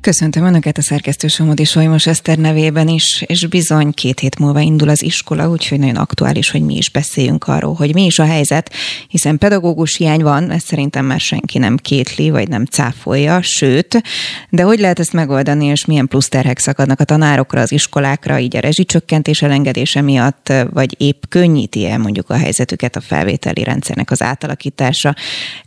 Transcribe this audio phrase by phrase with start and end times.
[0.00, 4.88] Köszöntöm Önöket a szerkesztő Somodi Solymos Eszter nevében is, és bizony két hét múlva indul
[4.88, 8.72] az iskola, úgyhogy nagyon aktuális, hogy mi is beszéljünk arról, hogy mi is a helyzet,
[9.08, 14.02] hiszen pedagógus hiány van, ezt szerintem már senki nem kétli, vagy nem cáfolja, sőt,
[14.50, 18.56] de hogy lehet ezt megoldani, és milyen plusz terhek szakadnak a tanárokra, az iskolákra, így
[18.56, 24.22] a rezsicsökkentés elengedése miatt, vagy épp könnyíti el mondjuk a helyzetüket a felvételi rendszernek az
[24.22, 25.14] átalakítása.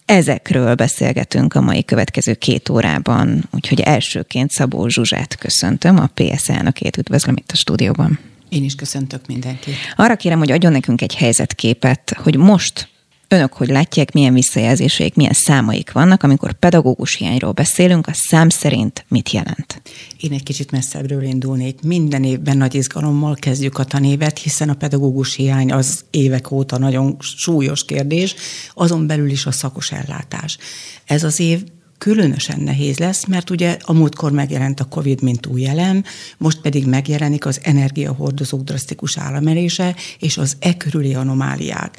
[0.05, 3.81] Ezekről beszélgetünk a mai következő két órában, úgyhogy
[4.23, 8.19] elsőként Szabó Zsuzsát köszöntöm, a PS elnökét üdvözlöm itt a stúdióban.
[8.49, 9.73] Én is köszöntök mindenkit.
[9.95, 12.87] Arra kérem, hogy adjon nekünk egy helyzetképet, hogy most
[13.27, 19.05] önök hogy látják, milyen visszajelzéseik, milyen számaik vannak, amikor pedagógus hiányról beszélünk, a szám szerint
[19.07, 19.81] mit jelent?
[20.19, 21.81] Én egy kicsit messzebbről indulnék.
[21.81, 27.15] Minden évben nagy izgalommal kezdjük a tanévet, hiszen a pedagógus hiány az évek óta nagyon
[27.19, 28.35] súlyos kérdés,
[28.73, 30.57] azon belül is a szakos ellátás.
[31.05, 31.63] Ez az év
[31.97, 36.03] különösen nehéz lesz, mert ugye a múltkor megjelent a COVID, mint új elem,
[36.37, 41.97] most pedig megjelenik az energiahordozók drasztikus államelése és az e körüli anomáliák.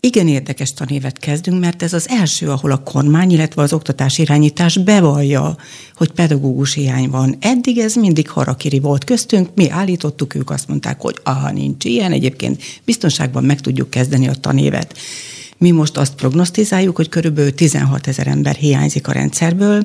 [0.00, 4.76] Igen érdekes tanévet kezdünk, mert ez az első, ahol a kormány, illetve az oktatás irányítás
[4.76, 5.56] bevallja,
[5.94, 7.36] hogy pedagógus hiány van.
[7.40, 12.12] Eddig ez mindig harakiri volt köztünk, mi állítottuk, ők azt mondták, hogy aha, nincs ilyen,
[12.12, 14.98] egyébként biztonságban meg tudjuk kezdeni a tanévet.
[15.58, 19.84] Mi most azt prognosztizáljuk, hogy körülbelül 16 ezer ember hiányzik a rendszerből,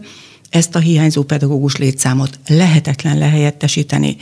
[0.50, 4.18] ezt a hiányzó pedagógus létszámot lehetetlen lehelyettesíteni.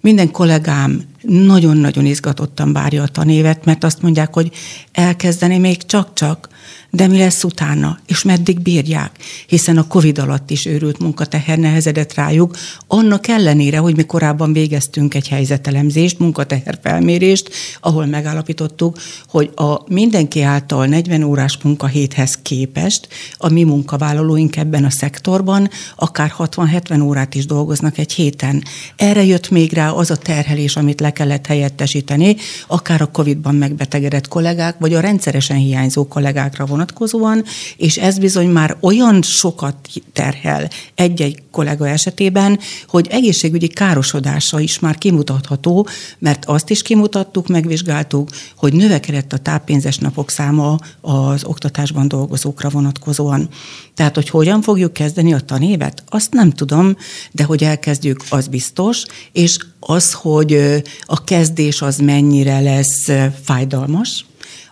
[0.00, 4.50] Minden kollégám nagyon-nagyon izgatottan várja a tanévet, mert azt mondják, hogy
[4.92, 6.48] elkezdeni még csak-csak,
[6.94, 9.10] de mi lesz utána, és meddig bírják,
[9.46, 12.56] hiszen a Covid alatt is őrült munkateher nehezedett rájuk,
[12.86, 17.50] annak ellenére, hogy mi korábban végeztünk egy helyzetelemzést, munkateher felmérést,
[17.80, 24.90] ahol megállapítottuk, hogy a mindenki által 40 órás munkahéthez képest a mi munkavállalóink ebben a
[24.90, 28.62] szektorban akár 60-70 órát is dolgoznak egy héten.
[28.96, 34.28] Erre jött még rá az a terhelés, amit le kellett helyettesíteni, akár a Covid-ban megbetegedett
[34.28, 37.44] kollégák, vagy a rendszeresen hiányzó kollégákra vonatkozóan,
[37.76, 39.76] és ez bizony már olyan sokat
[40.12, 48.28] terhel egy-egy kollega esetében, hogy egészségügyi károsodása is már kimutatható, mert azt is kimutattuk, megvizsgáltuk,
[48.56, 53.48] hogy növekedett a táppénzes napok száma az oktatásban dolgozókra vonatkozóan.
[53.94, 56.96] Tehát, hogy hogyan fogjuk kezdeni a tanévet, azt nem tudom,
[57.32, 63.10] de hogy elkezdjük, az biztos, és az, hogy a kezdés az mennyire lesz
[63.42, 64.24] fájdalmas,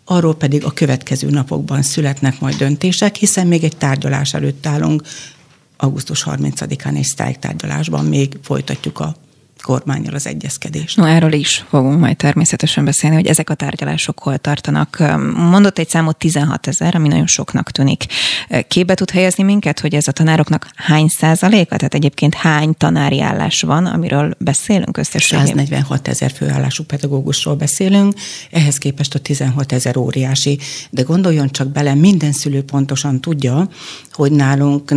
[0.05, 5.03] arról pedig a következő napokban születnek majd döntések, hiszen még egy tárgyalás előtt állunk,
[5.77, 9.17] augusztus 30-án egy sztrájk tárgyalásban még folytatjuk a
[9.63, 10.97] kormányjal az egyezkedést.
[10.97, 15.03] No, erről is fogunk majd természetesen beszélni, hogy ezek a tárgyalások hol tartanak.
[15.35, 18.07] Mondott egy számot 16 ezer, ami nagyon soknak tűnik.
[18.69, 21.77] Képbe tud helyezni minket, hogy ez a tanároknak hány százaléka?
[21.77, 25.47] Tehát egyébként hány tanári állás van, amiről beszélünk összesen?
[25.47, 28.15] 146 ezer főállású pedagógusról beszélünk,
[28.51, 30.59] ehhez képest a 16 ezer óriási.
[30.91, 33.69] De gondoljon csak bele, minden szülő pontosan tudja,
[34.13, 34.91] hogy nálunk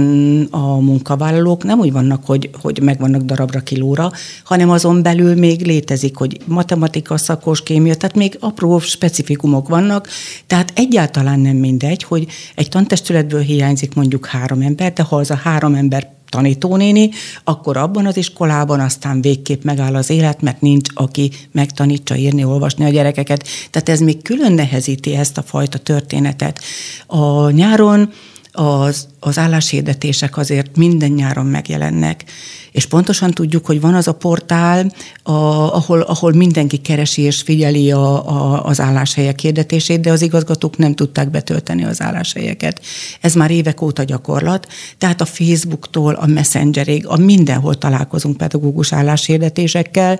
[0.50, 4.12] a munkavállalók nem úgy vannak, hogy, hogy megvannak darabra kilóra,
[4.44, 10.08] hanem azon belül még létezik, hogy matematika, szakos, kémia, tehát még apró specifikumok vannak,
[10.48, 15.36] tehát egyáltalán nem mindegy, hogy egy tantestületből hiányzik mondjuk három ember, de ha az a
[15.36, 17.10] három ember tanítónéni,
[17.44, 22.86] akkor abban az iskolában aztán végképp megáll az élet, mert nincs, aki megtanítsa írni, olvasni
[22.86, 23.48] a gyerekeket.
[23.72, 26.62] Tehát ez még külön nehezíti ezt a fajta történetet.
[27.08, 28.12] A nyáron
[28.56, 32.24] az, az álláshirdetések azért minden nyáron megjelennek,
[32.72, 34.92] és pontosan tudjuk, hogy van az a portál,
[35.24, 35.32] a,
[35.76, 40.96] ahol, ahol mindenki keresi és figyeli a, a, az álláshelyek hirdetését, de az igazgatók nem
[40.96, 42.82] tudták betölteni az álláshelyeket.
[43.22, 44.68] Ez már évek óta gyakorlat,
[44.98, 50.20] tehát a Facebooktól a Messengerig, a mindenhol találkozunk pedagógus álláshirdetésekkel,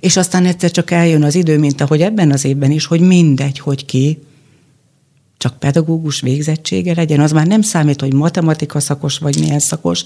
[0.00, 3.58] és aztán egyszer csak eljön az idő, mint ahogy ebben az évben is, hogy mindegy,
[3.58, 4.18] hogy ki,
[5.38, 10.02] csak pedagógus végzettsége legyen, az már nem számít, hogy matematika szakos vagy milyen szakos,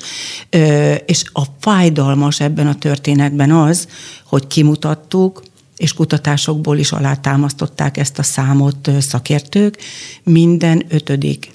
[1.07, 3.89] és a fájdalmas ebben a történetben az,
[4.25, 5.43] hogy kimutattuk,
[5.77, 9.79] és kutatásokból is alátámasztották ezt a számot szakértők,
[10.23, 11.51] minden ötödik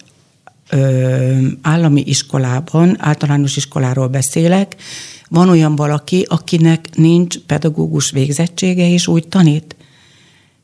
[0.70, 4.76] ö, állami iskolában, általános iskoláról beszélek,
[5.30, 9.76] van olyan valaki, akinek nincs pedagógus végzettsége, és úgy tanít.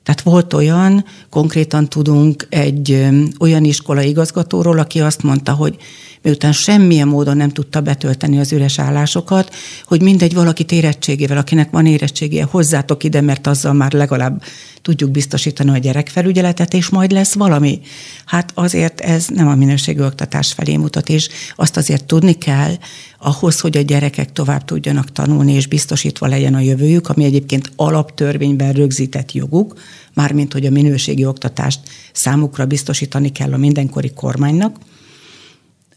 [0.04, 3.08] Tehát volt olyan, konkrétan tudunk egy
[3.40, 5.78] olyan iskola igazgatóról, aki azt mondta, hogy
[6.22, 11.86] miután semmilyen módon nem tudta betölteni az üres állásokat, hogy mindegy valaki érettségével, akinek van
[11.86, 14.44] érettségie, hozzátok ide, mert azzal már legalább
[14.82, 17.80] tudjuk biztosítani a gyerekfelügyeletet, és majd lesz valami.
[18.26, 22.74] Hát azért ez nem a minőségű oktatás felé mutat, és azt azért tudni kell,
[23.18, 28.74] ahhoz, hogy a gyerekek tovább tudjanak tanulni, és biztosítva legyen a jövőjük, ami egyébként alaptörvényben
[28.74, 29.80] rögzített joguk,
[30.14, 31.80] mármint hogy a minőségi oktatást
[32.14, 34.76] számukra biztosítani kell a mindenkori kormánynak,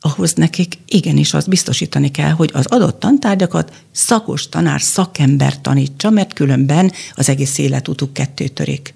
[0.04, 6.32] ahhoz nekik igenis azt biztosítani kell, hogy az adott tantárgyakat szakos tanár, szakember tanítsa, mert
[6.32, 8.94] különben az egész életutuk kettő törik.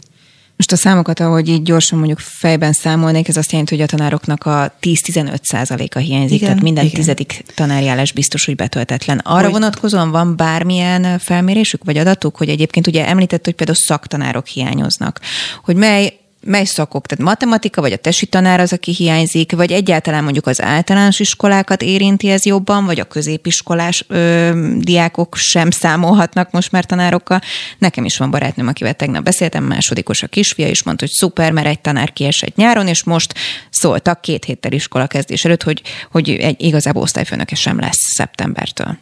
[0.56, 4.46] Most a számokat, ahogy így gyorsan mondjuk fejben számolnék, ez azt jelenti, hogy a tanároknak
[4.46, 6.96] a 10-15 százaléka hiányzik, igen, tehát minden igen.
[6.96, 9.18] tizedik tanárjárás biztos, hogy betöltetlen.
[9.18, 9.52] Arra hogy...
[9.52, 15.20] vonatkozóan van bármilyen felmérésük vagy adatuk, hogy egyébként ugye említett, hogy például szaktanárok hiányoznak,
[15.64, 20.22] hogy mely mely szakok, tehát matematika, vagy a tesi tanár az, aki hiányzik, vagy egyáltalán
[20.22, 26.72] mondjuk az általános iskolákat érinti ez jobban, vagy a középiskolás ö, diákok sem számolhatnak most
[26.72, 27.40] már tanárokkal.
[27.78, 31.66] Nekem is van barátnőm, akivel tegnap beszéltem, másodikos a kisfia, és mondta, hogy szuper, mert
[31.66, 33.34] egy tanár kiesett nyáron, és most
[33.70, 38.98] szóltak két héttel iskola kezdés előtt, hogy, hogy egy igazából osztályfőnöke sem lesz szeptembertől.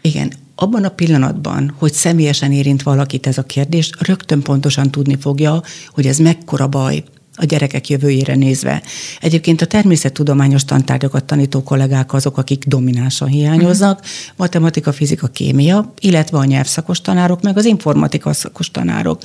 [0.00, 5.62] Igen, abban a pillanatban, hogy személyesen érint valakit ez a kérdés, rögtön pontosan tudni fogja,
[5.88, 7.04] hogy ez mekkora baj,
[7.40, 8.82] a gyerekek jövőjére nézve.
[9.20, 14.10] Egyébként a természettudományos tantárgyakat tanító kollégák azok, akik dominánsan hiányoznak, uh-huh.
[14.36, 19.22] matematika, fizika, kémia, illetve a nyelvszakos tanárok, meg az informatika szakos tanárok.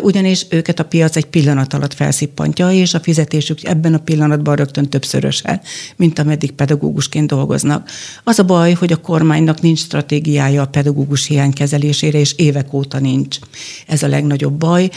[0.00, 4.88] Ugyanis őket a piac egy pillanat alatt felszippantja, és a fizetésük ebben a pillanatban rögtön
[4.88, 5.60] többszöröse,
[5.96, 7.90] mint ameddig pedagógusként dolgoznak.
[8.24, 12.98] Az a baj, hogy a kormánynak nincs stratégiája a pedagógus hiány kezelésére, és évek óta
[12.98, 13.38] nincs.
[13.86, 14.90] Ez a legnagyobb baj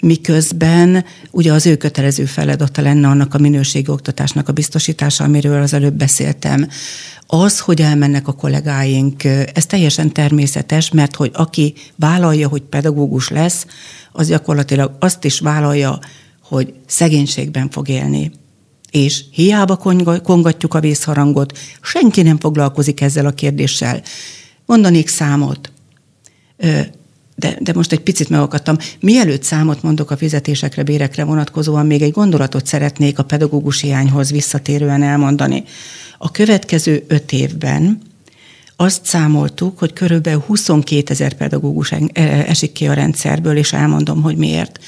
[0.00, 5.72] miközben ugye az ő kötelező feladata lenne annak a minőségi oktatásnak a biztosítása, amiről az
[5.72, 6.68] előbb beszéltem.
[7.26, 13.66] Az, hogy elmennek a kollégáink, ez teljesen természetes, mert hogy aki vállalja, hogy pedagógus lesz,
[14.12, 15.98] az gyakorlatilag azt is vállalja,
[16.42, 18.32] hogy szegénységben fog élni.
[18.90, 19.76] És hiába
[20.22, 24.02] kongatjuk a vészharangot, senki nem foglalkozik ezzel a kérdéssel.
[24.66, 25.72] Mondanék számot
[27.40, 28.76] de, de most egy picit megakadtam.
[29.00, 35.02] Mielőtt számot mondok a fizetésekre, bérekre vonatkozóan, még egy gondolatot szeretnék a pedagógus hiányhoz visszatérően
[35.02, 35.64] elmondani.
[36.18, 38.00] A következő öt évben
[38.76, 44.78] azt számoltuk, hogy körülbelül 22 ezer pedagógus esik ki a rendszerből, és elmondom, hogy miért.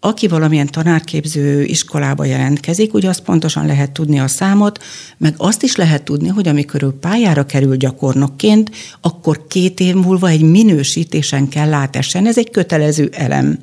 [0.00, 4.84] Aki valamilyen tanárképző iskolába jelentkezik, ugye azt pontosan lehet tudni a számot,
[5.16, 10.28] meg azt is lehet tudni, hogy amikor ő pályára kerül gyakornokként, akkor két év múlva
[10.28, 12.26] egy minősítésen kell átessen.
[12.26, 13.58] Ez egy kötelező elem.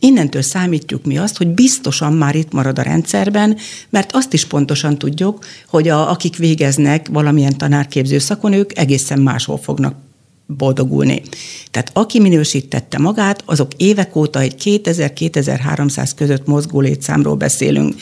[0.00, 3.56] Innentől számítjuk mi azt, hogy biztosan már itt marad a rendszerben,
[3.90, 9.58] mert azt is pontosan tudjuk, hogy a, akik végeznek valamilyen tanárképző szakon, ők egészen máshol
[9.58, 10.05] fognak
[10.46, 11.22] boldogulni.
[11.70, 17.94] Tehát aki minősítette magát, azok évek óta egy 2000-2300 között mozgó létszámról beszélünk.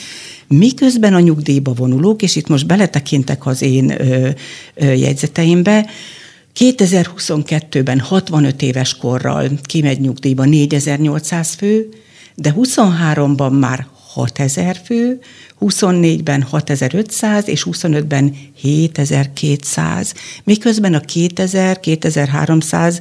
[0.49, 4.29] Miközben a nyugdíjba vonulók, és itt most beletekintek az én ö,
[4.75, 5.87] ö, jegyzeteimbe,
[6.58, 11.88] 2022-ben 65 éves korral kimegy nyugdíjba 4800 fő,
[12.35, 15.20] de 23-ban már 6000 fő,
[15.61, 23.00] 24-ben 6500 és 25-ben 7200, miközben a 2000-2300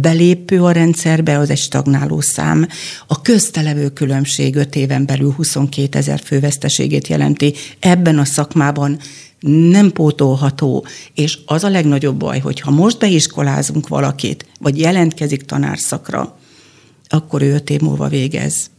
[0.00, 2.68] belépő a rendszerbe az egy stagnáló szám.
[3.06, 7.54] A köztelevő különbség 5 éven belül 22 ezer főveszteségét jelenti.
[7.78, 8.98] Ebben a szakmában
[9.70, 16.38] nem pótolható, és az a legnagyobb baj, hogy ha most beiskolázunk valakit, vagy jelentkezik tanárszakra,
[17.08, 18.72] akkor ő öt év múlva végez.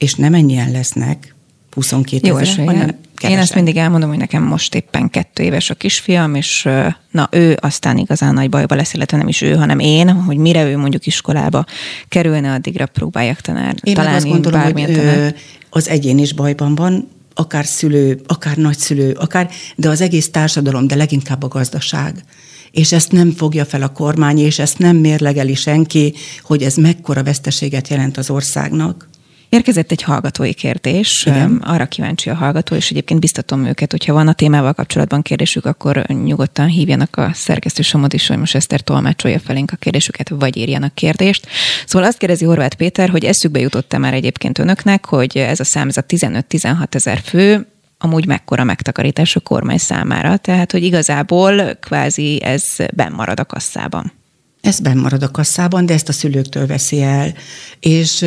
[0.00, 1.34] És nem ennyien lesznek,
[1.70, 3.30] 22 Jó ezer, hanem kevesen.
[3.30, 6.68] Én ezt mindig elmondom, hogy nekem most éppen kettő éves a kisfiam, és
[7.10, 10.64] na ő aztán igazán nagy bajba lesz, illetve nem is ő, hanem én, hogy mire
[10.64, 11.64] ő mondjuk iskolába
[12.08, 15.34] kerülne, addigra próbáljak tanár, én találni azt gondolom, hogy tanár.
[15.70, 20.94] az egyén is bajban van, akár szülő, akár nagyszülő, akár, de az egész társadalom, de
[20.94, 22.24] leginkább a gazdaság
[22.70, 27.22] és ezt nem fogja fel a kormány, és ezt nem mérlegeli senki, hogy ez mekkora
[27.22, 29.08] veszteséget jelent az országnak.
[29.50, 31.56] Érkezett egy hallgatói kérdés, Igen.
[31.56, 36.06] arra kíváncsi a hallgató, és egyébként biztatom őket, hogyha van a témával kapcsolatban kérdésük, akkor
[36.06, 41.46] nyugodtan hívjanak a szerkesztő Somodi most Eszter tolmácsolja felénk a kérdésüket, vagy írjanak kérdést.
[41.86, 45.88] Szóval azt kérdezi Horváth Péter, hogy eszükbe jutott-e már egyébként önöknek, hogy ez a szám,
[45.88, 47.66] ez a 15-16 ezer fő,
[47.98, 52.62] amúgy mekkora megtakarítás a kormány számára, tehát hogy igazából kvázi ez
[52.94, 54.12] benn marad a kasszában.
[54.60, 57.34] Ez benn a kasszában, de ezt a szülőktől veszi el.
[57.80, 58.26] És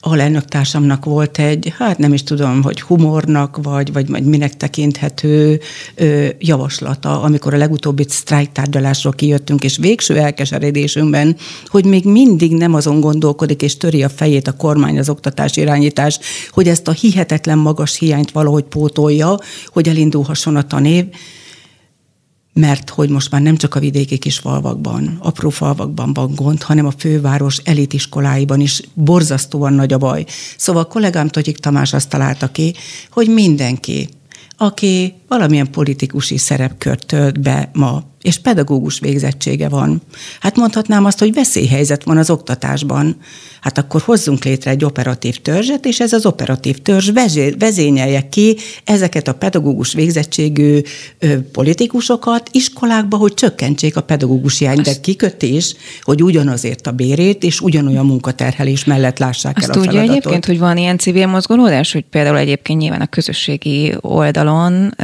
[0.00, 5.60] a társamnak volt egy, hát nem is tudom, hogy humornak, vagy, vagy, vagy minek tekinthető
[5.94, 13.00] ö, javaslata, amikor a legutóbbi sztrájktárgyalásról kijöttünk, és végső elkeseredésünkben, hogy még mindig nem azon
[13.00, 16.18] gondolkodik, és töri a fejét a kormány, az oktatás irányítás,
[16.50, 21.04] hogy ezt a hihetetlen magas hiányt valahogy pótolja, hogy elindulhasson a tanév,
[22.54, 26.86] mert hogy most már nem csak a vidéki kis falvakban, apró falvakban van gond, hanem
[26.86, 30.24] a főváros elitiskoláiban is borzasztóan nagy a baj.
[30.56, 32.74] Szóval a kollégám Togyik Tamás azt találta ki,
[33.10, 34.08] hogy mindenki,
[34.56, 40.02] aki valamilyen politikusi szerepkört tölt be ma, és pedagógus végzettsége van.
[40.40, 43.16] Hát mondhatnám azt, hogy veszélyhelyzet van az oktatásban.
[43.60, 47.10] Hát akkor hozzunk létre egy operatív törzset, és ez az operatív törzs
[47.58, 50.80] vezényelje ki ezeket a pedagógus végzettségű
[51.18, 57.60] ö, politikusokat iskolákba, hogy csökkentsék a pedagógus hiány, de kikötés, hogy ugyanazért a bérét és
[57.60, 60.00] ugyanolyan munkaterhelés mellett lássák azt el a feladatot.
[60.00, 64.94] tudja egyébként, hogy van ilyen civil mozgolódás, hogy például egyébként nyilván a közösségi oldalon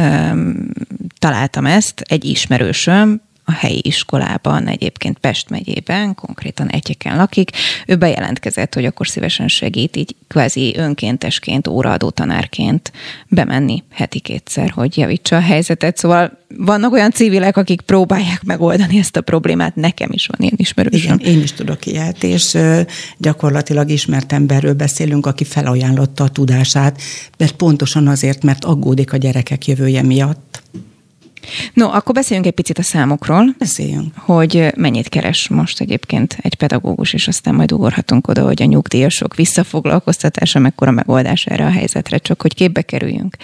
[1.19, 3.10] találtam ezt, egy ismerősöm,
[3.51, 7.51] a helyi iskolában, egyébként Pest megyében, konkrétan egyeken lakik.
[7.87, 12.93] Ő bejelentkezett, hogy akkor szívesen segít, így kvázi önkéntesként, óraadó tanárként
[13.29, 15.97] bemenni heti kétszer, hogy javítsa a helyzetet.
[15.97, 19.75] Szóval vannak olyan civilek, akik próbálják megoldani ezt a problémát.
[19.75, 21.19] Nekem is van ilyen ismerősöm.
[21.19, 22.59] Igen, én is tudok ilyet, és
[23.19, 27.01] gyakorlatilag ismert emberről beszélünk, aki felajánlotta a tudását,
[27.37, 30.63] mert pontosan azért, mert aggódik a gyerekek jövője miatt.
[31.75, 33.55] No, akkor beszéljünk egy picit a számokról.
[33.59, 34.15] Beszéljünk.
[34.17, 39.35] Hogy mennyit keres most egyébként egy pedagógus, és aztán majd ugorhatunk oda, hogy a nyugdíjasok
[39.35, 43.37] visszafoglalkoztatása mekkora megoldás erre a helyzetre, csak hogy képbe kerüljünk.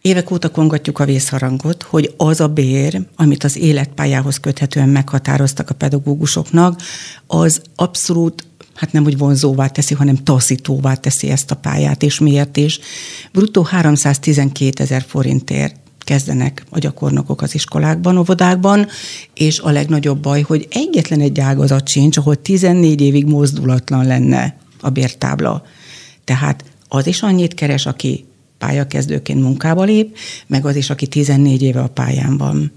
[0.00, 5.74] Évek óta kongatjuk a vészharangot, hogy az a bér, amit az életpályához köthetően meghatároztak a
[5.74, 6.80] pedagógusoknak,
[7.26, 8.44] az abszolút
[8.74, 12.80] hát nem úgy vonzóvá teszi, hanem taszítóvá teszi ezt a pályát, és miért is.
[13.32, 18.86] Bruttó 312 ezer forintért kezdenek a gyakornokok az iskolákban, óvodákban,
[19.34, 24.90] és a legnagyobb baj, hogy egyetlen egy ágazat sincs, ahol 14 évig mozdulatlan lenne a
[24.90, 25.62] bértábla.
[26.24, 28.24] Tehát az is annyit keres, aki
[28.58, 30.16] pályakezdőként munkába lép,
[30.46, 32.72] meg az is, aki 14 éve a pályán van.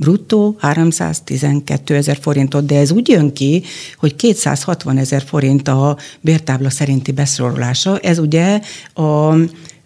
[0.00, 3.62] Bruttó 312 ezer forintot, de ez úgy jön ki,
[3.96, 7.98] hogy 260 ezer forint a bértábla szerinti beszorolása.
[7.98, 8.60] Ez ugye
[8.94, 9.34] a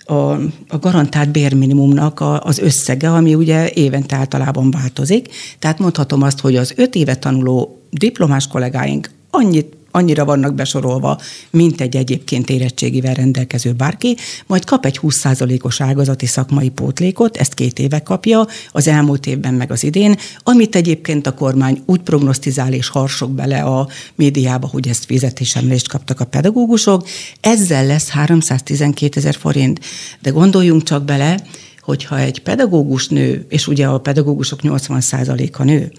[0.04, 0.32] a,
[0.68, 5.28] a garantált bérminimumnak a, az összege, ami ugye évente általában változik.
[5.58, 11.20] Tehát mondhatom azt, hogy az öt éve tanuló diplomás kollégáink annyit annyira vannak besorolva,
[11.50, 17.78] mint egy egyébként érettségivel rendelkező bárki, majd kap egy 20%-os ágazati szakmai pótlékot, ezt két
[17.78, 22.88] éve kapja, az elmúlt évben meg az idén, amit egyébként a kormány úgy prognosztizál és
[22.88, 27.08] harsok bele a médiába, hogy ezt fizetésemlést kaptak a pedagógusok,
[27.40, 29.80] ezzel lesz 312 ezer forint.
[30.20, 31.40] De gondoljunk csak bele,
[31.80, 35.92] hogyha egy pedagógus nő, és ugye a pedagógusok 80%-a nő,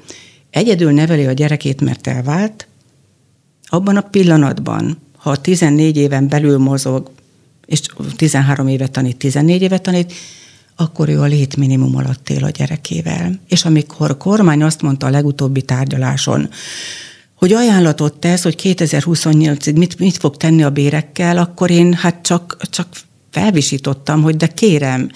[0.50, 2.68] egyedül neveli a gyerekét, mert elvált,
[3.66, 7.12] abban a pillanatban, ha 14 éven belül mozog,
[7.66, 7.82] és
[8.16, 10.14] 13 évet tanít, 14 évet tanít,
[10.76, 13.40] akkor ő a létminimum alatt él a gyerekével.
[13.48, 16.50] És amikor a kormány azt mondta a legutóbbi tárgyaláson,
[17.36, 22.58] hogy ajánlatot tesz, hogy 2028-ig mit, mit fog tenni a bérekkel, akkor én hát csak,
[22.70, 22.88] csak
[23.32, 25.10] felvisítottam, hogy de kérem,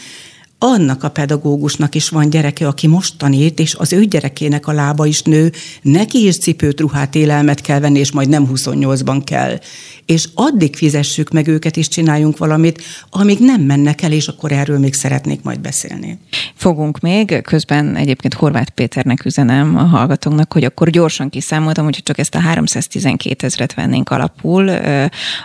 [0.60, 5.06] annak a pedagógusnak is van gyereke, aki most tanít, és az ő gyerekének a lába
[5.06, 5.52] is nő,
[5.82, 9.60] neki is cipőt, ruhát, élelmet kell venni, és majd nem 28-ban kell.
[10.06, 14.80] És addig fizessük meg őket, és csináljunk valamit, amíg nem mennek el, és akkor erről
[14.80, 16.20] még szeretnék majd beszélni.
[16.56, 22.18] Fogunk még, közben egyébként Horváth Péternek üzenem a hallgatóknak, hogy akkor gyorsan kiszámoltam, hogy csak
[22.18, 24.72] ezt a 312 ezret vennénk alapul,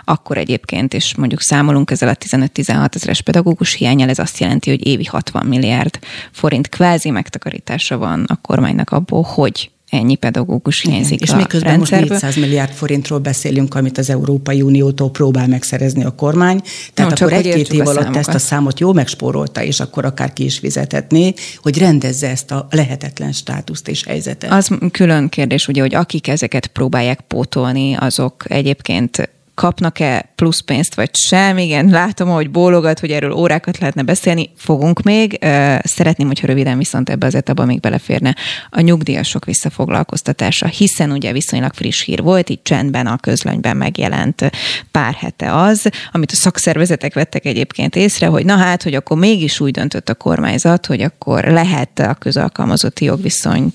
[0.05, 4.87] akkor egyébként, és mondjuk számolunk ezzel a 15-16 ezeres pedagógus hiányel, ez azt jelenti, hogy
[4.87, 5.99] évi 60 milliárd
[6.31, 12.09] forint kvázi megtakarítása van a kormánynak abból, hogy ennyi pedagógus hiányzik És miközben rendszerből.
[12.09, 16.61] most 400 milliárd forintról beszélünk, amit az Európai Uniótól próbál megszerezni a kormány.
[16.93, 20.43] Tehát no, akkor egy-két év alatt ezt a számot jó megspórolta, és akkor akár ki
[20.43, 24.51] is fizethetné, hogy rendezze ezt a lehetetlen státuszt és helyzetet.
[24.51, 31.09] Az külön kérdés, ugye, hogy akik ezeket próbálják pótolni, azok egyébként kapnak-e plusz pénzt, vagy
[31.15, 31.57] sem.
[31.57, 34.49] Igen, látom, hogy bólogat, hogy erről órákat lehetne beszélni.
[34.57, 35.37] Fogunk még.
[35.83, 38.35] Szeretném, hogyha röviden viszont ebbe az etapba még beleférne
[38.69, 44.51] a nyugdíjasok visszafoglalkoztatása, hiszen ugye viszonylag friss hír volt, itt csendben a közlönyben megjelent
[44.91, 49.59] pár hete az, amit a szakszervezetek vettek egyébként észre, hogy na hát, hogy akkor mégis
[49.59, 53.71] úgy döntött a kormányzat, hogy akkor lehet a közalkalmazotti jogviszony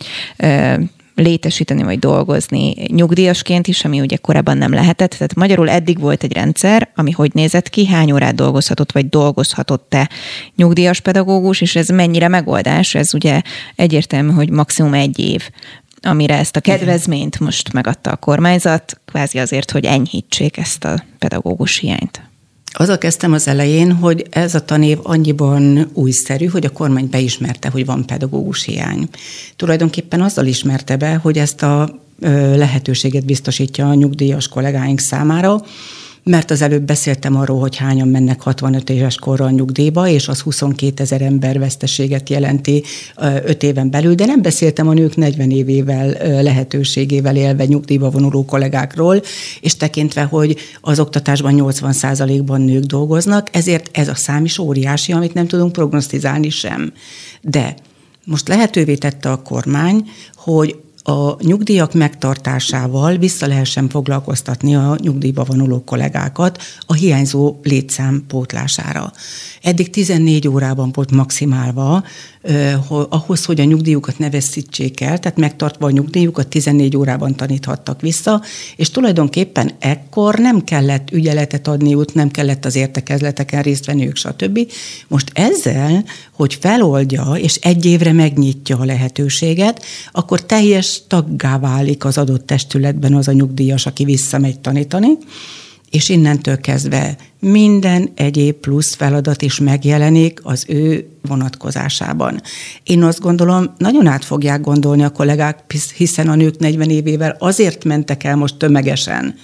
[1.20, 5.10] létesíteni vagy dolgozni nyugdíjasként is, ami ugye korábban nem lehetett.
[5.10, 9.86] Tehát magyarul eddig volt egy rendszer, ami hogy nézett ki, hány órát dolgozhatott vagy dolgozhatott
[9.88, 10.10] te
[10.56, 12.94] nyugdíjas pedagógus, és ez mennyire megoldás.
[12.94, 13.42] Ez ugye
[13.76, 15.48] egyértelmű, hogy maximum egy év
[16.02, 21.78] amire ezt a kedvezményt most megadta a kormányzat, kvázi azért, hogy enyhítsék ezt a pedagógus
[21.78, 22.29] hiányt.
[22.72, 27.86] Azzal kezdtem az elején, hogy ez a tanév annyiban újszerű, hogy a kormány beismerte, hogy
[27.86, 29.08] van pedagógus hiány.
[29.56, 32.00] Tulajdonképpen azzal ismerte be, hogy ezt a
[32.54, 35.62] lehetőséget biztosítja a nyugdíjas kollégáink számára,
[36.22, 41.02] mert az előbb beszéltem arról, hogy hányan mennek 65 éves korral nyugdíjba, és az 22
[41.02, 42.82] ezer ember veszteséget jelenti
[43.16, 49.22] 5 éven belül, de nem beszéltem a nők 40 évével lehetőségével élve nyugdíjba vonuló kollégákról,
[49.60, 55.34] és tekintve, hogy az oktatásban 80%-ban nők dolgoznak, ezért ez a szám is óriási, amit
[55.34, 56.92] nem tudunk prognosztizálni sem.
[57.42, 57.74] De
[58.24, 65.84] most lehetővé tette a kormány, hogy a nyugdíjak megtartásával vissza lehessen foglalkoztatni a nyugdíjba vonuló
[65.84, 69.12] kollégákat a hiányzó létszám pótlására.
[69.62, 72.04] Eddig 14 órában volt maximálva
[73.08, 78.42] ahhoz, hogy a nyugdíjukat ne veszítsék el, tehát megtartva a nyugdíjukat 14 órában taníthattak vissza,
[78.76, 84.58] és tulajdonképpen ekkor nem kellett ügyeletet adniuk, nem kellett az értekezleteken részt venniük, stb.
[85.08, 92.18] Most ezzel, hogy feloldja, és egy évre megnyitja a lehetőséget, akkor teljes taggá válik az
[92.18, 95.18] adott testületben az a nyugdíjas, aki visszamegy tanítani,
[95.90, 102.40] és innentől kezdve minden egyéb plusz feladat is megjelenik az ő vonatkozásában.
[102.82, 105.58] Én azt gondolom, nagyon át fogják gondolni a kollégák,
[105.96, 109.34] hiszen a nők 40 évével azért mentek el most tömegesen,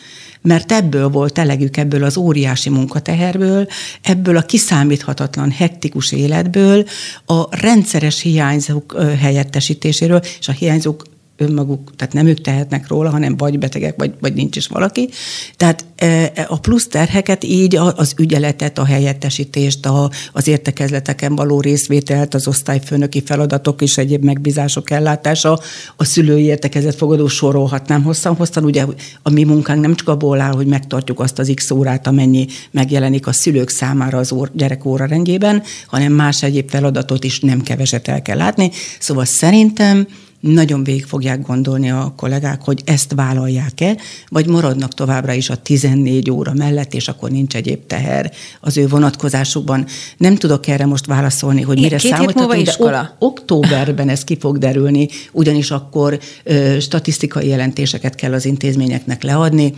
[0.42, 3.66] mert ebből volt elegük, ebből az óriási munkateherből,
[4.02, 6.84] ebből a kiszámíthatatlan, hektikus életből,
[7.26, 11.02] a rendszeres hiányzók helyettesítéséről, és a hiányzók
[11.36, 15.08] önmaguk, tehát nem ők tehetnek róla, hanem vagy betegek, vagy, vagy nincs is valaki.
[15.56, 21.60] Tehát e, e, a plusz terheket így az ügyeletet, a helyettesítést, a, az értekezleteken való
[21.60, 25.60] részvételt, az osztályfőnöki feladatok és egyéb megbízások ellátása,
[25.96, 28.64] a szülői értekezet fogadó sorolhatnám hosszan-hosszan.
[28.64, 28.84] Ugye
[29.22, 33.26] a mi munkánk nem csak abból áll, hogy megtartjuk azt az X órát, amennyi megjelenik
[33.26, 38.22] a szülők számára az óra, gyerek órarendjében, hanem más egyéb feladatot is nem keveset el
[38.22, 38.70] kell látni.
[38.98, 40.06] Szóval szerintem
[40.40, 43.96] nagyon végig fogják gondolni a kollégák, hogy ezt vállalják-e,
[44.28, 48.86] vagy maradnak továbbra is a 14 óra mellett, és akkor nincs egyéb teher az ő
[48.88, 49.86] vonatkozásukban.
[50.16, 55.08] Nem tudok erre most válaszolni, hogy mire számolhatunk, de ok- októberben ez ki fog derülni,
[55.32, 59.72] ugyanis akkor ö, statisztikai jelentéseket kell az intézményeknek leadni.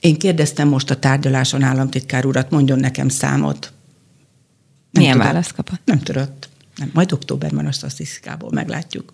[0.00, 3.72] Én kérdeztem most a tárgyaláson államtitkár urat, mondjon nekem számot.
[4.90, 5.80] Nem Milyen választ kapott?
[5.84, 6.48] Nem tudott.
[6.76, 9.12] Nem, majd októberben a statisztikából meglátjuk.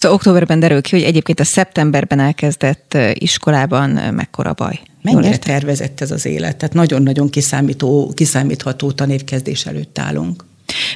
[0.00, 4.80] Szóval októberben derül ki, hogy egyébként a szeptemberben elkezdett iskolában mekkora baj.
[5.02, 6.56] Mennyire tervezett ez az élet?
[6.56, 10.44] Tehát nagyon-nagyon kiszámító, kiszámítható tanévkezdés előtt állunk.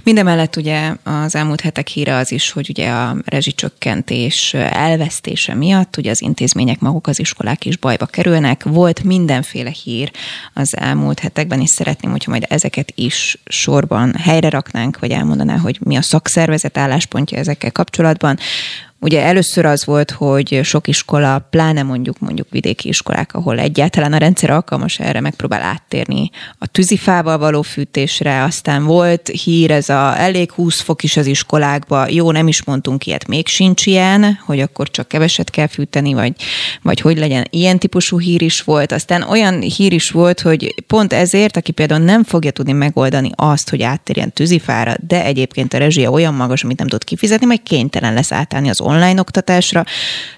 [0.03, 6.11] Mindemellett ugye az elmúlt hetek híre az is, hogy ugye a rezsicsökkentés elvesztése miatt ugye
[6.11, 8.63] az intézmények maguk, az iskolák is bajba kerülnek.
[8.63, 10.11] Volt mindenféle hír
[10.53, 15.79] az elmúlt hetekben, és szeretném, hogyha majd ezeket is sorban helyre raknánk, vagy elmondaná, hogy
[15.81, 18.39] mi a szakszervezet álláspontja ezekkel kapcsolatban.
[19.05, 24.17] Ugye először az volt, hogy sok iskola, pláne mondjuk mondjuk vidéki iskolák, ahol egyáltalán a
[24.17, 30.53] rendszer alkalmas erre, megpróbál áttérni a tűzifával való fűtésre, aztán volt hír, ez a elég
[30.53, 34.91] 20 fok is az iskolákba, jó, nem is mondtunk ilyet, még sincs ilyen, hogy akkor
[34.91, 36.33] csak keveset kell fűteni, vagy,
[36.83, 37.47] vagy hogy legyen.
[37.51, 42.05] Ilyen típusú hír is volt, aztán olyan hír is volt, hogy pont ezért, aki például
[42.05, 46.79] nem fogja tudni megoldani azt, hogy áttérjen tűzifára, de egyébként a rezsia olyan magas, amit
[46.79, 49.85] nem tud kifizetni, majd kénytelen lesz átállni az online oktatásra.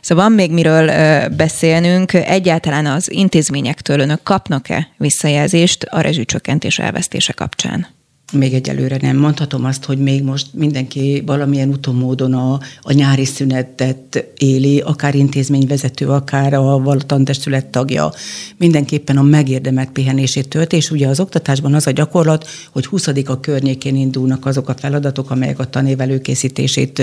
[0.01, 0.91] Szóval van még miről
[1.29, 2.13] beszélnünk.
[2.13, 7.96] Egyáltalán az intézményektől önök kapnak-e visszajelzést a rezsicsökkentés elvesztése kapcsán?
[8.33, 9.17] Még egyelőre nem.
[9.17, 16.09] Mondhatom azt, hogy még most mindenki valamilyen utomódon a, a nyári szünetet éli, akár intézményvezető,
[16.09, 18.13] akár a valatantestület tagja.
[18.57, 23.41] Mindenképpen a megérdemelt pihenését tölt, és ugye az oktatásban az a gyakorlat, hogy 20 a
[23.41, 27.03] környékén indulnak azok a feladatok, amelyek a tanév előkészítését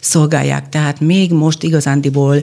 [0.00, 0.68] szolgálják.
[0.68, 2.40] Tehát még most igazándiból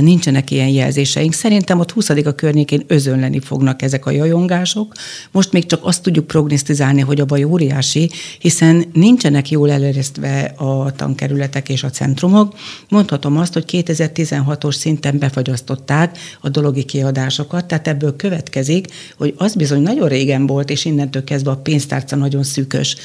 [0.00, 1.32] nincsenek ilyen jelzéseink.
[1.32, 4.92] Szerintem ott 20 a környékén özönleni fognak ezek a jajongások.
[5.30, 10.92] Most még csak azt tudjuk prognosztizálni, hogy a baj óriási, hiszen nincsenek jól eleresztve a
[10.92, 12.54] tankerületek és a centrumok.
[12.88, 19.82] Mondhatom azt, hogy 2016-os szinten befagyasztották a dologi kiadásokat, tehát ebből következik, hogy az bizony
[19.82, 22.96] nagyon régen volt, és innentől kezdve a pénztárca nagyon szűkös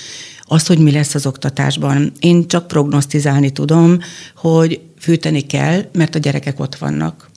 [0.50, 4.00] Az, hogy mi lesz az oktatásban, én csak prognosztizálni tudom,
[4.36, 7.30] hogy fűteni kell, mert a gyerekek ott vannak.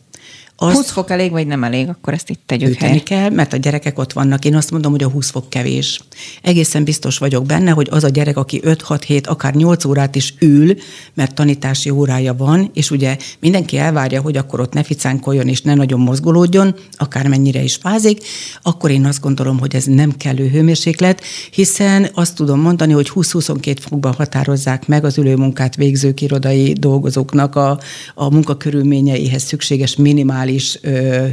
[0.62, 1.88] Azt 20 fok elég, vagy nem elég?
[1.88, 2.98] Akkor ezt itt tegyük hely.
[2.98, 4.44] kell, mert a gyerekek ott vannak.
[4.44, 6.00] Én azt mondom, hogy a 20 fok kevés.
[6.42, 10.74] Egészen biztos vagyok benne, hogy az a gyerek, aki 5-6-7, akár 8 órát is ül,
[11.14, 15.74] mert tanítási órája van, és ugye mindenki elvárja, hogy akkor ott ne ficánkoljon és ne
[15.74, 18.22] nagyon mozgolódjon, akármennyire is fázik,
[18.62, 23.76] akkor én azt gondolom, hogy ez nem kellő hőmérséklet, hiszen azt tudom mondani, hogy 20-22
[23.80, 27.80] fokban határozzák meg az ülőmunkát végzők irodai dolgozóknak a,
[28.14, 30.78] a munkakörülményeihez szükséges minimális minimális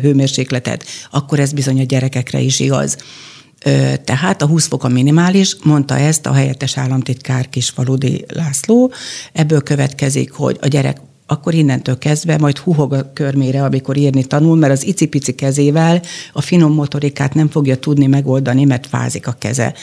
[0.01, 2.97] hőmérsékletet, akkor ez bizony a gyerekekre is igaz.
[4.03, 8.91] Tehát a 20 fok a minimális, mondta ezt a helyettes államtitkár Kisfaludi László.
[9.33, 10.97] Ebből következik, hogy a gyerek
[11.29, 16.01] akkor innentől kezdve majd huhog a körmére, amikor írni tanul, mert az icipici kezével
[16.33, 19.73] a finom motorikát nem fogja tudni megoldani, mert fázik a keze.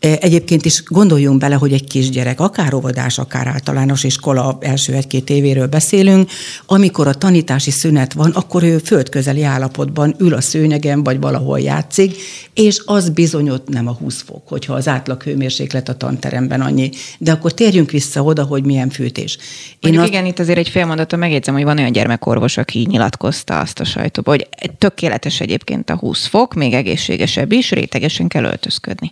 [0.00, 5.66] Egyébként is gondoljunk bele, hogy egy kisgyerek, akár óvodás, akár általános iskola első egy-két évéről
[5.66, 6.30] beszélünk,
[6.66, 12.16] amikor a tanítási szünet van, akkor ő földközeli állapotban ül a szőnyegen, vagy valahol játszik,
[12.54, 16.90] és az bizony ott nem a 20 fok, hogyha az átlag hőmérséklet a tanteremben annyi.
[17.18, 19.36] De akkor térjünk vissza oda, hogy milyen fűtés.
[19.36, 20.12] Én Mondjuk azt...
[20.12, 23.84] igen, itt azért egy fél mondatot megjegyzem, hogy van olyan gyermekorvos, aki nyilatkozta azt a
[23.84, 29.10] sajtóba, hogy tökéletes egyébként a 20 fok, még egészségesebb is, rétegesen kell öltözködni.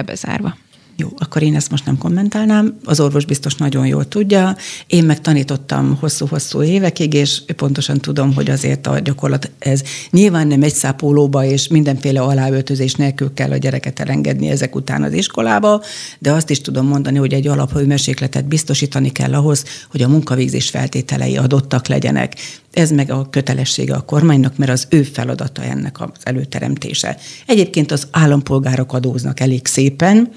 [0.00, 0.56] Zárójel bezárva.
[1.00, 2.78] Jó, akkor én ezt most nem kommentálnám.
[2.84, 4.56] Az orvos biztos nagyon jól tudja.
[4.86, 10.62] Én meg tanítottam hosszú-hosszú évekig, és pontosan tudom, hogy azért a gyakorlat ez nyilván nem
[10.62, 15.82] egy szápolóba és mindenféle aláöltözés nélkül kell a gyereket elengedni ezek után az iskolába,
[16.18, 21.36] de azt is tudom mondani, hogy egy alaphőmérsékletet biztosítani kell ahhoz, hogy a munkavégzés feltételei
[21.36, 22.34] adottak legyenek.
[22.72, 27.16] Ez meg a kötelessége a kormánynak, mert az ő feladata ennek az előteremtése.
[27.46, 30.28] Egyébként az állampolgárok adóznak elég szépen,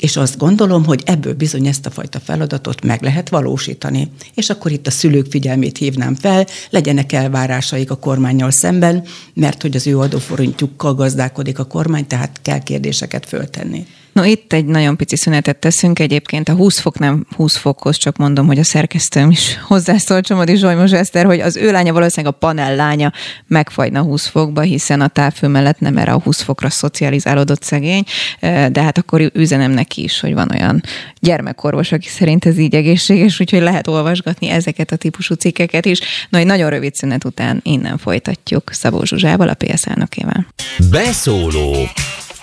[0.00, 4.10] és azt gondolom, hogy ebből bizony ezt a fajta feladatot meg lehet valósítani.
[4.34, 9.04] És akkor itt a szülők figyelmét hívnám fel, legyenek elvárásaik a kormányjal szemben,
[9.34, 13.86] mert hogy az ő adóforintjukkal gazdálkodik a kormány, tehát kell kérdéseket föltenni.
[14.14, 16.48] No itt egy nagyon pici szünetet teszünk egyébként.
[16.48, 20.92] A 20 fok nem 20 fokhoz, csak mondom, hogy a szerkesztőm is hozzászól Csomadi Zsolymos
[20.92, 23.12] Eszter, hogy az ő lánya valószínűleg a panel lánya
[23.46, 28.04] megfagyna 20 fokba, hiszen a távfő mellett nem erre a 20 fokra szocializálódott szegény,
[28.40, 30.82] de hát akkor üzenem neki is, hogy van olyan
[31.20, 36.00] gyermekorvos, aki szerint ez így egészséges, úgyhogy lehet olvasgatni ezeket a típusú cikkeket is.
[36.28, 40.46] No, egy nagyon rövid szünet után innen folytatjuk Szabó Zsuzsával, a PSZ elnökével.
[40.90, 41.88] Beszóló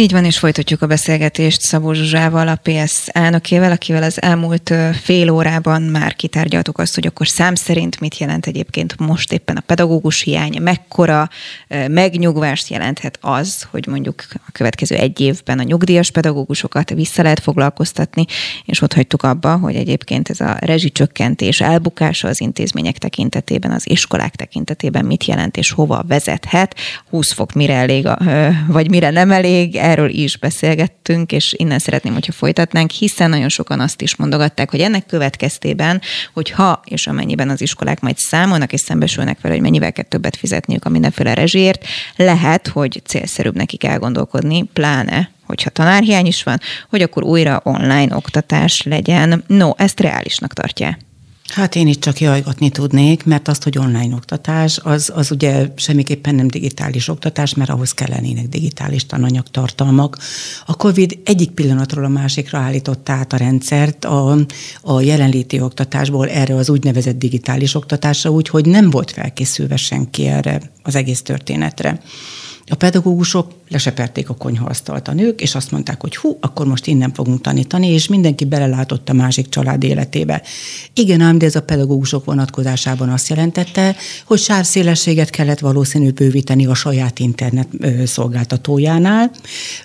[0.00, 5.30] Így van, és folytatjuk a beszélgetést Szabó Zsuzsával, a PS elnökével, akivel az elmúlt fél
[5.30, 10.22] órában már kitárgyaltuk azt, hogy akkor szám szerint mit jelent egyébként most éppen a pedagógus
[10.22, 11.28] hiány, mekkora
[11.88, 18.24] megnyugvást jelenthet az, hogy mondjuk a következő egy évben a nyugdíjas pedagógusokat vissza lehet foglalkoztatni,
[18.64, 24.36] és ott hagytuk abba, hogy egyébként ez a rezsicsökkentés elbukása az intézmények tekintetében, az iskolák
[24.36, 26.74] tekintetében mit jelent és hova vezethet,
[27.10, 28.08] 20 fok mire elég,
[28.66, 33.80] vagy mire nem elég, erről is beszélgettünk, és innen szeretném, hogyha folytatnánk, hiszen nagyon sokan
[33.80, 36.00] azt is mondogatták, hogy ennek következtében,
[36.34, 40.36] hogy ha és amennyiben az iskolák majd számolnak és szembesülnek vele, hogy mennyivel kell többet
[40.36, 41.84] fizetniük a mindenféle rezsiért,
[42.16, 48.82] lehet, hogy célszerűbb nekik elgondolkodni, pláne hogyha tanárhiány is van, hogy akkor újra online oktatás
[48.82, 49.44] legyen.
[49.46, 50.96] No, ezt reálisnak tartja.
[51.48, 56.34] Hát én itt csak jajgatni tudnék, mert azt, hogy online oktatás, az, az ugye semmiképpen
[56.34, 60.18] nem digitális oktatás, mert ahhoz kellenének digitális tananyagtartalmak.
[60.66, 64.36] A COVID egyik pillanatról a másikra állította át a rendszert a,
[64.82, 70.94] a jelenléti oktatásból erre az úgynevezett digitális oktatásra, úgyhogy nem volt felkészülve senki erre az
[70.94, 72.00] egész történetre.
[72.66, 77.12] A pedagógusok leseperték a konyhaasztalt a nők, és azt mondták, hogy hú, akkor most innen
[77.12, 80.42] fogunk tanítani, és mindenki belelátott a másik család életébe.
[80.94, 86.74] Igen ám, de ez a pedagógusok vonatkozásában azt jelentette, hogy sávszélességet kellett valószínű bővíteni a
[86.74, 87.68] saját internet
[88.06, 89.30] szolgáltatójánál,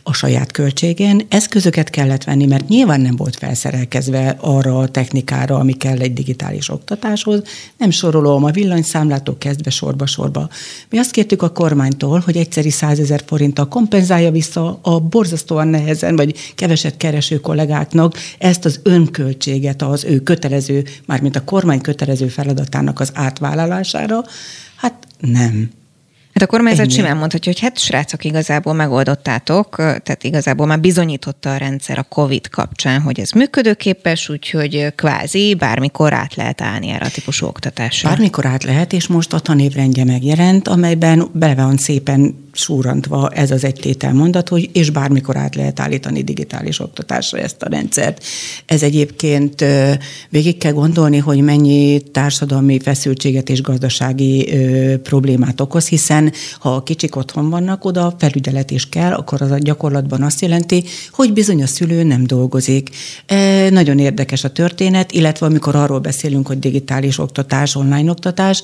[0.03, 1.25] a saját költségén.
[1.29, 6.69] Eszközöket kellett venni, mert nyilván nem volt felszerelkezve arra a technikára, ami kell egy digitális
[6.69, 7.41] oktatáshoz.
[7.77, 10.49] Nem sorolom a villanyszámlától kezdve sorba-sorba.
[10.89, 16.15] Mi azt kértük a kormánytól, hogy egyszeri 100 ezer forinttal kompenzálja vissza a borzasztóan nehezen,
[16.15, 22.99] vagy keveset kereső kollégáknak ezt az önköltséget, az ő kötelező, mármint a kormány kötelező feladatának
[22.99, 24.23] az átvállalására.
[24.75, 25.69] Hát nem.
[26.33, 26.93] Hát a kormányzat Ennyi.
[26.93, 32.49] simán mondhatja, hogy hát srácok, igazából megoldottátok, tehát igazából már bizonyította a rendszer a COVID
[32.49, 38.09] kapcsán, hogy ez működőképes, úgyhogy kvázi bármikor át lehet állni erre a típusú oktatásra.
[38.09, 43.63] Bármikor át lehet, és most a tanévrendje megjelent, amelyben bele van szépen súrantva ez az
[43.63, 48.23] egy tételmondat, hogy és bármikor át lehet állítani digitális oktatásra ezt a rendszert.
[48.65, 49.65] Ez egyébként
[50.29, 54.53] végig kell gondolni, hogy mennyi társadalmi feszültséget és gazdasági
[55.03, 56.22] problémát okoz, hiszen
[56.59, 60.83] ha a kicsik otthon vannak, oda felügyelet is kell, akkor az a gyakorlatban azt jelenti,
[61.11, 62.89] hogy bizony a szülő nem dolgozik.
[63.25, 68.61] E, nagyon érdekes a történet, illetve amikor arról beszélünk, hogy digitális oktatás, online oktatás,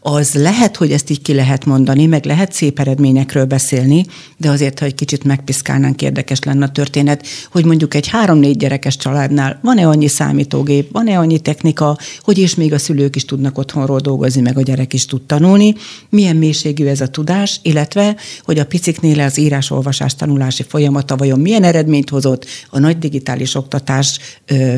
[0.00, 4.04] az lehet, hogy ezt így ki lehet mondani, meg lehet szép eredmények gyerekekről beszélni,
[4.36, 8.96] de azért, ha egy kicsit megpiszkálnánk, érdekes lenne a történet, hogy mondjuk egy három-négy gyerekes
[8.96, 14.00] családnál van-e annyi számítógép, van-e annyi technika, hogy és még a szülők is tudnak otthonról
[14.00, 15.74] dolgozni, meg a gyerek is tud tanulni,
[16.08, 21.64] milyen mélységű ez a tudás, illetve, hogy a piciknél az írás-olvasás tanulási folyamata vajon milyen
[21.64, 24.74] eredményt hozott a nagy digitális oktatás ö,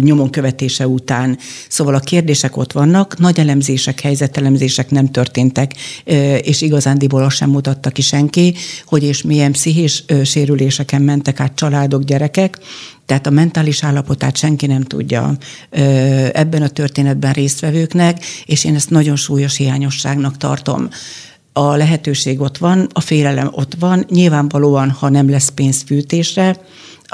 [0.00, 1.38] nyomon követése után.
[1.68, 5.74] Szóval a kérdések ott vannak, nagy elemzések, helyzetelemzések nem történtek,
[6.40, 8.54] és igazándiból azt sem mutatta ki senki,
[8.86, 12.58] hogy és milyen pszichés sérüléseken mentek át családok, gyerekek,
[13.06, 15.36] tehát a mentális állapotát senki nem tudja
[16.32, 20.88] ebben a történetben résztvevőknek, és én ezt nagyon súlyos hiányosságnak tartom
[21.56, 26.56] a lehetőség ott van, a félelem ott van, nyilvánvalóan, ha nem lesz pénz fűtésre,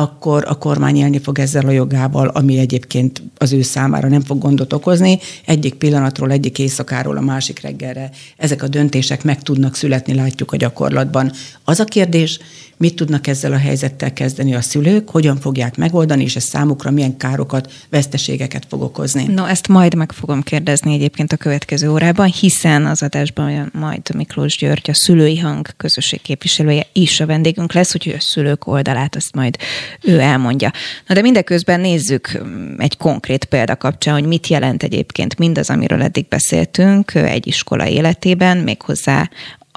[0.00, 4.38] akkor a kormány élni fog ezzel a jogával, ami egyébként az ő számára nem fog
[4.38, 5.18] gondot okozni.
[5.46, 10.56] Egyik pillanatról, egyik éjszakáról a másik reggelre ezek a döntések meg tudnak születni, látjuk a
[10.56, 11.32] gyakorlatban.
[11.64, 12.38] Az a kérdés,
[12.80, 17.16] mit tudnak ezzel a helyzettel kezdeni a szülők, hogyan fogják megoldani, és ez számukra milyen
[17.16, 19.24] károkat, veszteségeket fog okozni.
[19.24, 24.56] No, ezt majd meg fogom kérdezni egyébként a következő órában, hiszen az adásban majd Miklós
[24.56, 29.34] György, a szülői hang közösség képviselője is a vendégünk lesz, úgyhogy a szülők oldalát azt
[29.34, 29.56] majd
[30.02, 30.70] ő elmondja.
[31.06, 32.42] Na de mindeközben nézzük
[32.78, 38.56] egy konkrét példa kapcsán, hogy mit jelent egyébként mindaz, amiről eddig beszéltünk egy iskola életében,
[38.56, 39.30] méghozzá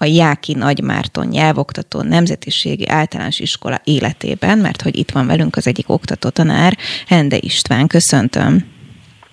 [0.04, 5.90] a Jáki Nagymárton nyelvoktató nemzetiségi általános iskola életében, mert hogy itt van velünk az egyik
[5.90, 7.88] oktató tanár, Hende István.
[7.88, 8.66] Köszöntöm.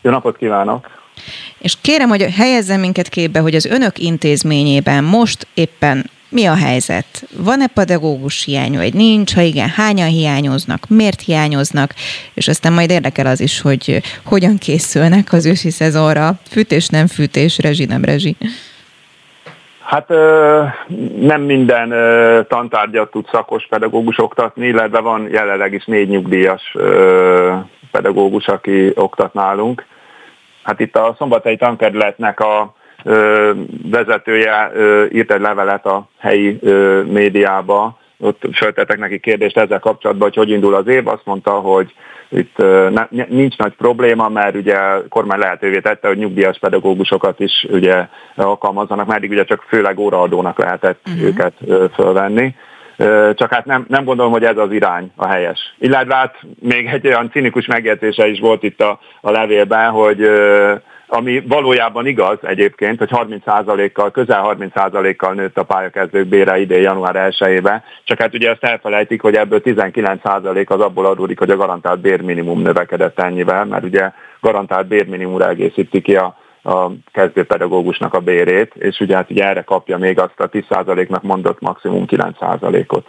[0.02, 0.86] Jó napot kívánok!
[1.58, 7.24] És kérem, hogy helyezzen minket képbe, hogy az önök intézményében most éppen mi a helyzet?
[7.36, 9.34] Van-e pedagógus hiány, vagy nincs?
[9.34, 10.88] Ha igen, hányan hiányoznak?
[10.88, 11.94] Miért hiányoznak?
[12.34, 16.40] És aztán majd érdekel az is, hogy hogyan készülnek az ősi szezonra.
[16.50, 18.36] Fűtés, nem fűtés, rezsi, nem rezsi.
[19.90, 20.08] Hát
[21.20, 21.88] nem minden
[22.48, 26.76] tantárgyat tud szakos pedagógus oktatni, illetve van jelenleg is négy nyugdíjas
[27.90, 29.84] pedagógus, aki oktat nálunk.
[30.62, 32.74] Hát itt a szombathelyi tankerületnek a
[33.90, 34.72] vezetője
[35.12, 36.58] írt egy levelet a helyi
[37.04, 41.94] médiába, ott föltettek neki kérdést ezzel kapcsolatban, hogy hogy indul az év, azt mondta, hogy
[42.30, 42.56] itt
[42.90, 48.06] ne, nincs nagy probléma, mert ugye a kormány lehetővé tette, hogy nyugdíjas pedagógusokat is ugye
[48.36, 51.26] alkalmazzanak, mert eddig ugye csak főleg óraadónak lehetett uh-huh.
[51.26, 51.54] őket
[51.94, 52.54] fölvenni.
[53.34, 55.74] Csak hát nem, nem gondolom, hogy ez az irány a helyes.
[55.78, 60.30] Illetve hát még egy olyan cinikus megjegyzése is volt itt a, a levélben, hogy
[61.12, 67.62] ami valójában igaz egyébként, hogy 30%-kal, közel 30%-kal nőtt a pályakezdők bére idén január 1
[68.04, 72.62] csak hát ugye ezt elfelejtik, hogy ebből 19% az abból adódik, hogy a garantált bérminimum
[72.62, 79.16] növekedett ennyivel, mert ugye garantált bérminimumra egészíti ki a a kezdőpedagógusnak a bérét, és ugye
[79.16, 83.06] hát ugye erre kapja még azt a 10%-nak mondott maximum 9%-ot.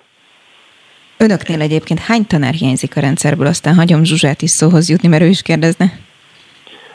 [1.17, 5.27] Önöknél egyébként hány tanár hiányzik a rendszerből, aztán hagyom Zsuzsát is szóhoz jutni, mert ő
[5.27, 5.91] is kérdezne.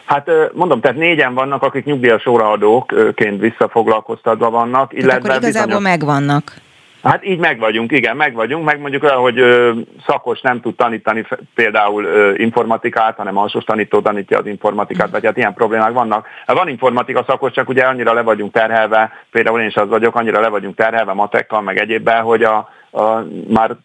[0.06, 4.90] Hát mondom, tehát négyen vannak, akik nyugdíjas óraadókként visszafoglalkoztatva vannak.
[4.90, 5.98] Tehát illetve akkor igazából bizonyos...
[5.98, 6.54] megvannak.
[7.02, 9.72] Hát így meg vagyunk, igen, meg vagyunk, meg mondjuk olyan, hogy ö,
[10.06, 15.36] szakos nem tud tanítani például ö, informatikát, hanem alsós tanító tanítja az informatikát, vagy hát
[15.36, 16.26] ilyen problémák vannak.
[16.46, 20.14] Hát van informatika szakos, csak ugye annyira le vagyunk terhelve, például én is az vagyok,
[20.14, 23.76] annyira le vagyunk terhelve matekkal, meg egyébben, hogy a, a, már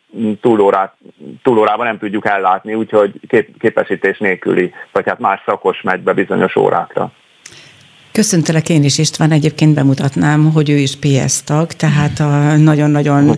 [0.41, 0.93] túlórát,
[1.43, 6.55] túlórában nem tudjuk ellátni, úgyhogy kép, képesítés nélküli, vagy hát más szakos megy be bizonyos
[6.55, 7.11] órákra.
[8.11, 13.37] Köszöntelek én is István, egyébként bemutatnám, hogy ő is PS tag, tehát a nagyon-nagyon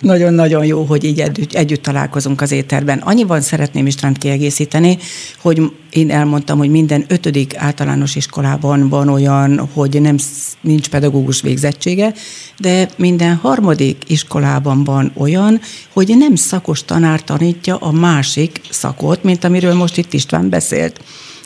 [0.00, 2.98] nagyon-nagyon jó, hogy így együtt, együtt találkozunk az éterben.
[2.98, 4.98] Annyiban szeretném Istvánt kiegészíteni,
[5.40, 10.16] hogy én elmondtam, hogy minden ötödik általános iskolában van olyan, hogy nem,
[10.60, 12.14] nincs pedagógus végzettsége,
[12.58, 15.60] de minden harmadik iskolában van olyan,
[15.92, 21.00] hogy nem szakos tanár tanítja a másik szakot, mint amiről most itt István beszélt.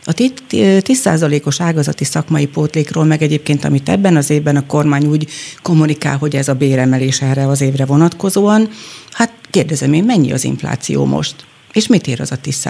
[0.04, 5.28] A 10%-os ágazati szakmai pótlékról, meg egyébként, amit ebben az évben a kormány úgy
[5.62, 8.68] kommunikál, hogy ez a béremelés erre az évre vonatkozóan,
[9.12, 11.34] hát kérdezem én, mennyi az infláció most?
[11.72, 12.68] És mit ér az a 10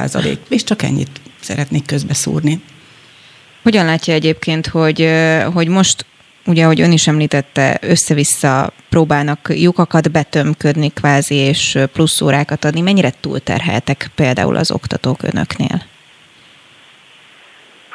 [0.48, 2.60] És csak ennyit szeretnék közbeszúrni.
[3.62, 5.08] Hogyan látja egyébként, hogy,
[5.52, 6.06] hogy most
[6.46, 12.80] ugye, ahogy ön is említette, össze-vissza próbálnak lyukakat betömködni kvázi, és plusz órákat adni.
[12.80, 15.82] Mennyire túlterheltek például az oktatók önöknél?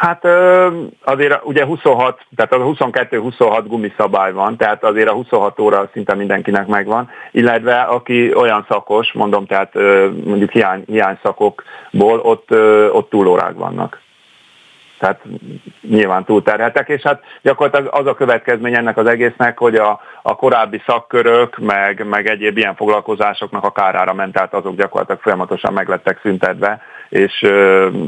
[0.04, 0.28] Hát
[1.04, 6.68] azért ugye 26, tehát a 22-26 gumiszabály van, tehát azért a 26 óra szinte mindenkinek
[6.68, 9.74] megvan, illetve aki olyan szakos, mondom, tehát
[10.26, 12.52] mondjuk hiány, hiány szakokból, ott,
[12.92, 14.02] ott túlórák vannak.
[15.00, 15.22] Tehát
[15.82, 20.82] nyilván túlterheltek, és hát gyakorlatilag az a következmény ennek az egésznek, hogy a, a korábbi
[20.86, 26.82] szakkörök, meg, meg egyéb ilyen foglalkozásoknak a kárára ment, tehát azok gyakorlatilag folyamatosan meglettek szüntetve,
[27.14, 27.46] és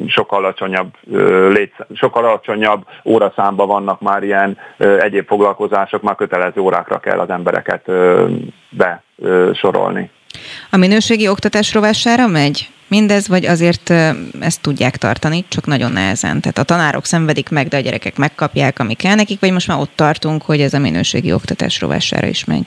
[0.07, 0.93] sokkal alacsonyabb,
[1.49, 7.91] létsz, sokkal alacsonyabb óraszámba vannak már ilyen egyéb foglalkozások, már kötelező órákra kell az embereket
[8.69, 10.09] besorolni.
[10.69, 12.69] A minőségi oktatás rovására megy?
[12.87, 13.89] mindez, vagy azért
[14.39, 16.41] ezt tudják tartani, csak nagyon nehezen.
[16.41, 19.79] Tehát a tanárok szenvedik meg, de a gyerekek megkapják, ami kell nekik, vagy most már
[19.79, 22.65] ott tartunk, hogy ez a minőségi oktatás rovására is megy.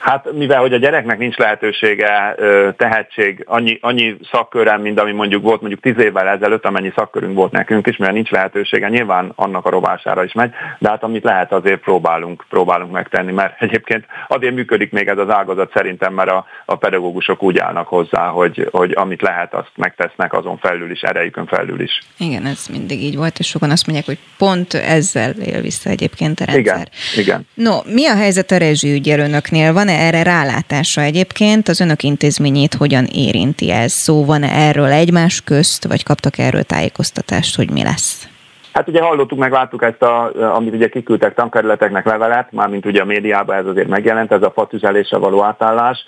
[0.00, 2.34] Hát mivel, hogy a gyereknek nincs lehetősége,
[2.76, 7.52] tehetség, annyi, annyi szakkörrel, mint ami mondjuk volt mondjuk tíz évvel ezelőtt, amennyi szakkörünk volt
[7.52, 11.52] nekünk is, mivel nincs lehetősége, nyilván annak a rovására is megy, de hát amit lehet
[11.52, 16.46] azért próbálunk, próbálunk megtenni, mert egyébként azért működik még ez az ágazat szerintem, mert a,
[16.64, 21.46] a pedagógusok úgy állnak hozzá, hogy, hogy amit lehet, azt megtesznek azon felül is, erejükön
[21.46, 21.98] felül is.
[22.18, 26.40] Igen, ez mindig így volt, és sokan azt mondják, hogy pont ezzel él vissza egyébként
[26.40, 26.74] a rendszer.
[26.74, 26.86] Igen,
[27.16, 27.46] igen.
[27.54, 29.72] No, mi a helyzet a rezsiügyel önöknél?
[29.72, 31.68] Van van-e erre rálátása egyébként?
[31.68, 33.92] Az önök intézményét hogyan érinti ez?
[33.92, 38.28] Szó van-e erről egymás közt, vagy kaptak erről tájékoztatást, hogy mi lesz?
[38.72, 43.04] Hát ugye hallottuk, meg láttuk ezt, a, amit ugye kiküldtek tankerületeknek levelet, mármint ugye a
[43.04, 45.98] médiában ez azért megjelent, ez a fatüzelésre való átállás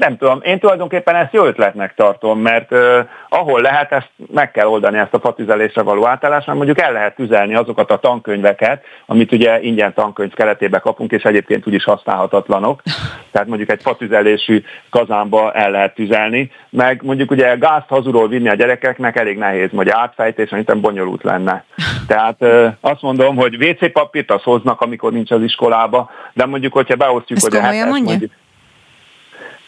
[0.00, 4.66] nem tudom, én tulajdonképpen ezt jó ötletnek tartom, mert uh, ahol lehet, ezt meg kell
[4.66, 9.32] oldani ezt a fatüzelésre való átállást, mert mondjuk el lehet tüzelni azokat a tankönyveket, amit
[9.32, 12.82] ugye ingyen tankönyv keretébe kapunk, és egyébként úgyis használhatatlanok.
[13.30, 18.54] Tehát mondjuk egy fatüzelésű kazánba el lehet tüzelni, meg mondjuk ugye gázt hazulról vinni a
[18.54, 21.64] gyerekeknek elég nehéz, vagy átfejtés, szerintem bonyolult lenne.
[22.06, 26.72] Tehát uh, azt mondom, hogy WC papírt az hoznak, amikor nincs az iskolába, de mondjuk,
[26.72, 28.30] hogyha beosztjuk, Ezt hogy a hetes, mondjuk,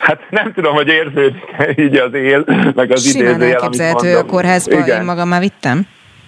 [0.02, 1.42] Hát nem tudom, hogy érződik
[1.76, 5.00] így az él, meg az Simán idézőjel, elképzelhető a kórházba, Igen.
[5.00, 5.86] én magam már vittem.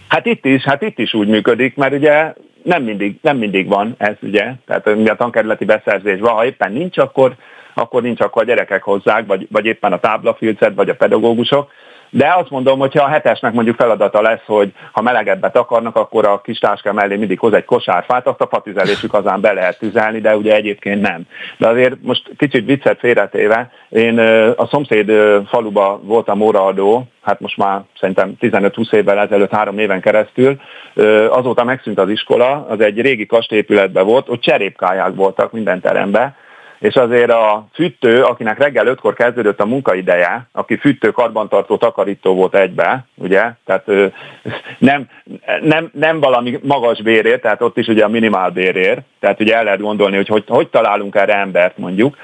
[0.09, 2.33] Hát itt is, hát itt is úgy működik, mert ugye
[2.63, 6.99] nem mindig, nem mindig van ez ugye, tehát a tankerületi beszerzés van, ha éppen nincs,
[6.99, 7.35] akkor,
[7.75, 11.71] akkor nincs, akkor a gyerekek hozzák, vagy, vagy éppen a táblafilcet, vagy a pedagógusok,
[12.17, 16.41] de azt mondom, hogy a hetesnek mondjuk feladata lesz, hogy ha melegebbet akarnak, akkor a
[16.41, 20.37] kis táska mellé mindig hoz egy kosárfát, azt a fatüzelésük azán be lehet tüzelni, de
[20.37, 21.23] ugye egyébként nem.
[21.57, 24.19] De azért most kicsit viccet félretéve, én
[24.57, 25.13] a szomszéd
[25.47, 30.61] faluba voltam óraadó, hát most már szerintem 15-20 évvel ezelőtt, három éven keresztül,
[31.29, 36.35] azóta megszűnt az iskola, az egy régi kastépületben volt, ott cserépkályák voltak minden teremben,
[36.85, 42.55] és azért a fűtő, akinek reggel ötkor kezdődött a munkaideje, aki fűtő, karbantartó, takarító volt
[42.55, 43.87] egybe, ugye, tehát
[44.79, 45.09] nem,
[45.61, 49.65] nem, nem valami magas bérért, tehát ott is ugye a minimál bérért, tehát ugye el
[49.65, 52.17] lehet gondolni, hogy hogy, hogy találunk erre embert mondjuk.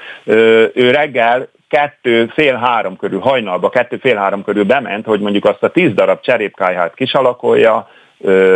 [0.73, 5.63] Ő reggel kettő, fél három körül, hajnalba kettő, fél három körül bement, hogy mondjuk azt
[5.63, 7.89] a tíz darab cserépkályhát kisalakolja,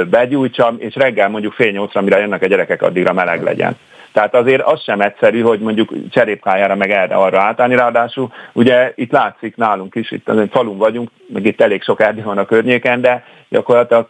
[0.09, 3.77] begyújtsam, és reggel mondjuk fél nyolcra, mire jönnek a gyerekek, addigra meleg legyen.
[4.15, 9.11] Tehát azért az sem egyszerű, hogy mondjuk cserépkájára meg erre arra átállni, ráadásul ugye itt
[9.11, 13.01] látszik nálunk is, itt egy falun vagyunk, meg itt elég sok erdő van a környéken,
[13.01, 14.05] de gyakorlatilag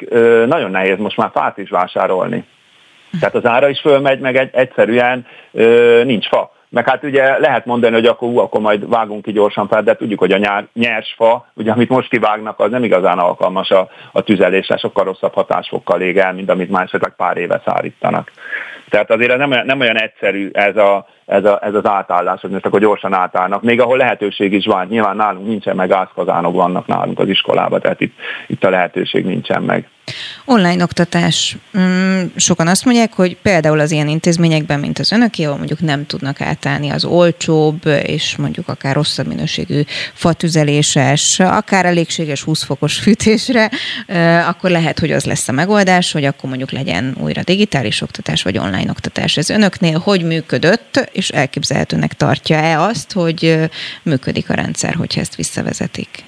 [0.47, 2.45] nagyon nehéz most már fát is vásárolni.
[3.19, 5.25] Tehát az ára is fölmegy, meg egy, egyszerűen
[6.03, 6.53] nincs fa.
[6.69, 9.95] Meg hát ugye lehet mondani, hogy akkor, ú, akkor majd vágunk ki gyorsan fel, de
[9.95, 13.89] tudjuk, hogy a nyár, nyers fa, ugye amit most kivágnak, az nem igazán alkalmas a,
[14.11, 18.31] a tüzelésre, sokkal rosszabb hatásfokkal ég el, mint amit már esetleg pár éve szárítanak.
[18.89, 22.65] Tehát azért nem, nem olyan egyszerű ez, a, ez, a, ez az átállás, hogy most
[22.65, 23.61] akkor gyorsan átállnak.
[23.61, 28.01] Még ahol lehetőség is van, nyilván nálunk nincsen meg gázkazánok vannak nálunk az iskolában, tehát
[28.01, 28.13] itt,
[28.47, 29.89] itt a lehetőség nincsen meg.
[30.45, 31.57] Online oktatás.
[31.77, 36.05] Mm, sokan azt mondják, hogy például az ilyen intézményekben, mint az önöké, ahol mondjuk nem
[36.05, 39.81] tudnak átállni az olcsóbb, és mondjuk akár rosszabb minőségű
[40.13, 43.69] fatüzeléses, akár elégséges 20 fokos fűtésre,
[44.47, 48.57] akkor lehet, hogy az lesz a megoldás, hogy akkor mondjuk legyen újra digitális oktatás, vagy
[48.57, 49.37] online oktatás.
[49.37, 53.69] Ez önöknél hogy működött, és elképzelhetőnek tartja-e azt, hogy
[54.03, 56.23] működik a rendszer, hogyha ezt visszavezetik?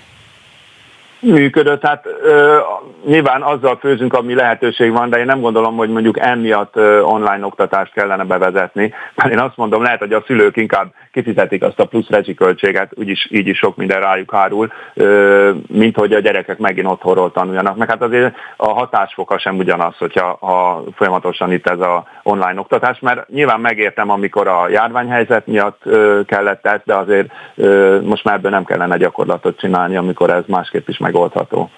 [1.20, 1.86] Működött.
[1.86, 2.57] Hát ö,
[3.05, 7.45] nyilván azzal főzünk, ami lehetőség van, de én nem gondolom, hogy mondjuk emiatt ö, online
[7.45, 8.93] oktatást kellene bevezetni.
[9.15, 13.28] Mert én azt mondom, lehet, hogy a szülők inkább kifizetik azt a plusz rezsiköltséget, úgyis
[13.32, 17.78] így is sok minden rájuk hárul, ö, mint hogy a gyerekek megint otthonról tanuljanak.
[17.78, 22.99] Meg hát azért a hatásfoka sem ugyanaz, hogyha ha folyamatosan itt ez a online oktatás,
[22.99, 28.36] mert nyilván megértem, amikor a járványhelyzet miatt ö, kellett ez, de azért ö, most már
[28.36, 31.70] ebből nem kellene gyakorlatot csinálni, amikor ez másképp is megoldható.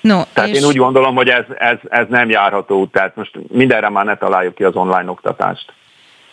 [0.00, 0.60] No, tehát és...
[0.60, 4.16] én úgy gondolom, hogy ez, ez, ez nem járható út, tehát most mindenre már ne
[4.16, 5.72] találjuk ki az online oktatást.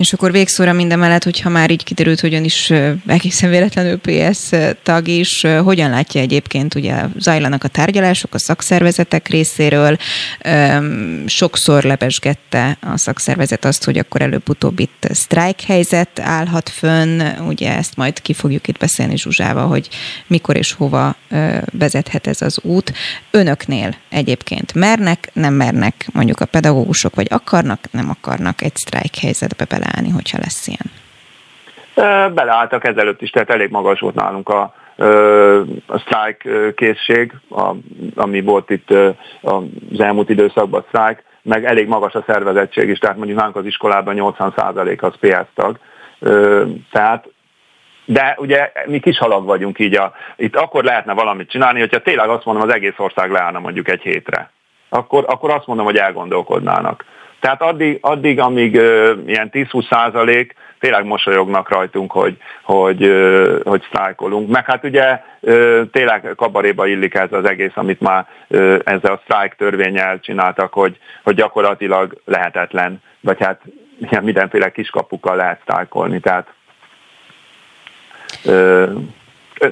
[0.01, 2.73] És akkor végszóra minden mellett, hogyha már így kiderült, hogy ön is
[3.05, 4.49] egészen véletlenül PS
[4.83, 9.97] tag is, hogyan látja egyébként, ugye zajlanak a tárgyalások a szakszervezetek részéről,
[11.25, 17.95] sokszor lebesgette a szakszervezet azt, hogy akkor előbb-utóbb itt sztrájk helyzet állhat fönn, ugye ezt
[17.95, 19.89] majd ki fogjuk itt beszélni Zsuzsával, hogy
[20.27, 21.15] mikor és hova
[21.71, 22.93] vezethet ez az út.
[23.31, 26.07] Önöknél egyébként mernek, nem mernek?
[26.11, 32.33] Mondjuk a pedagógusok, vagy akarnak, nem akarnak egy sztrájk helyzetbe bele beleállni, hogyha lesz ilyen?
[32.33, 34.73] Beleálltak ezelőtt is, tehát elég magas volt nálunk a,
[35.85, 37.71] a sztrájk készség, a,
[38.15, 38.89] ami volt itt
[39.41, 44.15] az elmúlt időszakban sztrájk, meg elég magas a szervezettség is, tehát mondjuk nálunk az iskolában
[44.17, 45.79] 80% az PS tag.
[46.91, 47.27] Tehát
[48.05, 52.29] de ugye mi kis halag vagyunk így, a, itt akkor lehetne valamit csinálni, hogyha tényleg
[52.29, 54.51] azt mondom, az egész ország leállna mondjuk egy hétre.
[54.89, 57.05] Akkor, akkor azt mondom, hogy elgondolkodnának.
[57.41, 63.83] Tehát addig, addig amíg uh, ilyen 10-20 százalék tényleg mosolyognak rajtunk, hogy, hogy, uh, hogy
[63.87, 64.49] sztrájkolunk.
[64.49, 69.21] Meg hát ugye uh, tényleg kabaréba illik ez az egész, amit már uh, ezzel a
[69.23, 73.61] sztrájk törvényel csináltak, hogy, hogy gyakorlatilag lehetetlen, vagy hát
[74.09, 76.19] ilyen mindenféle kiskapukkal lehet sztrájkolni.
[76.19, 76.47] Tehát
[78.45, 78.89] uh,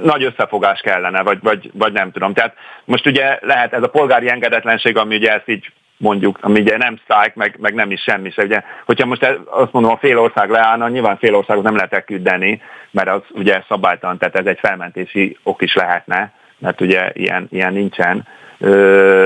[0.03, 2.33] nagy összefogás kellene, vagy, vagy, vagy nem tudom.
[2.33, 2.55] Tehát
[2.85, 6.99] most ugye lehet ez a polgári engedetlenség, ami ugye ezt így mondjuk, ami ugye nem
[7.03, 8.43] sztrájk, meg, meg nem is semmi se.
[8.43, 12.61] Ugye, hogyha most azt mondom, a fél ország leállna, nyilván fél országot nem lehet elküldeni,
[12.91, 17.73] mert az ugye szabálytalan, tehát ez egy felmentési ok is lehetne, mert ugye ilyen, ilyen
[17.73, 18.27] nincsen.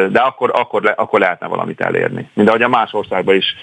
[0.09, 2.29] De akkor, akkor, akkor lehetne valamit elérni.
[2.33, 3.55] Mint ahogy a más országban is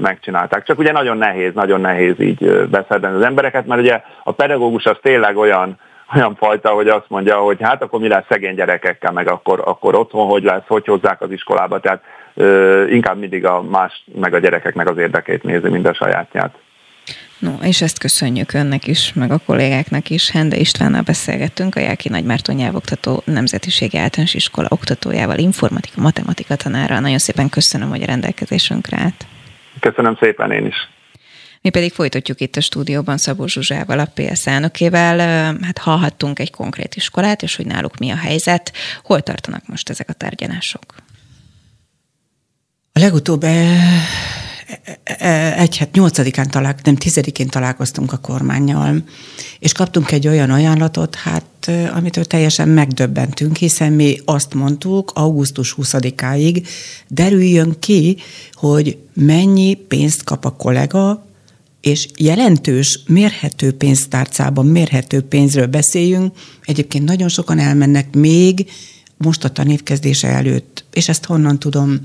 [0.00, 0.64] megcsinálták.
[0.64, 4.96] Csak ugye nagyon nehéz, nagyon nehéz így beszedni az embereket, mert ugye a pedagógus az
[5.02, 5.78] tényleg olyan,
[6.14, 9.94] olyan fajta, hogy azt mondja, hogy hát akkor mi lesz szegény gyerekekkel, meg akkor, akkor
[9.94, 11.80] otthon hogy lesz, hogy hozzák az iskolába.
[11.80, 12.02] Tehát
[12.90, 16.54] inkább mindig a más, meg a gyerekeknek az érdekét nézi, mint a sajátját.
[17.38, 20.30] No, és ezt köszönjük önnek is, meg a kollégáknak is.
[20.30, 27.00] Hende Istvánnal beszélgettünk, a Jelki Nagymárton nyelvoktató nemzetiségi általános iskola oktatójával, informatika, matematika tanára.
[27.00, 29.26] Nagyon szépen köszönöm, hogy a rendelkezésünkre állt.
[29.80, 30.88] Köszönöm szépen én is.
[31.60, 35.18] Mi pedig folytatjuk itt a stúdióban Szabó Zsuzsával, a PS elnökével.
[35.62, 38.72] Hát hallhattunk egy konkrét iskolát, és hogy náluk mi a helyzet.
[39.02, 40.94] Hol tartanak most ezek a tárgyalások?
[42.94, 44.04] A legutóbb eh,
[45.04, 49.04] eh, egy hát nyolcadikán talál, nem tizedikén találkoztunk a kormányjal,
[49.58, 55.74] és kaptunk egy olyan ajánlatot, hát eh, amitől teljesen megdöbbentünk, hiszen mi azt mondtuk, augusztus
[55.78, 56.66] 20-áig
[57.08, 58.16] derüljön ki,
[58.52, 61.26] hogy mennyi pénzt kap a kollega,
[61.80, 66.36] és jelentős, mérhető pénztárcában, mérhető pénzről beszéljünk.
[66.64, 68.70] Egyébként nagyon sokan elmennek még
[69.16, 72.00] most a tanévkezdése előtt, és ezt honnan tudom,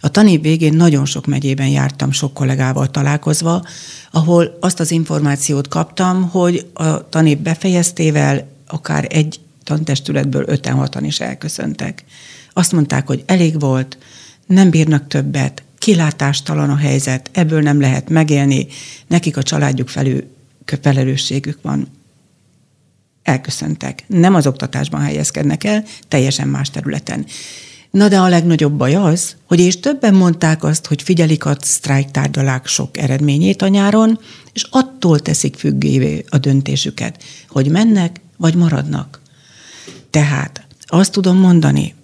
[0.00, 3.64] a tanév végén nagyon sok megyében jártam sok kollégával találkozva,
[4.10, 11.20] ahol azt az információt kaptam, hogy a tanév befejeztével akár egy tantestületből öten hatan is
[11.20, 12.04] elköszöntek.
[12.52, 13.98] Azt mondták, hogy elég volt,
[14.46, 18.66] nem bírnak többet, kilátástalan a helyzet, ebből nem lehet megélni,
[19.06, 20.24] nekik a családjuk felül
[20.80, 21.88] felelősségük van.
[23.22, 24.04] Elköszöntek.
[24.06, 27.26] Nem az oktatásban helyezkednek el, teljesen más területen.
[27.90, 32.10] Na de a legnagyobb baj az, hogy és többen mondták azt, hogy figyelik a sztrájk
[32.10, 34.18] tárgyalák sok eredményét a nyáron,
[34.52, 39.20] és attól teszik függévé a döntésüket, hogy mennek vagy maradnak.
[40.10, 41.94] Tehát azt tudom mondani,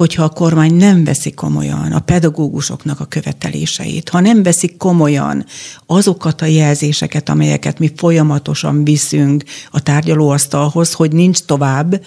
[0.00, 5.44] hogyha a kormány nem veszi komolyan a pedagógusoknak a követeléseit, ha nem veszik komolyan
[5.86, 12.04] azokat a jelzéseket, amelyeket mi folyamatosan viszünk a tárgyalóasztalhoz, hogy nincs tovább,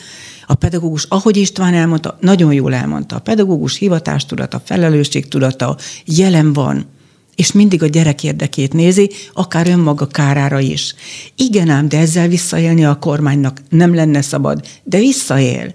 [0.48, 6.86] a pedagógus, ahogy István elmondta, nagyon jól elmondta, a pedagógus hivatástudata, felelősségtudata jelen van,
[7.36, 10.96] és mindig a gyerek érdekét nézi, akár önmaga kárára is.
[11.36, 15.74] Igen ám, de ezzel visszaélni a kormánynak nem lenne szabad, de visszaél.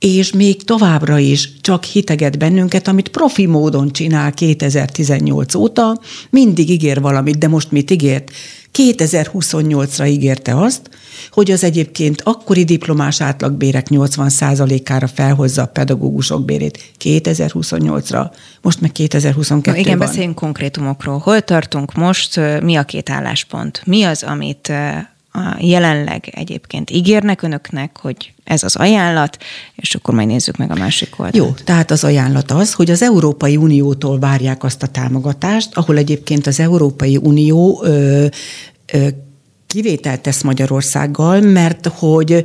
[0.00, 7.00] És még továbbra is csak hiteget bennünket, amit profi módon csinál 2018 óta, mindig ígér
[7.00, 8.30] valamit, de most mit ígért?
[8.78, 10.90] 2028-ra ígérte azt,
[11.30, 18.30] hogy az egyébként akkori diplomás átlagbérek 80%-ára felhozza a pedagógusok bérét 2028-ra,
[18.62, 20.06] most meg 2022 no, Igen, van.
[20.06, 21.18] beszéljünk konkrétumokról.
[21.18, 23.82] Hol tartunk most, mi a két álláspont?
[23.86, 24.72] Mi az, amit
[25.58, 29.36] jelenleg egyébként ígérnek önöknek, hogy ez az ajánlat,
[29.74, 31.36] és akkor majd nézzük meg a másik oldalt.
[31.36, 36.46] Jó, tehát az ajánlat az, hogy az Európai Uniótól várják azt a támogatást, ahol egyébként
[36.46, 38.26] az Európai Unió ö,
[38.92, 39.08] ö,
[39.66, 42.44] kivételt tesz Magyarországgal, mert hogy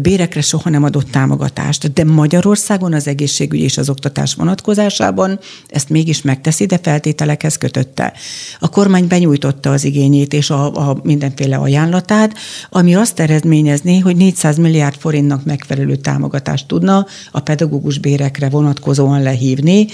[0.00, 6.22] bérekre soha nem adott támogatást, de Magyarországon az egészségügy és az oktatás vonatkozásában ezt mégis
[6.22, 8.12] megteszi, de feltételekhez kötötte.
[8.60, 12.34] A kormány benyújtotta az igényét és a, a mindenféle ajánlatát,
[12.70, 19.86] ami azt eredményezné, hogy 400 milliárd forintnak megfelelő támogatást tudna a pedagógus bérekre vonatkozóan lehívni,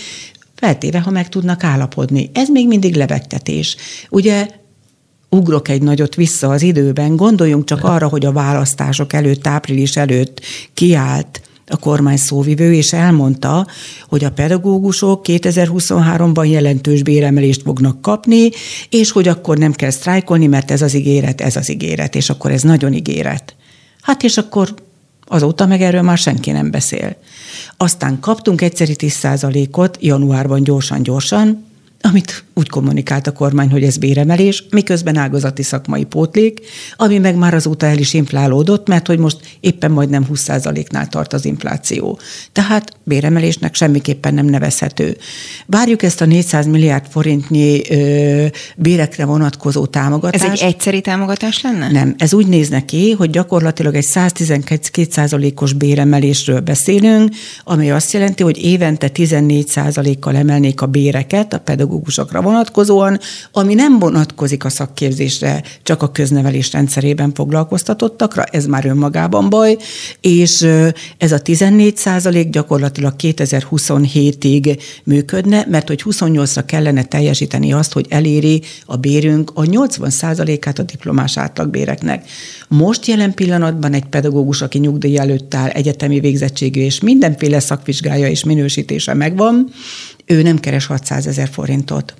[0.54, 2.30] feltéve, ha meg tudnak állapodni.
[2.34, 3.76] Ez még mindig lebegtetés.
[4.10, 4.46] Ugye
[5.34, 10.40] ugrok egy nagyot vissza az időben, gondoljunk csak arra, hogy a választások előtt, április előtt
[10.74, 13.66] kiállt a kormány szóvivő, és elmondta,
[14.08, 18.50] hogy a pedagógusok 2023-ban jelentős béremelést fognak kapni,
[18.88, 22.50] és hogy akkor nem kell sztrájkolni, mert ez az ígéret, ez az ígéret, és akkor
[22.50, 23.54] ez nagyon ígéret.
[24.00, 24.74] Hát és akkor
[25.26, 27.16] azóta meg erről már senki nem beszél.
[27.76, 31.64] Aztán kaptunk egyszeri 10%-ot januárban gyorsan-gyorsan,
[32.02, 36.60] amit úgy kommunikált a kormány, hogy ez béremelés, miközben ágazati szakmai pótlék,
[36.96, 41.44] ami meg már azóta el is inflálódott, mert hogy most éppen majdnem 20%-nál tart az
[41.44, 42.18] infláció.
[42.52, 45.16] Tehát béremelésnek semmiképpen nem nevezhető.
[45.66, 48.46] Várjuk ezt a 400 milliárd forintnyi ö,
[48.76, 50.44] bérekre vonatkozó támogatást.
[50.44, 51.90] Ez egy egyszeri támogatás lenne?
[51.90, 52.14] Nem.
[52.18, 57.34] Ez úgy néz neki, hogy gyakorlatilag egy 112%-os béremelésről beszélünk,
[57.64, 61.58] ami azt jelenti, hogy évente 14%-kal emelnék a béreket a
[61.92, 63.18] pedagógusokra vonatkozóan,
[63.52, 69.76] ami nem vonatkozik a szakképzésre, csak a köznevelés rendszerében foglalkoztatottakra, ez már önmagában baj,
[70.20, 70.66] és
[71.18, 78.62] ez a 14 százalék gyakorlatilag 2027-ig működne, mert hogy 28-ra kellene teljesíteni azt, hogy eléri
[78.86, 82.28] a bérünk a 80 százalékát a diplomás átlagbéreknek.
[82.68, 88.44] Most jelen pillanatban egy pedagógus, aki nyugdíj előtt áll, egyetemi végzettségű és mindenféle szakvizsgája és
[88.44, 89.70] minősítése megvan,
[90.32, 92.14] ő nem keres 600 ezer forintot.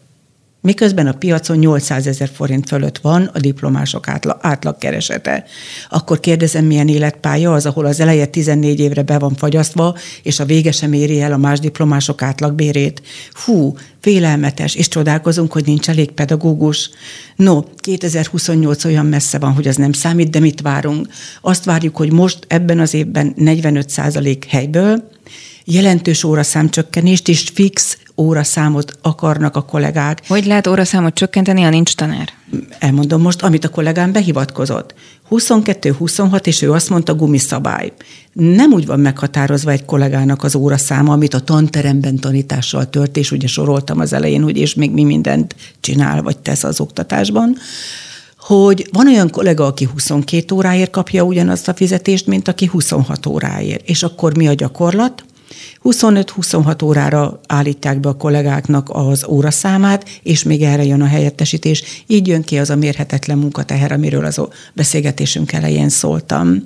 [0.63, 5.45] Miközben a piacon 800 ezer forint fölött van a diplomások átlag, átlagkeresete.
[5.89, 10.45] Akkor kérdezem, milyen életpálya az, ahol az eleje 14 évre be van fagyasztva, és a
[10.45, 13.03] vége sem éri el a más diplomások átlagbérét.
[13.45, 16.91] Hú, félelmetes, és csodálkozunk, hogy nincs elég pedagógus.
[17.37, 21.09] No, 2028 olyan messze van, hogy az nem számít, de mit várunk?
[21.41, 25.11] Azt várjuk, hogy most ebben az évben 45% helyből,
[25.65, 30.23] jelentős óraszámcsökkenést és fix óraszámot akarnak a kollégák.
[30.27, 32.29] Hogy lehet óraszámot csökkenteni, ha nincs tanár?
[32.79, 34.95] Elmondom most, amit a kollégám behivatkozott.
[35.31, 37.93] 22-26, és ő azt mondta, gumiszabály.
[38.33, 43.47] Nem úgy van meghatározva egy kollégának az óraszáma, amit a tanteremben tanítással tört, és ugye
[43.47, 47.57] soroltam az elején, hogy és még mi mindent csinál, vagy tesz az oktatásban,
[48.39, 53.89] hogy van olyan kollega, aki 22 óráért kapja ugyanazt a fizetést, mint aki 26 óráért.
[53.89, 55.25] És akkor mi a gyakorlat?
[55.85, 61.83] 25-26 órára állítják be a kollégáknak az óraszámát, és még erre jön a helyettesítés.
[62.07, 64.41] Így jön ki az a mérhetetlen munkateher, amiről az
[64.75, 66.63] beszélgetésünk elején szóltam.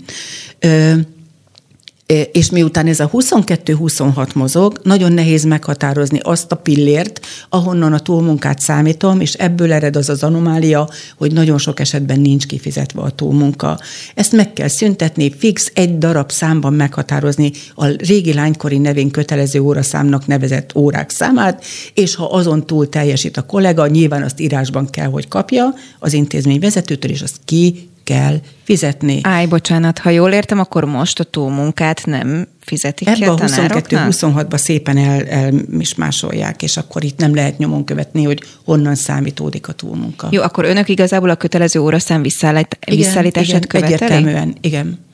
[2.33, 8.61] És miután ez a 22-26 mozog, nagyon nehéz meghatározni azt a pillért, ahonnan a túlmunkát
[8.61, 13.79] számítom, és ebből ered az az anomália, hogy nagyon sok esetben nincs kifizetve a túlmunka.
[14.15, 20.27] Ezt meg kell szüntetni, fix egy darab számban meghatározni a régi lánykori nevén kötelező óraszámnak
[20.27, 25.29] nevezett órák számát, és ha azon túl teljesít a kollega, nyilván azt írásban kell, hogy
[25.29, 29.19] kapja az intézmény vezetőtől, és azt ki kell fizetni.
[29.23, 33.37] Áj, bocsánat, ha jól értem, akkor most a túlmunkát nem fizetik Ebbe ki a, a
[33.37, 38.95] 22-26-ba szépen el, el is másolják, és akkor itt nem lehet nyomon követni, hogy honnan
[38.95, 40.29] számítódik a túlmunka.
[40.31, 44.03] Jó, akkor önök igazából a kötelező óraszám visszaállít, visszaállítását igen, követelik?
[44.03, 45.05] Egyértelműen, igen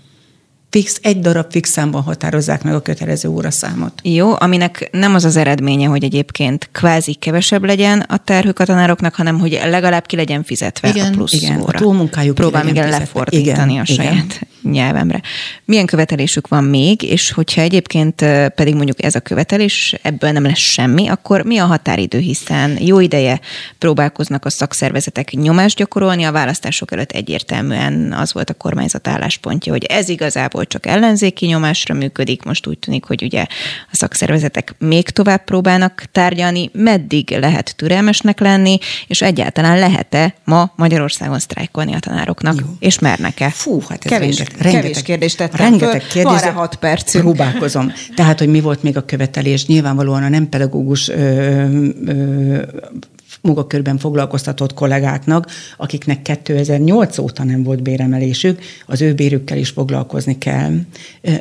[0.73, 3.93] fix, egy darab fix számban határozzák meg a kötelező óraszámot.
[4.03, 9.15] Jó, aminek nem az az eredménye, hogy egyébként kvázi kevesebb legyen a terhük a tanároknak,
[9.15, 11.79] hanem hogy legalább ki legyen fizetve igen, a plusz igen, óra.
[11.79, 14.73] a túlmunkájuk Próbál igen lefordítani igen, a saját igen.
[14.73, 15.21] nyelvemre.
[15.65, 20.59] Milyen követelésük van még, és hogyha egyébként pedig mondjuk ez a követelés, ebből nem lesz
[20.59, 23.41] semmi, akkor mi a határidő, hiszen jó ideje
[23.79, 29.85] próbálkoznak a szakszervezetek nyomást gyakorolni, a választások előtt egyértelműen az volt a kormányzat álláspontja, hogy
[29.85, 33.47] ez igazából volt csak ellenzéki nyomásra működik, most úgy tűnik, hogy ugye
[33.91, 41.39] a szakszervezetek még tovább próbálnak tárgyalni, meddig lehet türelmesnek lenni, és egyáltalán lehet-e ma Magyarországon
[41.39, 42.67] sztrájkolni a tanároknak, Jó.
[42.79, 43.51] és mernek-e?
[43.51, 46.23] Fú, hát ez kevés, rengeteg, kevés kérdést tettem rengeteg kérdés.
[46.23, 47.25] Van rá hat percünk.
[47.25, 47.93] Próbálkozom.
[48.15, 49.67] Tehát, hogy mi volt még a követelés?
[49.67, 51.15] Nyilvánvalóan a nem pedagógus ö,
[52.07, 52.63] ö,
[53.43, 60.73] munkakörben foglalkoztatott kollégáknak, akiknek 2008 óta nem volt béremelésük, az ő bérükkel is foglalkozni kell.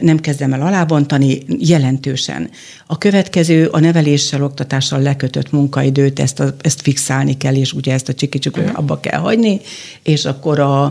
[0.01, 2.49] Nem kezdem el alábontani, jelentősen.
[2.87, 8.09] A következő a neveléssel, oktatással lekötött munkaidőt, ezt, a, ezt fixálni kell, és ugye ezt
[8.09, 9.59] a csikicsuk abba kell hagyni,
[10.03, 10.83] és akkor a,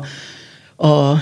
[0.87, 1.19] a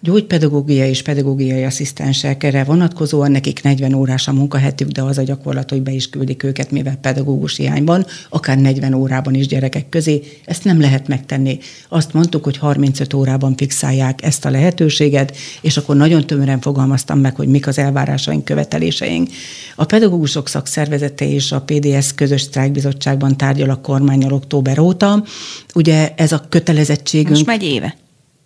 [0.00, 5.70] gyógypedagógia és pedagógiai asszisztensek erre vonatkozóan nekik 40 órás a munkahetük, de az a gyakorlat,
[5.70, 10.22] hogy be is küldik őket, mivel pedagógus hiányban, akár 40 órában is gyerekek közé.
[10.44, 11.58] Ezt nem lehet megtenni.
[11.88, 17.36] Azt mondtuk, hogy 35 órában fixálják ezt a lehetőséget, és akkor nagyon tömören fogalmaztam meg,
[17.36, 19.28] hogy mik az elvárásaink, követeléseink.
[19.76, 25.24] A pedagógusok szakszervezete és a PDS közös sztrájkbizottságban tárgyal a kormányal október óta.
[25.74, 27.28] Ugye ez a kötelezettségünk...
[27.28, 27.96] Most megy éve.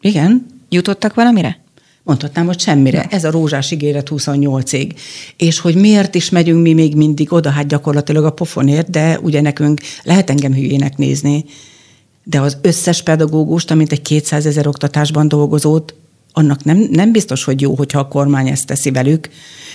[0.01, 1.63] Igen, Jutottak valamire?
[2.03, 2.97] Mondhatnám, hogy semmire.
[2.97, 3.17] Ja.
[3.17, 4.91] Ez a rózsás ígéret 28-ig.
[5.37, 9.41] És hogy miért is megyünk mi még mindig oda, hát gyakorlatilag a pofonért, de ugye
[9.41, 11.45] nekünk lehet engem hülyének nézni,
[12.25, 15.95] de az összes pedagógust, amint egy 200 ezer oktatásban dolgozót,
[16.37, 19.29] annak nem, nem biztos, hogy jó, hogyha a kormány ezt teszi velük,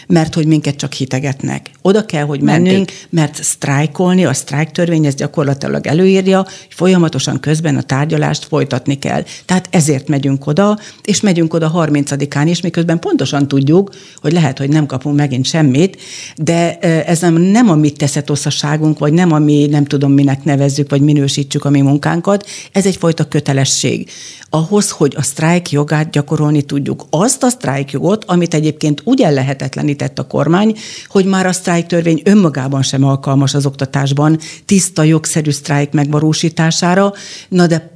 [0.08, 1.70] mert hogy minket csak hitegetnek.
[1.82, 3.08] Oda kell, hogy mennünk, Mentik.
[3.10, 9.24] mert sztrájkolni, a sztrájk törvény ez gyakorlatilag előírja, hogy folyamatosan közben a tárgyalást folytatni kell.
[9.46, 13.90] Tehát ezért megyünk oda, és megyünk oda 30-án is, miközben pontosan tudjuk,
[14.22, 15.98] hogy lehet, hogy nem kapunk megint semmit,
[16.36, 20.90] de ez nem, nem a mi teszetosszaságunk, vagy nem a mi nem tudom minek nevezzük,
[20.90, 24.10] vagy minősítsük a mi munkánkat, ez egyfajta kötelesség.
[24.50, 26.10] Ahhoz, hogy a sztrájk jogát
[26.50, 27.06] gyakorolni tudjuk.
[27.10, 30.76] Azt a sztrájk jogot, amit egyébként úgy ellehetetlenít tett a kormány,
[31.08, 37.14] hogy már a sztrájk törvény önmagában sem alkalmas az oktatásban tiszta, jogszerű sztrájk megvalósítására,
[37.50, 37.92] na de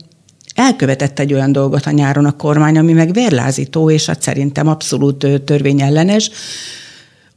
[0.55, 5.27] elkövetett egy olyan dolgot a nyáron a kormány, ami meg vérlázító, és hát szerintem abszolút
[5.45, 6.31] törvényellenes,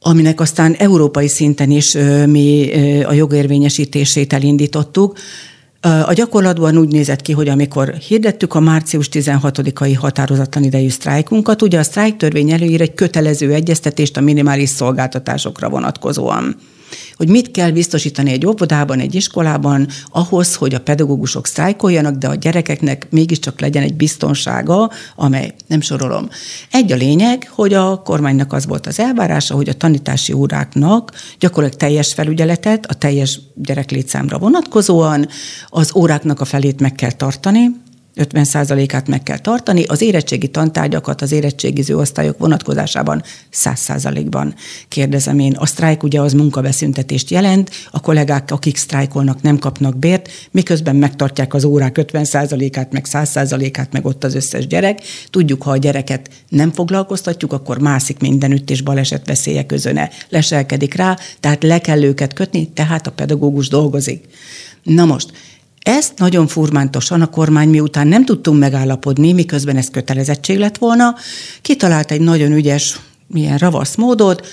[0.00, 1.96] aminek aztán európai szinten is
[2.26, 2.70] mi
[3.02, 5.18] a jogérvényesítését elindítottuk,
[5.86, 11.78] a gyakorlatban úgy nézett ki, hogy amikor hirdettük a március 16-ai határozatlan idejű sztrájkunkat, ugye
[11.78, 16.56] a sztrájk törvény előír egy kötelező egyeztetést a minimális szolgáltatásokra vonatkozóan
[17.16, 22.34] hogy mit kell biztosítani egy óvodában, egy iskolában ahhoz, hogy a pedagógusok sztrájkoljanak, de a
[22.34, 26.28] gyerekeknek mégiscsak legyen egy biztonsága, amely nem sorolom.
[26.70, 31.82] Egy a lényeg, hogy a kormánynak az volt az elvárása, hogy a tanítási óráknak gyakorlatilag
[31.82, 35.28] teljes felügyeletet a teljes gyereklétszámra vonatkozóan,
[35.68, 37.70] az óráknak a felét meg kell tartani,
[38.16, 44.54] 50%-át meg kell tartani, az érettségi tantárgyakat az érettségiző osztályok vonatkozásában 100%-ban
[44.88, 45.52] kérdezem én.
[45.52, 51.54] A sztrájk ugye az munkabeszüntetést jelent, a kollégák, akik sztrájkolnak, nem kapnak bért, miközben megtartják
[51.54, 55.00] az órák 50%-át, meg 100%-át, meg ott az összes gyerek.
[55.30, 61.18] Tudjuk, ha a gyereket nem foglalkoztatjuk, akkor mászik mindenütt, és baleset veszélye közöne leselkedik rá,
[61.40, 64.24] tehát le kell őket kötni, tehát a pedagógus dolgozik.
[64.82, 65.32] Na most,
[65.86, 71.14] ezt nagyon furmántosan a kormány miután nem tudtunk megállapodni, miközben ez kötelezettség lett volna,
[71.62, 74.46] kitalált egy nagyon ügyes, milyen ravasz módot,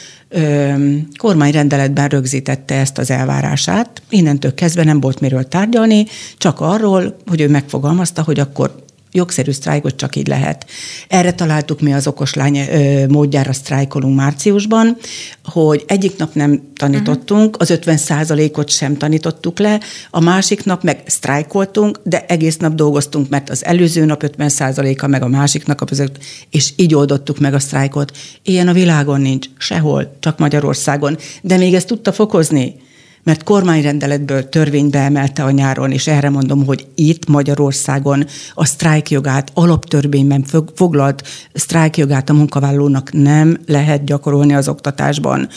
[1.18, 4.02] kormányrendeletben rögzítette ezt az elvárását.
[4.10, 6.06] Innentől kezdve nem volt miről tárgyalni,
[6.38, 8.76] csak arról, hogy ő megfogalmazta, hogy akkor
[9.14, 10.66] jogszerű sztrájkot csak így lehet.
[11.08, 12.60] Erre találtuk mi az okoslány
[13.08, 14.98] módjára sztrájkolunk márciusban,
[15.44, 21.04] hogy egyik nap nem tanítottunk, az 50 százalékot sem tanítottuk le, a másik nap meg
[21.06, 25.86] sztrájkoltunk, de egész nap dolgoztunk, mert az előző nap 50 százaléka, meg a másik nap
[25.86, 26.18] között,
[26.50, 28.12] és így oldottuk meg a sztrájkot.
[28.44, 31.18] Ilyen a világon nincs, sehol, csak Magyarországon.
[31.42, 32.76] De még ezt tudta fokozni
[33.24, 40.46] mert kormányrendeletből törvénybe emelte a nyáron, és erre mondom, hogy itt Magyarországon a sztrájkjogát, alaptörvényben
[40.76, 45.50] foglalt sztrájkjogát a munkavállalónak nem lehet gyakorolni az oktatásban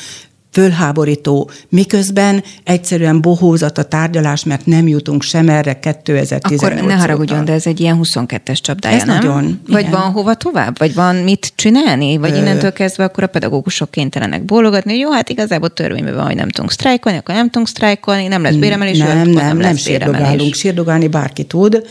[0.56, 7.44] fölháborító, miközben egyszerűen bohózat a tárgyalás, mert nem jutunk sem erre 2018 Akkor ne haragudjon,
[7.44, 9.16] de ez egy ilyen 22-es csapdája, ez nem?
[9.16, 9.60] nagyon.
[9.68, 9.90] Vagy igen.
[9.90, 10.78] van hova tovább?
[10.78, 12.16] Vagy van mit csinálni?
[12.16, 12.36] Vagy Ö...
[12.36, 16.48] innentől kezdve akkor a pedagógusok kénytelenek bólogatni, hogy jó, hát igazából törvényben van, hogy nem
[16.48, 20.54] tudunk sztrájkolni, akkor nem tudunk sztrájkolni, nem lesz béremelés, nem, nem, nem, nem sírdogálunk.
[20.54, 21.86] Sírdogálni bárki tud.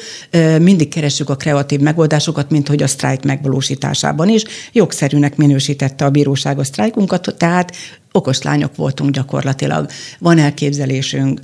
[0.60, 4.44] Mindig keressük a kreatív megoldásokat, mint hogy a sztrájk megvalósításában is.
[4.72, 7.72] Jogszerűnek minősítette a bíróság a sztrájkunkat, tehát
[8.16, 9.90] okos lányok voltunk gyakorlatilag.
[10.20, 11.40] Van elképzelésünk.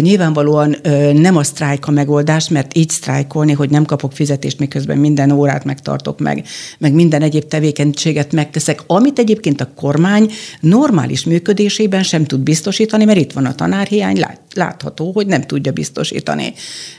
[0.00, 0.76] Nyilvánvalóan
[1.14, 5.64] nem a sztrájk a megoldás, mert így sztrájkolni, hogy nem kapok fizetést, miközben minden órát
[5.64, 6.46] megtartok meg,
[6.78, 13.18] meg minden egyéb tevékenységet megteszek, amit egyébként a kormány normális működésében sem tud biztosítani, mert
[13.18, 16.52] itt van a tanárhiány, látható, hogy nem tudja biztosítani.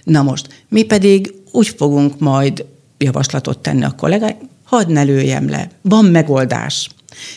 [0.03, 2.65] Na most, mi pedig úgy fogunk majd
[2.97, 6.89] javaslatot tenni a kollégák, hadd ne lőjem le, van megoldás.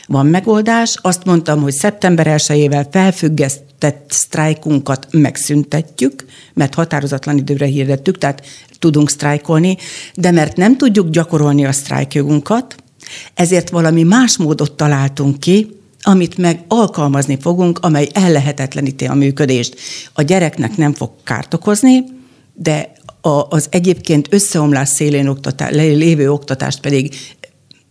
[0.06, 6.24] Van megoldás, azt mondtam, hogy szeptember 1-ével felfüggesztett sztrájkunkat megszüntetjük,
[6.54, 8.42] mert határozatlan időre hirdettük, tehát
[8.78, 9.76] tudunk sztrájkolni,
[10.14, 12.74] de mert nem tudjuk gyakorolni a sztrájkjogunkat,
[13.34, 19.76] ezért valami más módot találtunk ki, amit meg alkalmazni fogunk, amely ellehetetleníti a működést.
[20.12, 22.04] A gyereknek nem fog kárt okozni,
[22.54, 22.92] de
[23.48, 27.14] az egyébként összeomlás szélén oktatá, lévő oktatást pedig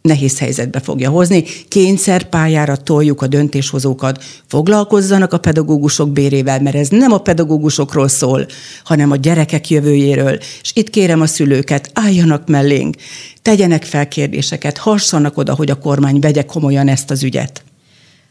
[0.07, 1.43] nehéz helyzetbe fogja hozni.
[1.67, 8.45] Kényszerpályára toljuk a döntéshozókat, foglalkozzanak a pedagógusok bérével, mert ez nem a pedagógusokról szól,
[8.83, 10.37] hanem a gyerekek jövőjéről.
[10.61, 12.95] És itt kérem a szülőket, álljanak mellénk,
[13.41, 17.66] tegyenek fel kérdéseket, hassanak oda, hogy a kormány vegye komolyan ezt az ügyet.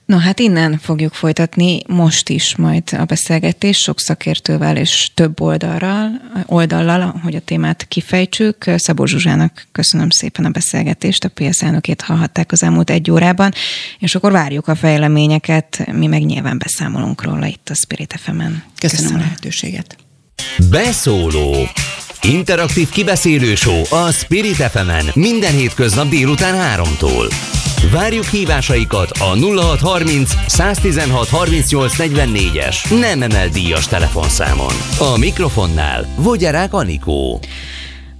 [0.07, 6.11] No hát innen fogjuk folytatni most is majd a beszélgetés sok szakértővel és több oldalral,
[6.46, 8.64] oldallal, hogy a témát kifejtsük.
[8.76, 13.52] Szabó Zsuzsának köszönöm szépen a beszélgetést, a PS elnökét hallhatták az elmúlt egy órában,
[13.98, 18.62] és akkor várjuk a fejleményeket, mi meg nyilván beszámolunk róla itt a Spirit FM-en.
[18.78, 19.96] Köszönöm, köszönöm a lehetőséget.
[20.70, 21.68] Beszóló
[22.22, 27.32] Interaktív kibeszélő show a Spirit fm minden hétköznap délután 3-tól.
[27.93, 34.72] Várjuk hívásaikat a 0630 116 38 44-es nem emel díjas telefonszámon.
[34.99, 37.41] A mikrofonnál Vogyarák Anikó.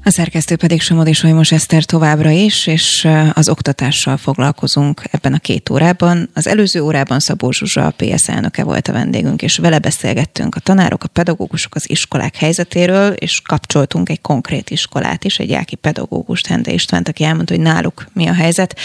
[0.07, 5.71] A szerkesztő pedig Somodi Solymos Eszter továbbra is, és az oktatással foglalkozunk ebben a két
[5.71, 6.29] órában.
[6.35, 10.61] Az előző órában Szabó Zsuzsa, a PS elnöke volt a vendégünk, és vele beszélgettünk a
[10.61, 16.47] tanárok, a pedagógusok, az iskolák helyzetéről, és kapcsoltunk egy konkrét iskolát is, egy jáki pedagógust,
[16.47, 18.79] Hende Istvánt, aki elmondta, hogy náluk mi a helyzet.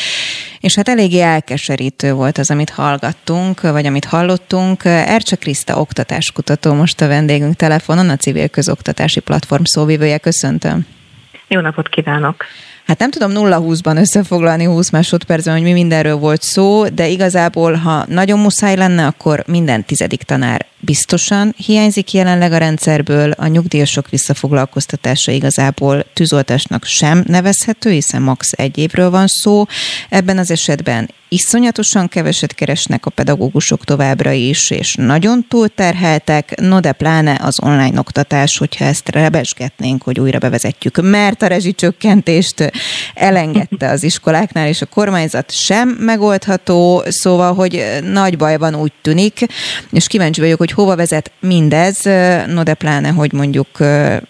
[0.60, 4.86] És hát eléggé elkeserítő volt az, amit hallgattunk, vagy amit hallottunk.
[4.86, 10.18] Ercse Kriszta oktatáskutató most a vendégünk telefonon, a civil közoktatási platform szóvivője.
[10.18, 10.86] Köszöntöm.
[11.54, 12.46] Jó napot kívánok!
[12.88, 18.06] Hát nem tudom 0-20-ban összefoglalni 20 másodpercben, hogy mi mindenről volt szó, de igazából, ha
[18.08, 25.32] nagyon muszáj lenne, akkor minden tizedik tanár biztosan hiányzik jelenleg a rendszerből, a nyugdíjasok visszafoglalkoztatása
[25.32, 28.52] igazából tűzoltásnak sem nevezhető, hiszen max.
[28.52, 29.66] egy évről van szó.
[30.10, 36.92] Ebben az esetben iszonyatosan keveset keresnek a pedagógusok továbbra is, és nagyon túlterheltek, no de
[36.92, 42.72] pláne az online oktatás, hogyha ezt rebesgetnénk, hogy újra bevezetjük, mert a rezsicsökkentést
[43.14, 49.46] elengedte az iskoláknál, és a kormányzat sem megoldható, szóval, hogy nagy baj van úgy tűnik,
[49.92, 52.04] és kíváncsi vagyok, hogy hova vezet mindez,
[52.48, 53.68] no de pláne, hogy mondjuk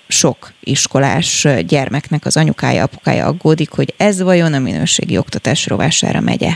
[0.08, 6.52] sok iskolás gyermeknek az anyukája, apukája aggódik, hogy ez vajon a minőségi oktatás rovására megye.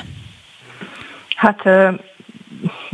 [1.36, 1.64] Hát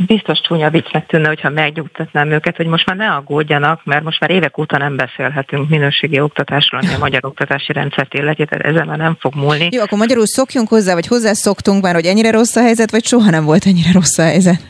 [0.06, 4.30] biztos csúnya viccnek tűnne, hogyha megnyugtatnám őket, hogy most már ne aggódjanak, mert most már
[4.30, 8.98] évek óta nem beszélhetünk minőségi oktatásról, ami a magyar oktatási rendszert illeti, tehát ezen már
[8.98, 9.68] nem fog múlni.
[9.70, 13.30] Jó, akkor magyarul szokjunk hozzá, vagy hozzászoktunk már, hogy ennyire rossz a helyzet, vagy soha
[13.30, 14.60] nem volt ennyire rossz a helyzet?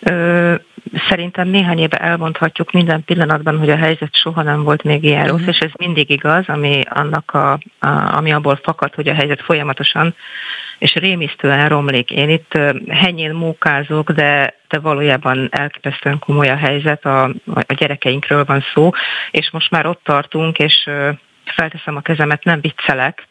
[0.00, 0.54] Ö,
[1.08, 5.40] szerintem néhány éve elmondhatjuk minden pillanatban, hogy a helyzet soha nem volt még ilyen rossz,
[5.40, 5.48] uh-huh.
[5.48, 7.58] és ez mindig igaz, ami, annak a, a,
[8.16, 10.14] ami abból fakad, hogy a helyzet folyamatosan
[10.78, 12.10] és rémisztően romlik.
[12.10, 18.64] Én itt henyén mókázok, de, de valójában elképesztően komoly a helyzet, a, a gyerekeinkről van
[18.74, 18.90] szó,
[19.30, 20.88] és most már ott tartunk, és
[21.44, 23.26] felteszem a kezemet, nem viccelek,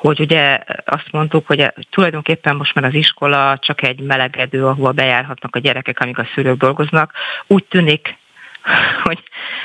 [0.00, 5.56] hogy ugye azt mondtuk, hogy tulajdonképpen most már az iskola csak egy melegedő, ahova bejárhatnak
[5.56, 7.12] a gyerekek, amíg a szülők dolgoznak.
[7.46, 8.16] Úgy tűnik,
[9.04, 9.22] hogy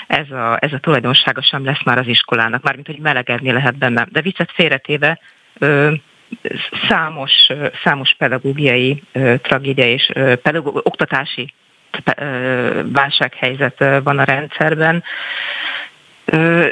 [0.07, 4.07] ez a, ez a tulajdonsága sem lesz már az iskolának, mármint hogy melegedni lehet benne.
[4.11, 5.19] De viccet félretéve,
[6.87, 7.31] számos,
[7.83, 9.03] számos pedagógiai
[9.41, 10.11] tragédia és
[10.41, 11.53] pedagóg, oktatási
[12.83, 15.03] válsághelyzet van a rendszerben,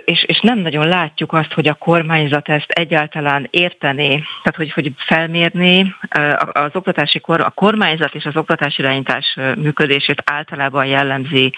[0.05, 4.91] és, és nem nagyon látjuk azt, hogy a kormányzat ezt egyáltalán értené, tehát hogy, hogy
[4.97, 5.95] felmérni
[6.51, 11.53] az oktatási kor, a kormányzat és az oktatási irányítás működését általában jellemzi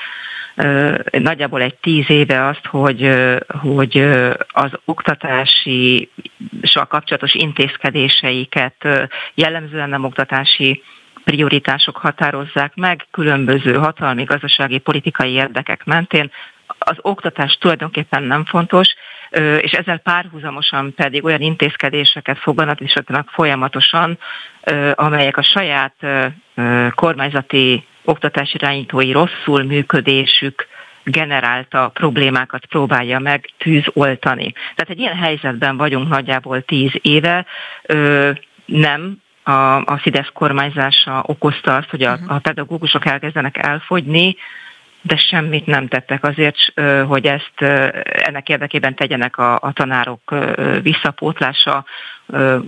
[1.12, 3.10] nagyjából egy tíz éve azt, hogy,
[3.62, 3.98] hogy
[4.48, 6.10] az oktatási
[6.88, 10.84] kapcsolatos intézkedéseiket jellemzően nem oktatási
[11.24, 16.32] prioritások határozzák meg, különböző hatalmi, gazdasági, politikai érdekek mentén.
[16.86, 18.88] Az oktatás tulajdonképpen nem fontos,
[19.59, 24.17] és ezzel párhuzamosan pedig olyan intézkedéseket foganatosítanak folyamatosan,
[24.93, 25.95] amelyek a saját
[26.95, 30.67] kormányzati oktatásirányítói rosszul működésük
[31.03, 34.51] generálta problémákat próbálja meg tűzoltani.
[34.51, 37.45] Tehát egy ilyen helyzetben vagyunk nagyjából tíz éve,
[38.65, 42.33] nem a, a Fidesz kormányzása okozta azt, hogy a, mhm.
[42.33, 44.36] a pedagógusok elkezdenek elfogyni,
[45.08, 46.58] de semmit nem tettek azért,
[47.08, 47.62] hogy ezt
[48.06, 50.36] ennek érdekében tegyenek a, a tanárok
[50.82, 51.86] visszapótlása,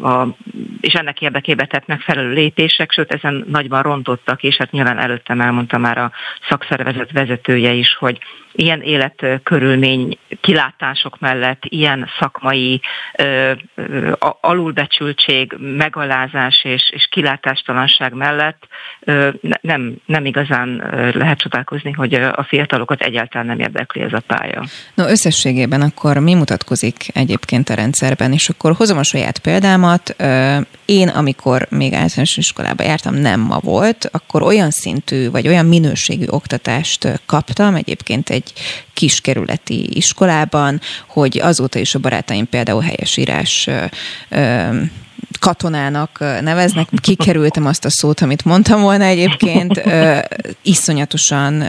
[0.02, 0.36] a,
[0.82, 5.78] és ennek érdekében tett megfelelő lépések, sőt ezen nagyban rontottak, és hát nyilván előttem elmondta
[5.78, 6.12] már a
[6.50, 8.20] szakszervezet vezetője is, hogy
[8.58, 12.82] ilyen életkörülmény kilátások mellett, ilyen szakmai
[13.18, 18.68] ö, ö, alulbecsültség, megalázás és, és kilátástalanság mellett
[19.00, 19.30] ö,
[19.62, 20.84] nem, nem igazán
[21.14, 24.64] lehet csodálkozni, hogy a fiatalokat egyáltalán nem érdekli ez a pálya.
[24.94, 30.16] No, összességében akkor mi mutatkozik egyébként a rendszerben, és akkor hozom a saját példámat.
[30.86, 36.26] Én, amikor még általános iskolába jártam, nem ma volt, akkor olyan szintű, vagy olyan minőségű
[36.28, 38.54] oktatást kaptam, egyébként egy
[38.94, 43.70] kiskerületi iskolában, hogy azóta is a barátaim például helyesírás
[45.40, 46.88] katonának neveznek.
[47.02, 49.82] Kikerültem azt a szót, amit mondtam volna egyébként.
[50.62, 51.64] Iszonyatosan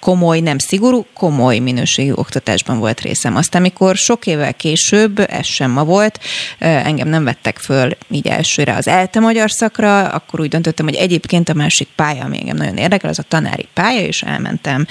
[0.00, 3.36] komoly, nem szigorú, komoly minőségű oktatásban volt részem.
[3.36, 6.20] Aztán, amikor sok évvel később, ez sem ma volt,
[6.58, 11.48] engem nem vettek föl így elsőre az ELTE magyar szakra, akkor úgy döntöttem, hogy egyébként
[11.48, 14.86] a másik pálya, ami engem nagyon érdekel, az a tanári pálya, és elmentem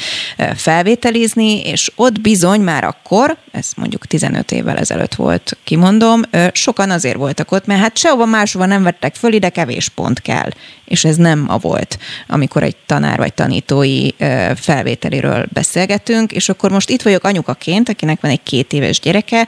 [0.55, 6.22] felvételizni, és ott bizony már akkor, ez mondjuk 15 évvel ezelőtt volt, kimondom,
[6.53, 10.49] sokan azért voltak ott, mert hát sehova máshova nem vettek föl, ide kevés pont kell.
[10.85, 11.97] És ez nem a volt,
[12.27, 14.07] amikor egy tanár vagy tanítói
[14.55, 19.47] felvételiről beszélgetünk, és akkor most itt vagyok anyukaként, akinek van egy két éves gyereke,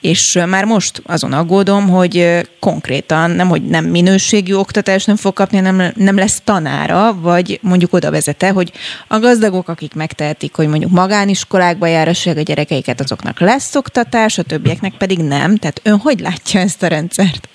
[0.00, 5.60] és már most azon aggódom, hogy konkrétan nem, hogy nem minőségű oktatást nem fog kapni,
[5.60, 8.72] nem, nem lesz tanára, vagy mondjuk oda vezete, hogy
[9.08, 14.92] a gazdagok, akik megtehetik, hogy mondjuk magániskolákba járassák a gyerekeiket, azoknak lesz oktatás, a többieknek
[14.98, 15.56] pedig nem.
[15.56, 17.48] Tehát ön hogy látja ezt a rendszert?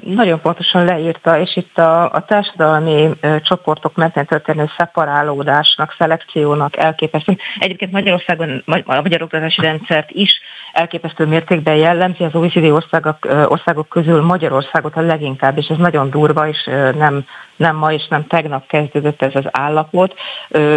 [0.00, 3.10] Nagyon pontosan leírta, és itt a, a társadalmi
[3.42, 7.36] csoportok mentén történő szeparálódásnak, szelekciónak elképesztő.
[7.58, 10.40] Egyébként Magyarországon a magyar oktatási rendszert is
[10.72, 13.16] elképesztő mértékben jellemzi az OECD országok,
[13.48, 16.64] országok közül Magyarországot a leginkább, és ez nagyon durva, és
[16.96, 17.24] nem,
[17.56, 20.14] nem ma és nem tegnap kezdődött ez az állapot,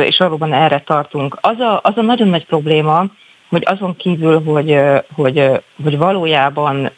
[0.03, 1.37] és valóban erre tartunk.
[1.41, 3.05] Az a, az a nagyon nagy probléma,
[3.49, 4.79] hogy azon kívül, hogy,
[5.15, 6.89] hogy, hogy valójában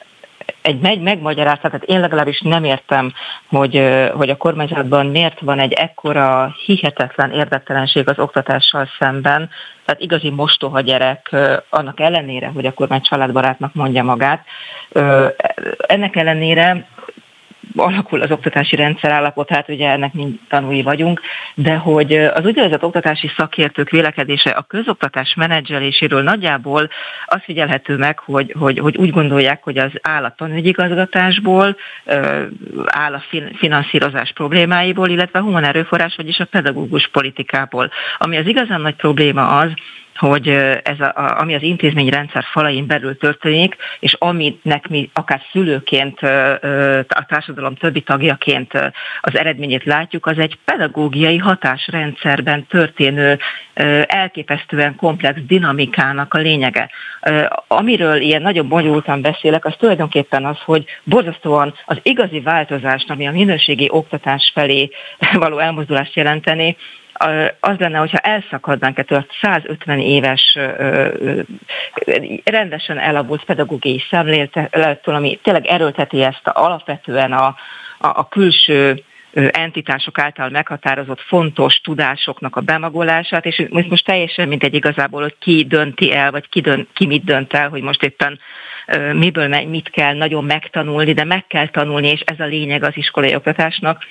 [0.67, 3.13] egy megy megmagyarázta, tehát én legalábbis nem értem,
[3.49, 9.49] hogy, hogy a kormányzatban miért van egy ekkora hihetetlen érdektelenség az oktatással szemben,
[9.85, 11.35] tehát igazi mostoha gyerek,
[11.69, 14.45] annak ellenére, hogy a kormány családbarátnak mondja magát.
[15.77, 16.87] Ennek ellenére
[17.75, 21.21] alakul az oktatási rendszer állapot, hát ugye ennek mind tanúi vagyunk,
[21.55, 26.89] de hogy az úgynevezett oktatási szakértők vélekedése a közoktatás menedzseléséről nagyjából
[27.25, 31.75] az figyelhető meg, hogy, hogy, hogy úgy gondolják, hogy az áll a tanügyigazgatásból,
[32.85, 33.23] áll a
[33.57, 37.91] finanszírozás problémáiból, illetve a human erőforrás, vagyis a pedagógus politikából.
[38.17, 39.71] Ami az igazán nagy probléma az,
[40.17, 40.47] hogy
[40.83, 46.19] ez a, ami az intézményrendszer falain belül történik, és aminek mi akár szülőként,
[47.07, 48.73] a társadalom többi tagjaként
[49.21, 53.39] az eredményét látjuk, az egy pedagógiai hatásrendszerben történő
[54.05, 56.89] elképesztően komplex dinamikának a lényege.
[57.67, 63.31] Amiről ilyen nagyon bonyolultan beszélek, az tulajdonképpen az, hogy borzasztóan az igazi változást, ami a
[63.31, 64.89] minőségi oktatás felé
[65.33, 66.77] való elmozdulást jelenteni,
[67.59, 70.57] az lenne, hogyha elszakadnánk ettől a 150 éves
[72.43, 79.03] rendesen elavult pedagógiai szemlélettől, ami tényleg erőlteti ezt a, alapvetően a, a, a külső
[79.51, 86.13] entitások által meghatározott fontos tudásoknak a bemagolását, és most teljesen mindegy igazából, hogy ki dönti
[86.13, 88.39] el, vagy ki, dönt, ki mit dönt el, hogy most éppen
[89.13, 93.35] miből mit kell nagyon megtanulni, de meg kell tanulni, és ez a lényeg az iskolai
[93.35, 94.03] oktatásnak,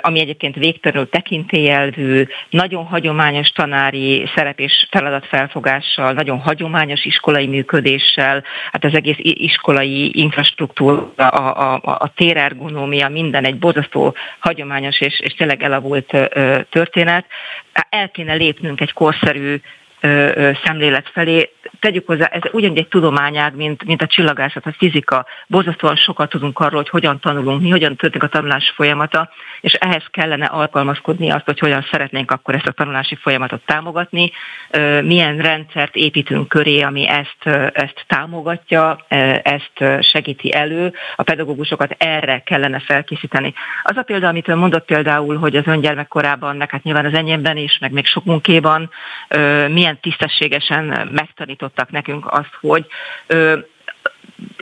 [0.00, 8.84] ami egyébként végtelenül tekintélyelvű, nagyon hagyományos tanári szerep és feladatfelfogással, nagyon hagyományos iskolai működéssel, hát
[8.84, 15.62] az egész iskolai infrastruktúra, a, a, a térergonómia, minden egy borzasztó hagyományos és, és tényleg
[15.62, 16.06] elavult
[16.70, 17.24] történet.
[17.88, 19.60] El kéne lépnünk egy korszerű
[20.64, 21.50] szemlélet felé.
[21.80, 25.26] Tegyük hozzá, ez ugyanúgy egy tudományág, mint, mint a csillagászat, a fizika.
[25.46, 29.30] Borzasztóan sokat tudunk arról, hogy hogyan tanulunk, mi hogyan történik a tanulás folyamata,
[29.60, 34.32] és ehhez kellene alkalmazkodni azt, hogy hogyan szeretnénk akkor ezt a tanulási folyamatot támogatni,
[35.02, 39.04] milyen rendszert építünk köré, ami ezt, ezt támogatja,
[39.42, 40.92] ezt segíti elő.
[41.16, 43.54] A pedagógusokat erre kellene felkészíteni.
[43.82, 47.56] Az a példa, amit ön mondott például, hogy az öngyermekkorában, meg hát nyilván az enyémben
[47.56, 48.90] is, meg még sok munkéban,
[49.90, 52.86] milyen tisztességesen megtanítottak nekünk azt, hogy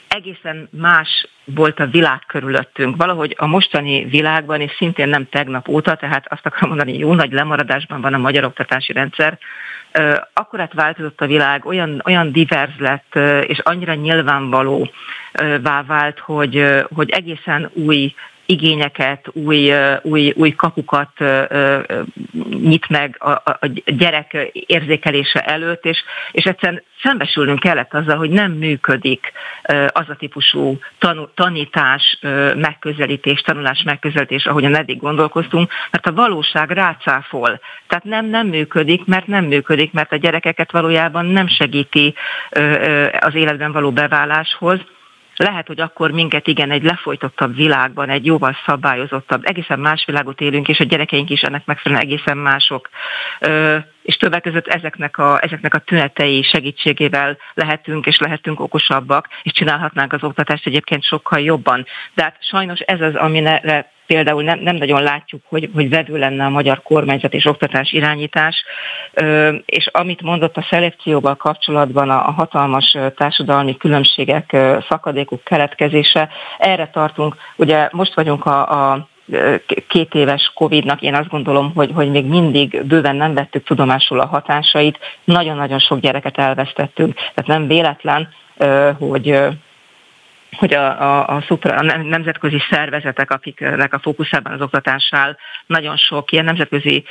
[0.08, 2.96] egészen más volt a világ körülöttünk.
[2.96, 7.32] Valahogy a mostani világban, és szintén nem tegnap óta, tehát azt akarom mondani, jó nagy
[7.32, 9.38] lemaradásban van a magyar oktatási rendszer,
[10.32, 13.14] akkorát változott a világ, olyan, olyan divers lett,
[13.46, 14.90] és annyira nyilvánvaló
[15.86, 18.14] vált, hogy, hogy egészen új
[18.50, 19.72] igényeket, új,
[20.02, 21.10] új, új kapukat
[22.48, 28.52] nyit meg a, a gyerek érzékelése előtt, és, és egyszerűen szembesülnünk kellett azzal, hogy nem
[28.52, 29.32] működik
[29.88, 32.18] az a típusú tanú, tanítás,
[32.56, 37.60] megközelítés, tanulás megközelítés, ahogyan eddig gondolkoztunk, mert a valóság rácáfol.
[37.86, 42.14] Tehát nem, nem működik, mert nem működik, mert a gyerekeket valójában nem segíti
[43.20, 44.80] az életben való beváláshoz,
[45.38, 50.68] lehet, hogy akkor minket igen egy lefolytottabb világban, egy jóval szabályozottabb, egészen más világot élünk,
[50.68, 52.88] és a gyerekeink is ennek megfelelően egészen mások.
[54.08, 60.12] És többek között ezeknek a, ezeknek a tünetei segítségével lehetünk és lehetünk okosabbak, és csinálhatnánk
[60.12, 61.86] az oktatást egyébként sokkal jobban.
[62.14, 66.44] De hát sajnos ez az, amire például nem, nem nagyon látjuk, hogy, hogy vevő lenne
[66.44, 68.64] a magyar kormányzat és oktatás irányítás,
[69.64, 74.56] és amit mondott a szelekcióval kapcsolatban a, a hatalmas társadalmi különbségek,
[74.88, 76.28] szakadékok keletkezése,
[76.58, 79.08] erre tartunk, ugye most vagyunk a, a
[79.88, 84.26] két éves Covid-nak én azt gondolom, hogy, hogy még mindig bőven nem vettük tudomásul a
[84.26, 87.14] hatásait, nagyon-nagyon sok gyereket elvesztettünk.
[87.14, 88.28] Tehát nem véletlen,
[88.98, 89.38] hogy
[90.56, 95.96] hogy a, a, a, szupra, a nemzetközi szervezetek, akiknek a fókuszában az oktatás áll, nagyon
[95.96, 97.04] sok ilyen nemzetközi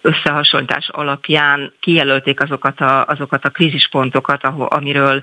[0.00, 5.22] összehasonlítás alapján kijelölték azokat a, azokat a krízispontokat, ahol, amiről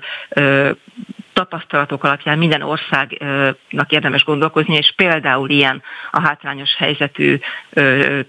[1.34, 7.38] tapasztalatok alapján minden országnak érdemes gondolkozni, és például ilyen a hátrányos helyzetű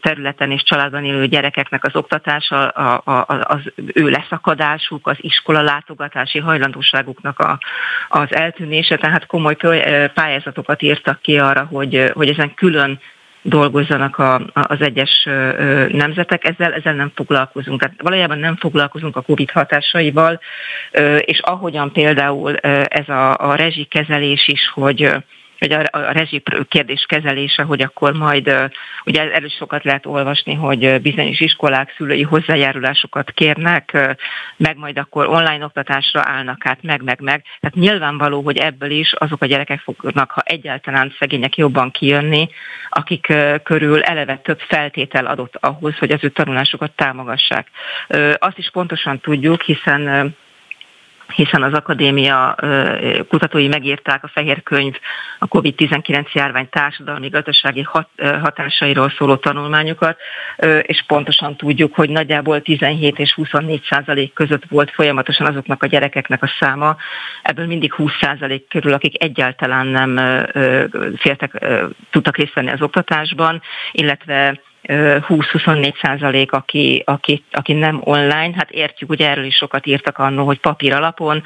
[0.02, 3.62] területen és családban élő gyerekeknek az oktatása, az
[3.94, 7.60] ő leszakadásuk, az iskola látogatási hajlandóságuknak
[8.10, 9.56] az eltűnése, tehát komoly
[10.14, 13.00] pályázatokat írtak ki arra, hogy, hogy ezen külön
[13.48, 15.28] dolgozzanak a, az egyes
[15.88, 17.80] nemzetek, ezzel, ezzel nem foglalkozunk.
[17.80, 20.40] Tehát valójában nem foglalkozunk a COVID hatásaival,
[21.20, 25.12] és ahogyan például ez a, a rezsikezelés is, hogy
[25.60, 28.72] hogy a, a rezsi kérdés kezelése, hogy akkor majd,
[29.06, 33.98] ugye erről sokat lehet olvasni, hogy bizonyos iskolák szülői hozzájárulásokat kérnek,
[34.58, 37.44] meg majd akkor online oktatásra állnak át, meg, meg, meg.
[37.60, 42.50] Tehát nyilvánvaló, hogy ebből is azok a gyerekek fognak, ha egyáltalán szegények jobban kijönni,
[42.90, 43.34] akik
[43.64, 47.68] körül eleve több feltétel adott ahhoz, hogy az ő tanulásukat támogassák.
[48.38, 50.36] Azt is pontosan tudjuk, hiszen
[51.28, 52.56] hiszen az akadémia
[53.28, 54.96] kutatói megírták a fehér könyv
[55.40, 58.10] a COVID-19 járvány társadalmi gazdasági hat,
[58.42, 60.18] hatásairól szóló tanulmányokat,
[60.82, 66.44] és pontosan tudjuk, hogy nagyjából 17 és 24 százalék között volt folyamatosan azoknak a gyerekeknek
[66.44, 66.96] a száma,
[67.42, 70.16] ebből mindig 20 százalék körül, akik egyáltalán nem
[71.18, 71.66] féltek,
[72.12, 73.62] tudtak részt venni az oktatásban,
[73.92, 80.18] illetve 20-24 százalék, aki, aki, aki nem online, hát értjük, ugye erről is sokat írtak
[80.18, 81.44] annó, hogy papír alapon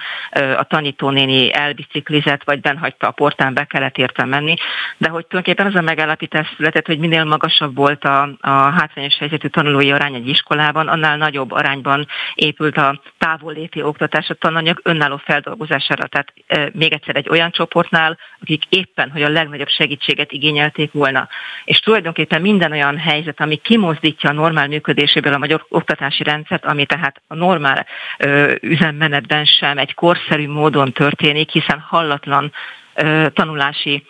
[0.57, 4.55] a tanítónéni elbiciklizett, vagy benhagyta a portán, be kellett érte menni,
[4.97, 9.47] de hogy tulajdonképpen az a megállapítás született, hogy minél magasabb volt a, a hátrányos helyzetű
[9.47, 16.07] tanulói arány egy iskolában, annál nagyobb arányban épült a távolléti oktatás a tananyag önálló feldolgozására.
[16.07, 21.27] Tehát e, még egyszer egy olyan csoportnál, akik éppen, hogy a legnagyobb segítséget igényelték volna.
[21.65, 26.65] És tulajdonképpen minden olyan helyzet, helyzet, ami kimozdítja a normál működéséből a magyar oktatási rendszert,
[26.65, 27.85] ami tehát a normál
[28.17, 32.51] ö, üzemmenetben sem egy korszerű módon történik, hiszen hallatlan
[32.93, 34.03] ö, tanulási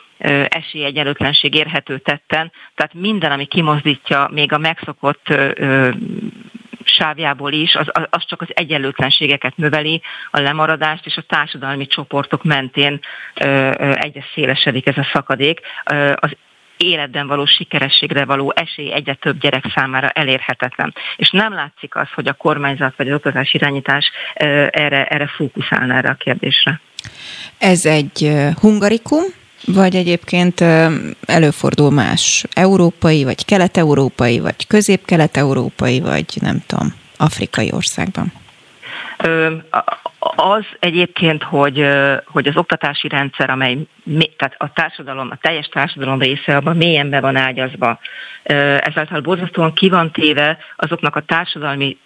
[0.49, 5.89] esélyegyenlőtlenség érhető tetten, tehát minden, ami kimozdítja még a megszokott ö,
[6.83, 10.01] sávjából is, az, az csak az egyenlőtlenségeket növeli,
[10.31, 12.99] a lemaradást, és a társadalmi csoportok mentén
[13.33, 15.59] ö, ö, egyre szélesedik ez a szakadék.
[15.91, 16.31] Ö, az
[16.83, 20.93] életben való sikerességre való esély egyre több gyerek számára elérhetetlen.
[21.15, 26.09] És nem látszik az, hogy a kormányzat vagy az oktatás irányítás erre, erre fókuszálna erre
[26.09, 26.81] a kérdésre.
[27.57, 29.23] Ez egy hungarikum,
[29.65, 30.61] vagy egyébként
[31.25, 38.31] előfordul más európai, vagy kelet-európai, vagy közép-kelet-európai, vagy nem tudom, afrikai országban?
[40.35, 41.87] Az egyébként, hogy,
[42.25, 43.77] hogy az oktatási rendszer, amely
[44.37, 47.99] tehát a társadalom, a teljes társadalom része abban mélyen be van ágyazva,
[48.79, 51.97] ezáltal borzasztóan ki van téve azoknak a társadalmi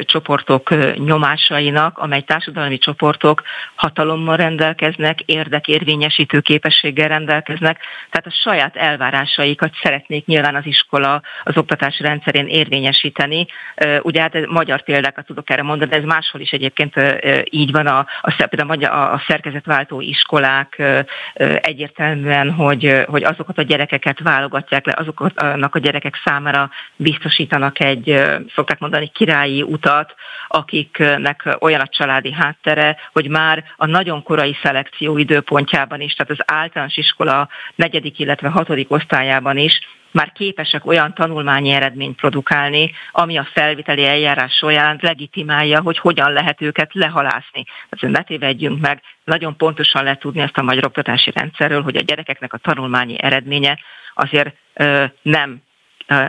[0.00, 3.42] csoportok nyomásainak, amely társadalmi csoportok
[3.74, 7.78] hatalommal rendelkeznek, érdekérvényesítő képességgel rendelkeznek,
[8.10, 13.46] tehát a saját elvárásaikat szeretnék nyilván az iskola az oktatási rendszerén érvényesíteni.
[14.02, 16.94] Ugye hát magyar példákat tudok erre mondani, de ez máshol is egyébként
[17.50, 18.48] így van a, a,
[18.82, 20.82] a, a szerkezetváltó iskolák
[21.60, 28.22] egyértelműen, hogy, hogy azokat a gyerekeket válogatják le, azoknak a gyerekek számára biztosítanak egy,
[28.54, 30.14] szokták mondani, királyi utat,
[30.48, 36.54] akiknek olyan a családi háttere, hogy már a nagyon korai szelekció időpontjában is, tehát az
[36.54, 39.80] általános iskola negyedik, illetve hatodik osztályában is
[40.14, 46.60] már képesek olyan tanulmányi eredményt produkálni, ami a felviteli eljárás során legitimálja, hogy hogyan lehet
[46.62, 47.64] őket lehalászni.
[47.90, 52.00] Tehát ne tévedjünk meg, nagyon pontosan lehet tudni ezt a magyar oktatási rendszerről, hogy a
[52.00, 53.78] gyerekeknek a tanulmányi eredménye
[54.14, 55.62] azért ö, nem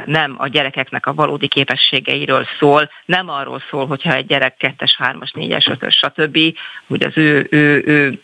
[0.06, 5.32] nem a gyerekeknek a valódi képességeiről szól, nem arról szól, hogyha egy gyerek kettes, hármas,
[5.32, 6.38] négyes, ötös, stb.,
[6.88, 8.22] hogy az ő, ő, ő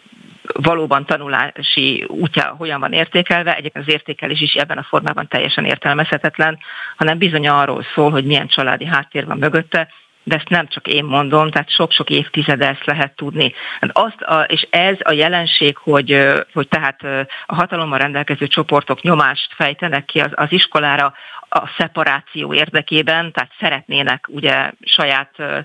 [0.54, 6.60] valóban tanulási útja hogyan van értékelve, egyébként az értékelés is ebben a formában teljesen értelmezhetetlen,
[6.98, 9.88] hanem bizony arról szól, hogy milyen családi háttér van mögötte,
[10.24, 13.54] de ezt nem csak én mondom, tehát sok-sok évtizede ezt lehet tudni.
[13.80, 17.04] Hát azt a, és ez a jelenség, hogy, hogy tehát
[17.46, 21.14] a hatalommal rendelkező csoportok nyomást fejtenek ki az, az iskolára
[21.50, 25.60] a szeparáció érdekében, tehát szeretnének ugye saját ö,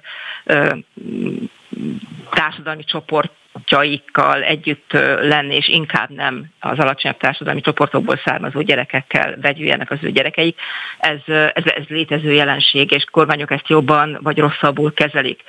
[0.45, 0.75] ö,
[2.31, 3.33] társadalmi csoport
[3.65, 10.11] csoportjaikkal együtt lenni, és inkább nem az alacsonyabb társadalmi csoportokból származó gyerekekkel vegyüljenek az ő
[10.11, 10.59] gyerekeik.
[10.99, 15.43] Ez, ez, ez létező jelenség, és kormányok ezt jobban vagy rosszabbul kezelik.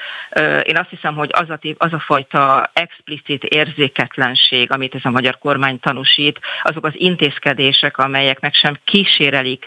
[0.64, 5.38] Én azt hiszem, hogy az a, az a fajta explicit érzéketlenség, amit ez a magyar
[5.38, 9.66] kormány tanúsít, azok az intézkedések, amelyek meg sem kísérelik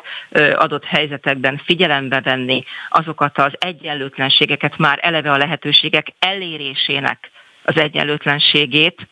[0.54, 7.30] adott helyzetekben figyelembe venni azokat az egyenlőtlenségeket már eleve a lehetőségek elérésének
[7.62, 9.08] az egyenlőtlenségét,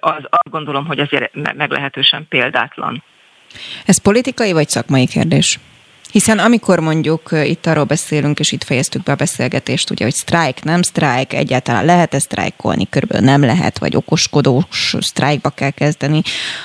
[0.00, 3.02] az azt gondolom, hogy azért meglehetősen példátlan.
[3.84, 5.58] Ez politikai vagy szakmai kérdés?
[6.14, 10.62] Hiszen amikor mondjuk itt arról beszélünk, és itt fejeztük be a beszélgetést, ugye, hogy sztrájk,
[10.62, 16.22] nem sztrájk, egyáltalán lehet-e sztrájkolni, körülbelül nem lehet, vagy okoskodós sztrájkba kell kezdeni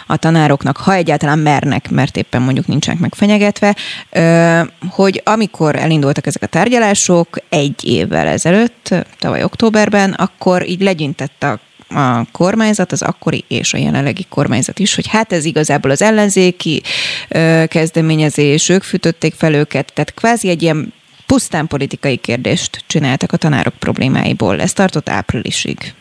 [0.08, 3.76] a tanároknak, ha egyáltalán mernek, mert éppen mondjuk nincsenek megfenyegetve,
[4.90, 11.60] hogy amikor elindultak ezek a tárgyalások egy évvel ezelőtt, tavaly októberben, akkor így legyintett a
[11.90, 16.82] a kormányzat, az akkori és a jelenlegi kormányzat is, hogy hát ez igazából az ellenzéki
[17.68, 20.94] kezdeményezés, ők fűtötték fel őket, tehát kvázi egy ilyen
[21.26, 24.62] pusztán politikai kérdést csináltak a tanárok problémáiból.
[24.62, 25.94] Ez tartott áprilisig.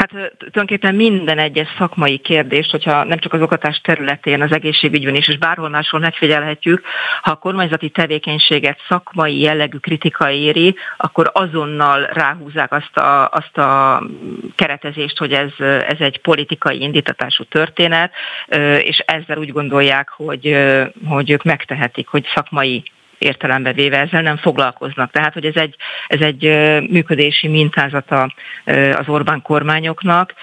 [0.00, 5.28] Hát tulajdonképpen minden egyes szakmai kérdés, hogyha nem csak az oktatás területén, az egészségügyben is,
[5.28, 6.82] és bárhol máshol megfigyelhetjük,
[7.22, 14.02] ha a kormányzati tevékenységet szakmai jellegű kritika éri, akkor azonnal ráhúzzák azt a, azt a
[14.54, 15.52] keretezést, hogy ez,
[15.88, 18.12] ez egy politikai indítatású történet,
[18.78, 20.56] és ezzel úgy gondolják, hogy,
[21.06, 22.82] hogy ők megtehetik, hogy szakmai
[23.20, 25.10] értelembe véve ezzel nem foglalkoznak.
[25.10, 25.74] Tehát, hogy ez egy,
[26.06, 26.42] ez egy
[26.90, 28.32] működési mintázata
[28.96, 30.34] az Orbán kormányoknak.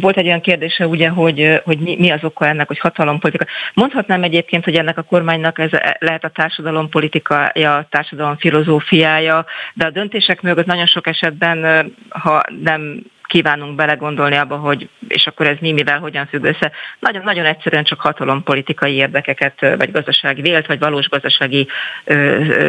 [0.00, 3.46] Volt egy olyan kérdése, ugye, hogy, hogy mi az oka ennek, hogy hatalompolitika.
[3.74, 9.90] Mondhatnám egyébként, hogy ennek a kormánynak ez lehet a társadalompolitikája, a társadalom filozófiája, de a
[9.90, 15.72] döntések mögött nagyon sok esetben, ha nem kívánunk belegondolni abba, hogy és akkor ez mi,
[15.72, 16.70] mivel, hogyan függ össze.
[16.98, 21.68] Nagyon, nagyon egyszerűen csak hatalompolitikai érdekeket, vagy gazdasági, vélt, vagy valós gazdasági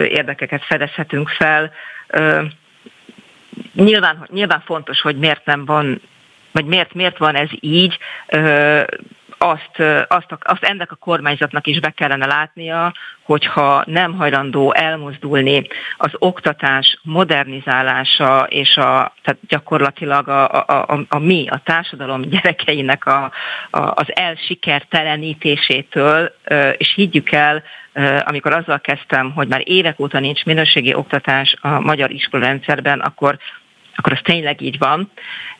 [0.07, 1.71] érdekeket fedezhetünk fel.
[3.73, 6.01] Nyilván, nyilván fontos, hogy miért nem van
[6.51, 7.97] vagy miért, miért van ez így,
[9.41, 15.67] azt, azt, azt ennek a kormányzatnak is be kellene látnia, hogyha nem hajlandó elmozdulni
[15.97, 23.05] az oktatás modernizálása és a, tehát gyakorlatilag a, a, a, a mi, a társadalom gyerekeinek
[23.05, 23.31] a,
[23.69, 26.35] a, az elsikertelenítésétől,
[26.77, 27.63] és higgyük el,
[28.23, 33.37] amikor azzal kezdtem, hogy már évek óta nincs minőségi oktatás a magyar iskolarendszerben, akkor
[33.95, 35.11] akkor az tényleg így van.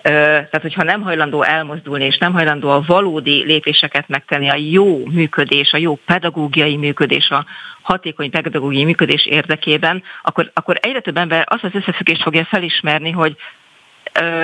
[0.01, 5.71] Tehát, hogyha nem hajlandó elmozdulni, és nem hajlandó a valódi lépéseket megtenni, a jó működés,
[5.71, 7.45] a jó pedagógiai működés, a
[7.81, 13.35] hatékony pedagógiai működés érdekében, akkor, akkor egyre több ember azt az összefüggést fogja felismerni, hogy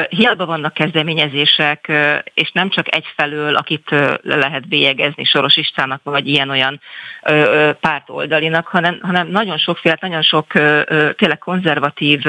[0.10, 1.92] hiába vannak kezdeményezések,
[2.34, 6.82] és nem csak egyfelől, akit lehet bélyegezni Soros Istának, vagy ilyen-olyan
[7.80, 10.48] párt oldalinak, hanem, hanem nagyon sokféle, nagyon sok
[11.16, 12.22] tényleg konzervatív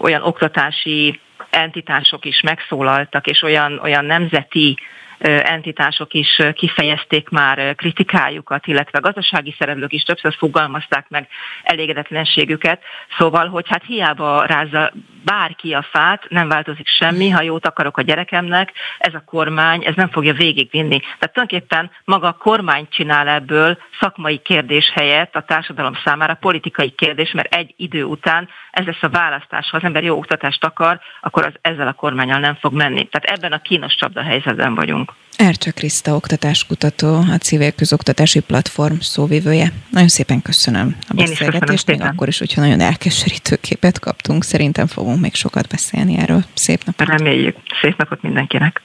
[0.00, 1.20] olyan oktatási
[1.50, 4.78] entitások is megszólaltak, és olyan, olyan nemzeti
[5.24, 11.28] entitások is kifejezték már kritikájukat, illetve gazdasági szereplők is többször fogalmazták meg
[11.62, 12.82] elégedetlenségüket.
[13.18, 14.92] Szóval, hogy hát hiába rázza
[15.24, 19.94] bárki a fát, nem változik semmi, ha jót akarok a gyerekemnek, ez a kormány, ez
[19.94, 20.98] nem fogja végigvinni.
[20.98, 27.32] Tehát tulajdonképpen maga a kormány csinál ebből szakmai kérdés helyett a társadalom számára politikai kérdés,
[27.32, 29.70] mert egy idő után ez lesz a választás.
[29.70, 33.08] Ha az ember jó oktatást akar, akkor az ezzel a kormányal nem fog menni.
[33.10, 35.12] Tehát ebben a kínos csapda helyzetben vagyunk.
[35.36, 39.72] Ercse Kriszta oktatáskutató, a Civil Közoktatási Platform szóvivője.
[39.90, 44.44] Nagyon szépen köszönöm a beszélgetést, még akkor is, hogyha nagyon elkeserítő képet kaptunk.
[44.44, 46.44] Szerintem fogunk még sokat beszélni erről.
[46.54, 47.08] Szép napot!
[47.08, 47.56] Reméljük.
[47.80, 48.82] Szép napot mindenkinek!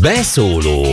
[0.00, 0.86] Beszóló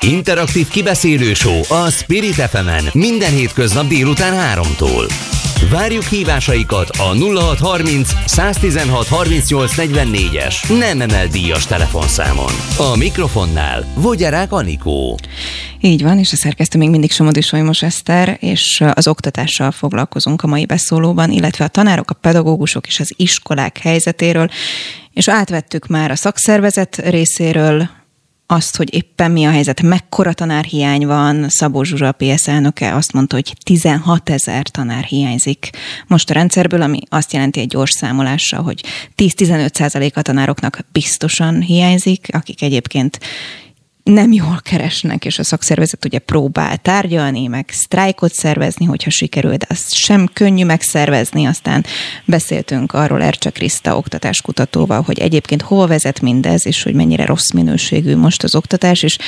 [0.00, 5.37] Interaktív kibeszélő show a Spirit fm minden hétköznap délután 3-tól.
[5.70, 12.52] Várjuk hívásaikat a 0630 116 38 44-es nem emel díjas telefonszámon.
[12.78, 15.18] A mikrofonnál Vogyarák Anikó.
[15.80, 20.46] Így van, és a szerkesztő még mindig Somodi Solymos Eszter, és az oktatással foglalkozunk a
[20.46, 24.48] mai beszólóban, illetve a tanárok, a pedagógusok és az iskolák helyzetéről,
[25.12, 27.97] és átvettük már a szakszervezet részéről
[28.50, 31.48] azt, hogy éppen mi a helyzet, mekkora tanárhiány van.
[31.48, 35.70] Szabó Zsuzsa, a PS elnöke azt mondta, hogy 16 ezer tanár hiányzik
[36.06, 38.84] most a rendszerből, ami azt jelenti egy gyors számolással, hogy
[39.16, 43.18] 10-15 százalék a tanároknak biztosan hiányzik, akik egyébként
[44.12, 49.66] nem jól keresnek, és a szakszervezet ugye próbál tárgyalni, meg sztrájkot szervezni, hogyha sikerül, de
[49.68, 51.44] azt sem könnyű megszervezni.
[51.44, 51.84] Aztán
[52.24, 58.16] beszéltünk arról Ercse Kriszta oktatáskutatóval, hogy egyébként hova vezet mindez, és hogy mennyire rossz minőségű
[58.16, 59.18] most az oktatás, és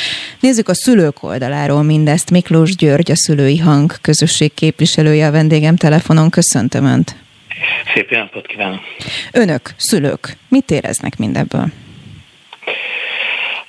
[0.40, 2.30] nézzük a szülők oldaláról mindezt.
[2.30, 6.30] Miklós György, a szülői hang közösség képviselője a vendégem telefonon.
[6.30, 7.16] Köszöntöm Önt!
[7.94, 8.80] Szép napot kívánok!
[9.32, 11.70] Önök, szülők, mit éreznek mindebből?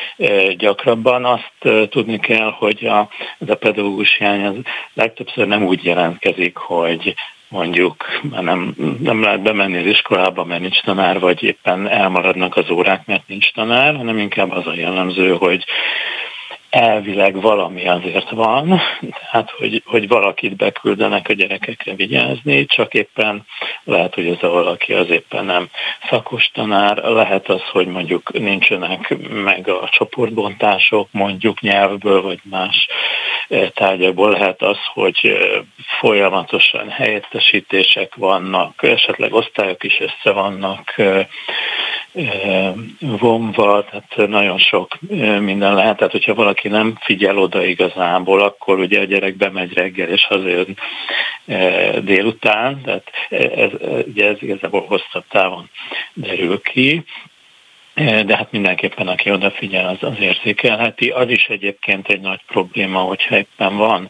[0.56, 1.24] gyakrabban.
[1.24, 3.08] Azt tudni kell, hogy a,
[3.38, 4.54] ez a pedagógus hiány az
[4.94, 7.14] legtöbbször nem úgy jelentkezik, hogy
[7.50, 12.70] mondjuk már nem, nem lehet bemenni az iskolába, mert nincs tanár, vagy éppen elmaradnak az
[12.70, 15.64] órák, mert nincs tanár, hanem inkább az a jellemző, hogy
[16.70, 18.80] elvileg valami azért van,
[19.20, 23.46] tehát hogy, hogy valakit beküldenek a gyerekekre vigyázni, csak éppen
[23.84, 25.68] lehet, hogy ez a valaki az éppen nem
[26.08, 32.86] szakos tanár, lehet az, hogy mondjuk nincsenek meg a csoportbontások, mondjuk nyelvből vagy más
[33.48, 35.38] eh, tárgyakból, lehet az, hogy eh,
[35.98, 41.26] folyamatosan helyettesítések vannak, esetleg osztályok is össze vannak eh,
[43.00, 44.98] vonva, tehát nagyon sok
[45.40, 45.96] minden lehet.
[45.96, 50.76] Tehát, hogyha valaki nem figyel oda igazából, akkor ugye a gyerek bemegy reggel és hazajön
[52.04, 53.10] délután, tehát
[53.54, 53.70] ez,
[54.06, 55.70] ugye ez igazából hosszabb távon
[56.14, 57.04] derül ki
[57.94, 61.08] de hát mindenképpen, aki odafigyel, az, az érzékelheti.
[61.08, 64.08] Az is egyébként egy nagy probléma, hogyha éppen van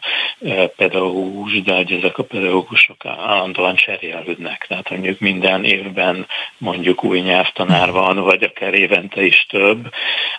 [0.75, 4.65] pedagógus, de hogy ezek a pedagógusok állandóan cserélődnek.
[4.67, 6.27] Tehát mondjuk minden évben
[6.57, 9.89] mondjuk új nyelvtanár van, vagy akár évente is több,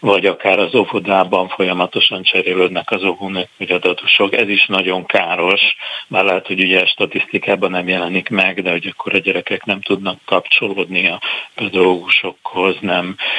[0.00, 4.34] vagy akár az óvodában folyamatosan cserélődnek az óvónők vagy adatusok.
[4.34, 5.76] Ez is nagyon káros,
[6.08, 9.80] már lehet, hogy ugye a statisztikában nem jelenik meg, de hogy akkor a gyerekek nem
[9.80, 11.20] tudnak kapcsolódni a
[11.54, 13.31] pedagógusokhoz, nem E,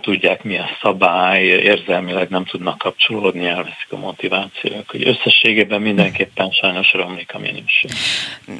[0.00, 4.90] tudják mi a szabály, érzelmileg nem tudnak kapcsolódni, elveszik a motivációk.
[4.90, 7.90] Hogy összességében mindenképpen sajnos romlik a minőség.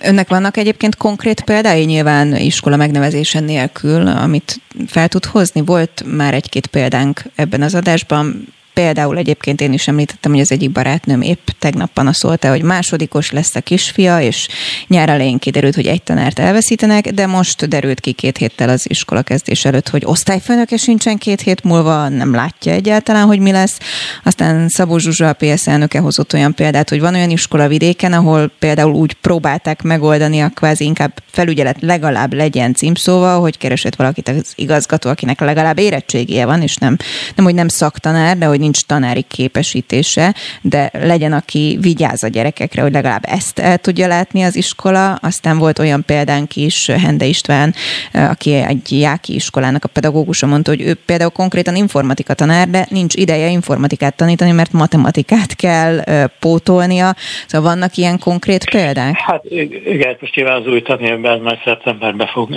[0.02, 5.64] Önnek vannak egyébként konkrét példái nyilván iskola megnevezése nélkül, amit fel tud hozni?
[5.64, 10.70] Volt már egy-két példánk ebben az adásban, Például egyébként én is említettem, hogy az egyik
[10.70, 14.48] barátnőm épp tegnap panaszolta, hogy másodikos lesz a kisfia, és
[14.86, 19.23] nyár elején kiderült, hogy egy tanárt elveszítenek, de most derült ki két héttel az iskola
[19.23, 23.78] kezdés előtt, hogy osztályfőnöke sincsen két hét múlva, nem látja egyáltalán, hogy mi lesz.
[24.24, 28.51] Aztán Szabó Zsuzsa, a PSZ elnöke hozott olyan példát, hogy van olyan iskola vidéken, ahol
[28.59, 34.53] például úgy próbálták megoldani a kvázi inkább felügyelet legalább legyen címszóval, hogy keresett valakit az
[34.55, 36.97] igazgató, akinek legalább érettségije van, és nem,
[37.35, 42.82] nem hogy nem szaktanár, de hogy nincs tanári képesítése, de legyen, aki vigyáz a gyerekekre,
[42.82, 45.14] hogy legalább ezt el tudja látni az iskola.
[45.14, 47.74] Aztán volt olyan példánk is, Hende István,
[48.12, 53.14] aki egy Jáki iskolának a pedagógusa mondta, hogy ő például konkrétan informatika tanár, de nincs
[53.14, 56.05] ideje informatikát tanítani, mert matematikát kell
[56.40, 57.14] pótolnia.
[57.47, 59.16] Szóval vannak ilyen konkrét példák?
[59.16, 62.48] Hát igen, most nyilván az új tanévben majd szeptemberben fog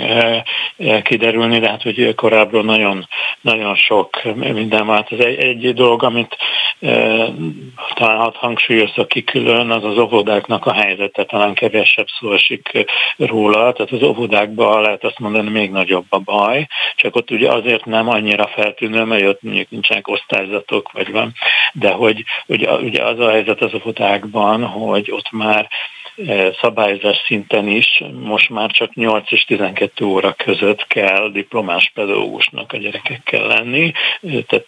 [1.02, 3.08] kiderülni, de hát hogy korábbról nagyon,
[3.40, 5.12] nagyon sok minden vált.
[5.12, 6.36] Ez egy, egy dolog, amit
[6.80, 6.92] e,
[7.94, 12.86] talán hadd hangsúlyozza ki külön, az az óvodáknak a helyzete, talán kevesebb szó esik
[13.16, 16.66] róla, tehát az óvodákban lehet azt mondani, még nagyobb a baj,
[16.96, 21.32] csak ott ugye azért nem annyira feltűnő, mert ott mondjuk nincsenek osztályzatok, vagy van,
[21.72, 25.68] de hogy ugye, ugye az a helyzet az óvodákban, hogy ott már
[26.60, 32.76] szabályozás szinten is most már csak 8 és 12 óra között kell diplomás pedagógusnak a
[32.76, 33.92] gyerekekkel lenni,
[34.22, 34.66] e, tehát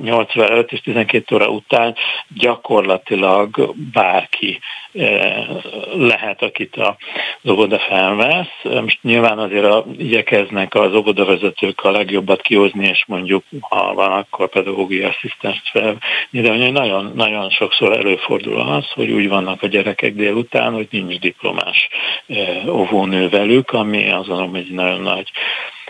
[0.00, 1.94] 8 5 és 12 óra után
[2.28, 4.58] gyakorlatilag bárki
[4.94, 5.46] e,
[5.94, 8.80] lehet, akit az óvoda felvesz.
[8.82, 14.48] Most nyilván azért a, igyekeznek az óvodavezetők a legjobbat kihozni, és mondjuk, ha van, akkor
[14.48, 15.98] pedagógiai asszisztenst fel.
[16.30, 21.88] De nagyon, nagyon sokszor előfordul az, hogy úgy vannak a gyerekek délután, hogy nincs diplomás
[22.26, 25.30] eh, óvónő velük, ami azon egy nagyon nagy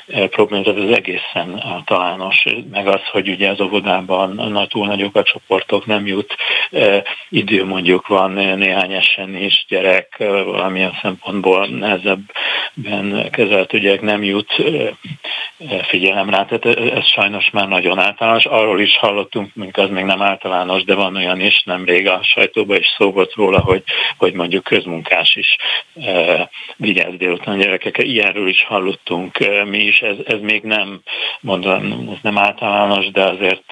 [0.06, 5.86] probléma, ez az egészen általános, meg az, hogy ugye az óvodában túl nagyok a csoportok,
[5.86, 6.35] nem jut
[6.70, 14.52] e, idő, mondjuk van néhány esen is gyerek, valamilyen szempontból nehezebben kezelt ügyek nem jut
[14.59, 18.44] e, figyelem rá, tehát ez sajnos már nagyon általános.
[18.44, 22.76] Arról is hallottunk, mondjuk az még nem általános, de van olyan is, nemrég a sajtóban
[22.76, 23.82] is szó volt róla, hogy,
[24.16, 25.56] hogy mondjuk közmunkás is
[26.05, 28.02] e, vigyáz délután gyerekekre.
[28.02, 31.00] Ilyenről is hallottunk e, mi is, ez, ez még nem,
[31.40, 33.64] mondom, ez nem általános, de azért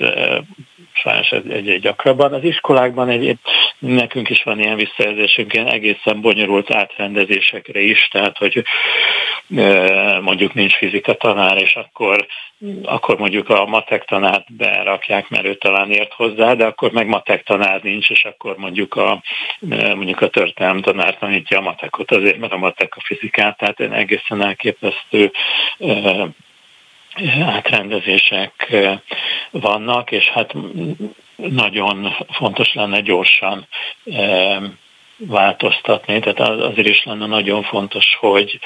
[1.02, 2.32] sajnos egy-egy gyakrabban.
[2.32, 3.38] Az iskolákban egy,
[3.78, 8.64] nekünk is van ilyen visszajelzésünk, ilyen egészen bonyolult átrendezésekre is, tehát hogy
[10.20, 12.26] mondjuk nincs fizika tanár, és akkor,
[12.82, 17.42] akkor mondjuk a matek tanárt berakják, mert ő talán ért hozzá, de akkor meg matek
[17.42, 19.22] tanár nincs, és akkor mondjuk a,
[19.94, 24.42] mondjuk a történelem tanár tanítja a matekot azért, mert a matek a fizikát, tehát egészen
[24.42, 25.32] elképesztő
[27.40, 28.74] átrendezések
[29.50, 30.54] vannak, és hát
[31.36, 33.66] nagyon fontos lenne gyorsan
[35.16, 38.58] változtatni, tehát azért is lenne nagyon fontos, hogy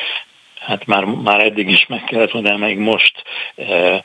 [0.66, 3.22] hát már, már eddig is meg kellett volna, még most
[3.56, 4.02] e,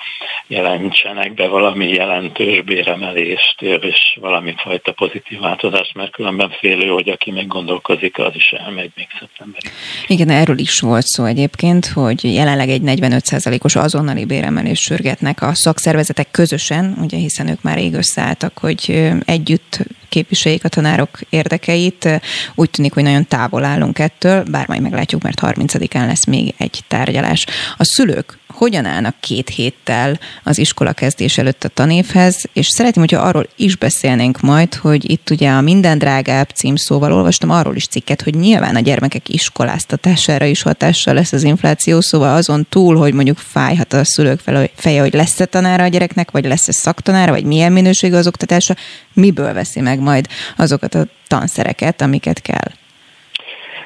[0.47, 7.31] jelentsenek be valami jelentős béremelést, és valami fajta pozitív változást, mert különben félő, hogy aki
[7.31, 9.71] még gondolkozik, az is elmegy még szeptemberig.
[10.07, 16.31] Igen, erről is volt szó egyébként, hogy jelenleg egy 45%-os azonnali béremelés sürgetnek a szakszervezetek
[16.31, 19.79] közösen, ugye hiszen ők már rég összeálltak, hogy együtt
[20.11, 22.21] képviseljék a tanárok érdekeit.
[22.55, 26.83] Úgy tűnik, hogy nagyon távol állunk ettől, bár majd meglátjuk, mert 30-án lesz még egy
[26.87, 27.45] tárgyalás.
[27.77, 33.27] A szülők hogyan állnak két héttel az iskola kezdés előtt a tanévhez, és szeretném, hogyha
[33.27, 38.21] arról is beszélnénk majd, hogy itt ugye a minden drágább címszóval olvastam arról is cikket,
[38.21, 43.37] hogy nyilván a gyermekek iskoláztatására is hatással lesz az infláció, szóval azon túl, hogy mondjuk
[43.37, 44.39] fájhat a szülők
[44.75, 48.75] feje, hogy lesz-e tanára a gyereknek, vagy lesz-e szaktanára, vagy milyen minőségű az oktatása,
[49.13, 52.80] miből veszi meg majd azokat a tanszereket, amiket kell.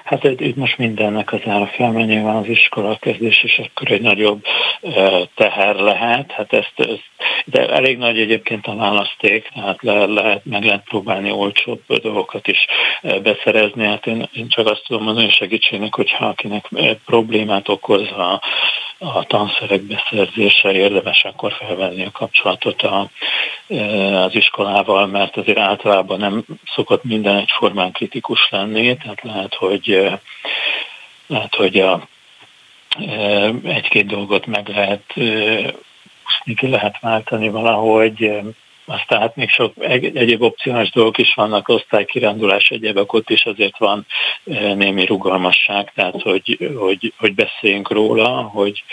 [0.05, 4.43] Hát itt most mindennek az ára felmegy, nyilván az iskola kezdés, és akkor egy nagyobb
[5.35, 6.31] teher lehet.
[6.31, 7.01] Hát ezt,
[7.45, 12.65] de elég nagy egyébként a választék, tehát le, lehet, meg lehet próbálni olcsóbb dolgokat is
[13.01, 13.85] beszerezni.
[13.85, 16.69] Hát én, én csak azt tudom mondani segítségnek, hogyha akinek
[17.05, 18.41] problémát okoz a,
[18.97, 23.09] a tanszerek beszerzése, érdemes akkor felvenni a kapcsolatot a,
[24.13, 26.45] az iskolával, mert azért általában nem
[26.75, 29.94] szokott minden egyformán kritikus lenni, tehát lehet, hogy
[31.27, 32.07] lehet, hogy a,
[33.63, 35.13] egy-két dolgot meg lehet
[36.55, 38.31] ki lehet váltani valahogy,
[38.85, 39.73] aztán hát még sok
[40.13, 44.05] egyéb opcionális dolgok is vannak, osztálykirándulás, egyébek ott is azért van
[44.75, 48.83] némi rugalmasság, tehát hogy, hogy, hogy beszéljünk róla, hogy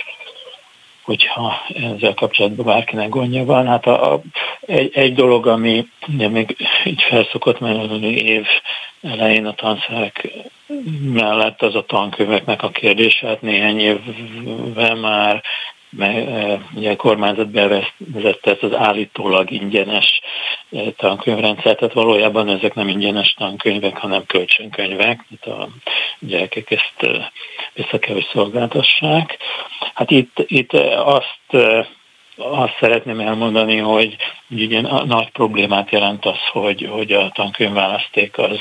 [1.03, 3.67] hogyha ezzel kapcsolatban bárkinek gondja van.
[3.67, 4.21] Hát a, a,
[4.61, 8.47] egy, egy dolog, ami ugye még így felszokott menni év
[9.03, 10.29] elején a tanszerek
[11.03, 15.43] mellett az a tankönyveknek a kérdése, hát néhány évvel már
[15.97, 20.21] mert ugye a kormányzat bevezette ezt az állítólag ingyenes
[20.97, 25.69] tankönyvrendszert, tehát valójában ezek nem ingyenes tankönyvek, hanem kölcsönkönyvek, tehát a
[26.19, 27.27] gyerekek ezt
[27.75, 29.39] vissza kell, hogy szolgáltassák.
[29.95, 31.41] Hát itt, itt azt
[32.37, 34.17] azt szeretném elmondani, hogy
[34.51, 38.61] ugye nagy problémát jelent az, hogy, hogy a tankönyvválaszték az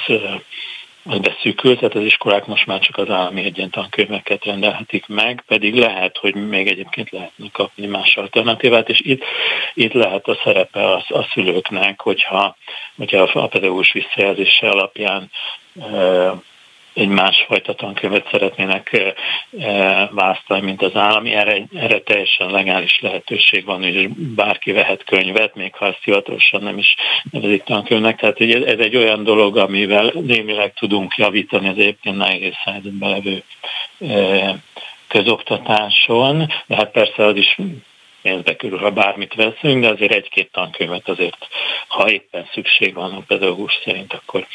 [1.05, 5.75] az beszűkült, tehát az iskolák most már csak az állami egyen tankönyveket rendelhetik meg, pedig
[5.75, 9.23] lehet, hogy még egyébként lehetne kapni más alternatívát, és itt,
[9.73, 12.55] itt lehet a szerepe a, a szülőknek, hogyha,
[12.97, 15.29] hogyha a pedagógus visszajelzése alapján
[16.93, 19.13] egy másfajta tankönyvet szeretnének
[20.11, 21.33] választani, mint az állami.
[21.33, 26.77] Erre, erre teljesen legális lehetőség van, hogy bárki vehet könyvet, még ha ezt hivatalosan nem
[26.77, 26.95] is
[27.31, 28.19] nevezik tankönyvnek.
[28.19, 33.43] Tehát hogy ez egy olyan dolog, amivel némileg tudunk javítani az egyébként nehéz helyzetben levő
[35.07, 37.57] közoktatáson, de hát persze az is
[38.21, 41.47] pénzbe kerül, ha bármit veszünk, de azért egy-két tankönyvet azért,
[41.87, 44.47] ha éppen szükség van a pedagógus szerint, akkor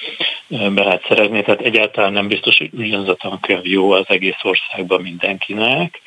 [0.49, 1.43] be lehet szerezni.
[1.43, 6.01] Tehát egyáltalán nem biztos, hogy ugyanaz a tankönyv jó az egész országban mindenkinek.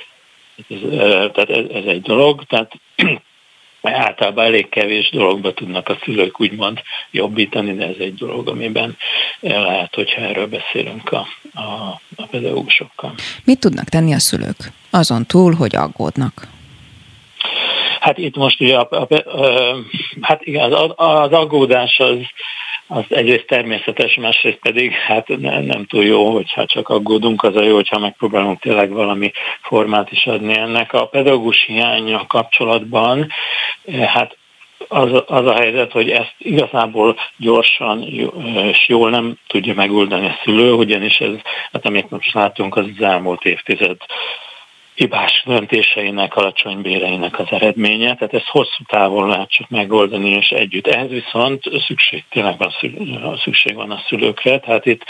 [0.69, 0.77] Ez,
[1.33, 2.43] tehát ez, ez egy dolog.
[2.43, 2.71] Tehát
[3.81, 6.81] általában elég kevés dologba tudnak a szülők úgymond
[7.11, 8.97] jobbítani, de ez egy dolog, amiben
[9.39, 11.61] lehet, hogyha erről beszélünk a, a,
[12.15, 13.13] a pedagógusokkal.
[13.43, 14.71] Mit tudnak tenni a szülők?
[14.89, 16.47] Azon túl, hogy aggódnak.
[17.99, 19.75] Hát itt most ugye, a, a, a,
[20.21, 22.17] hát igen, az, az aggódás az,
[22.87, 27.63] az egyrészt természetes, másrészt pedig hát ne, nem túl jó, hogyha csak aggódunk, az a
[27.63, 30.93] jó, hogyha megpróbálunk tényleg valami formát is adni ennek.
[30.93, 33.31] A pedagógus hiánya kapcsolatban,
[34.05, 34.37] hát
[34.87, 38.03] az, az a helyzet, hogy ezt igazából gyorsan
[38.63, 41.33] és jól nem tudja megoldani a szülő, ugyanis ez,
[41.71, 43.97] hát amit most látunk, az az elmúlt évtized
[44.99, 50.87] hibás döntéseinek, alacsony béreinek az eredménye, tehát ezt hosszú távon lehet csak megoldani, és együtt.
[50.87, 55.03] Ehhez viszont szükség, tényleg van szükség van a szülőkre, tehát itt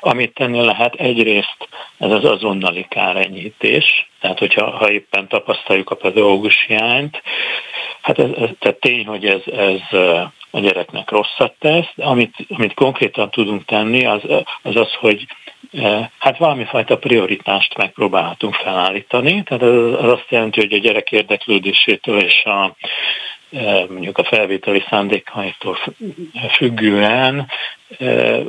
[0.00, 6.64] amit tenni lehet, egyrészt ez az azonnali kárenyhítés, tehát hogyha ha éppen tapasztaljuk a pedagógus
[6.66, 7.22] hiányt,
[8.00, 9.98] hát ez, ez tehát tény, hogy ez, ez
[10.50, 14.22] a gyereknek rosszat tesz, de amit, amit konkrétan tudunk tenni, az
[14.62, 15.26] az, az hogy
[16.18, 19.42] hát valami fajta prioritást megpróbálhatunk felállítani.
[19.42, 22.76] Tehát az, az azt jelenti, hogy a gyerek érdeklődésétől és a
[23.88, 25.78] mondjuk a felvételi szándékaitól
[26.56, 27.48] függően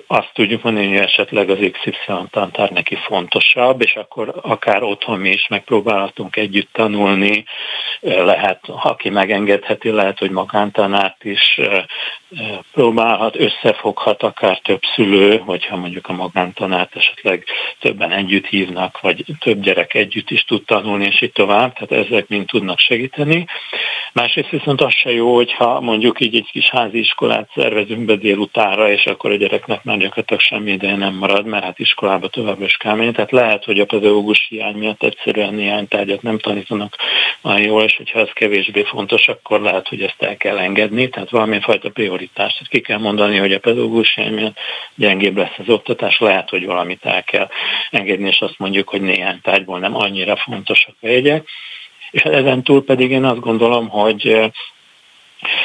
[0.07, 5.29] azt tudjuk mondani, hogy esetleg az XY tantár neki fontosabb, és akkor akár otthon mi
[5.29, 7.43] is megpróbálhatunk együtt tanulni,
[8.01, 11.59] lehet, aki megengedheti, lehet, hogy magántanárt is
[12.71, 17.45] próbálhat, összefoghat akár több szülő, hogyha mondjuk a magántanárt esetleg
[17.79, 22.27] többen együtt hívnak, vagy több gyerek együtt is tud tanulni, és így tovább, tehát ezek
[22.27, 23.45] mind tudnak segíteni.
[24.13, 28.91] Másrészt viszont az se jó, hogyha mondjuk így egy kis házi iskolát szervezünk be délutára,
[28.91, 32.77] és akkor a gyereknek már gyakorlatilag semmi ideje nem marad, mert hát iskolába tovább is
[32.77, 33.11] kell menni.
[33.11, 36.95] Tehát lehet, hogy a pedagógus hiány miatt egyszerűen néhány tárgyat nem tanítanak
[37.41, 41.29] olyan jól, és hogyha ez kevésbé fontos, akkor lehet, hogy ezt el kell engedni, tehát
[41.29, 42.20] valamilyen fajta prioritást.
[42.33, 44.57] Tehát ki kell mondani, hogy a pedagógus miatt
[44.95, 47.49] gyengébb lesz az oktatás, lehet, hogy valamit el kell
[47.91, 51.47] engedni, és azt mondjuk, hogy néhány tárgyból nem annyira fontosak a jegyek.
[52.11, 54.51] És ezen túl pedig én azt gondolom, hogy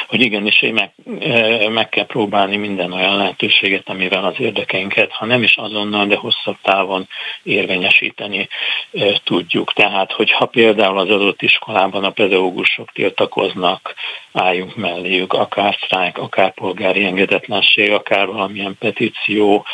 [0.07, 5.43] hogy igenis meg, e, meg kell próbálni minden olyan lehetőséget, amivel az érdekeinket, ha nem
[5.43, 7.07] is azonnal, de hosszabb távon
[7.43, 8.47] érvényesíteni
[8.93, 9.73] e, tudjuk.
[9.73, 13.95] Tehát, hogyha például az adott iskolában a pedagógusok tiltakoznak,
[14.33, 19.65] álljunk melléjük, akár sztrájk, akár polgári engedetlenség, akár valamilyen petíció,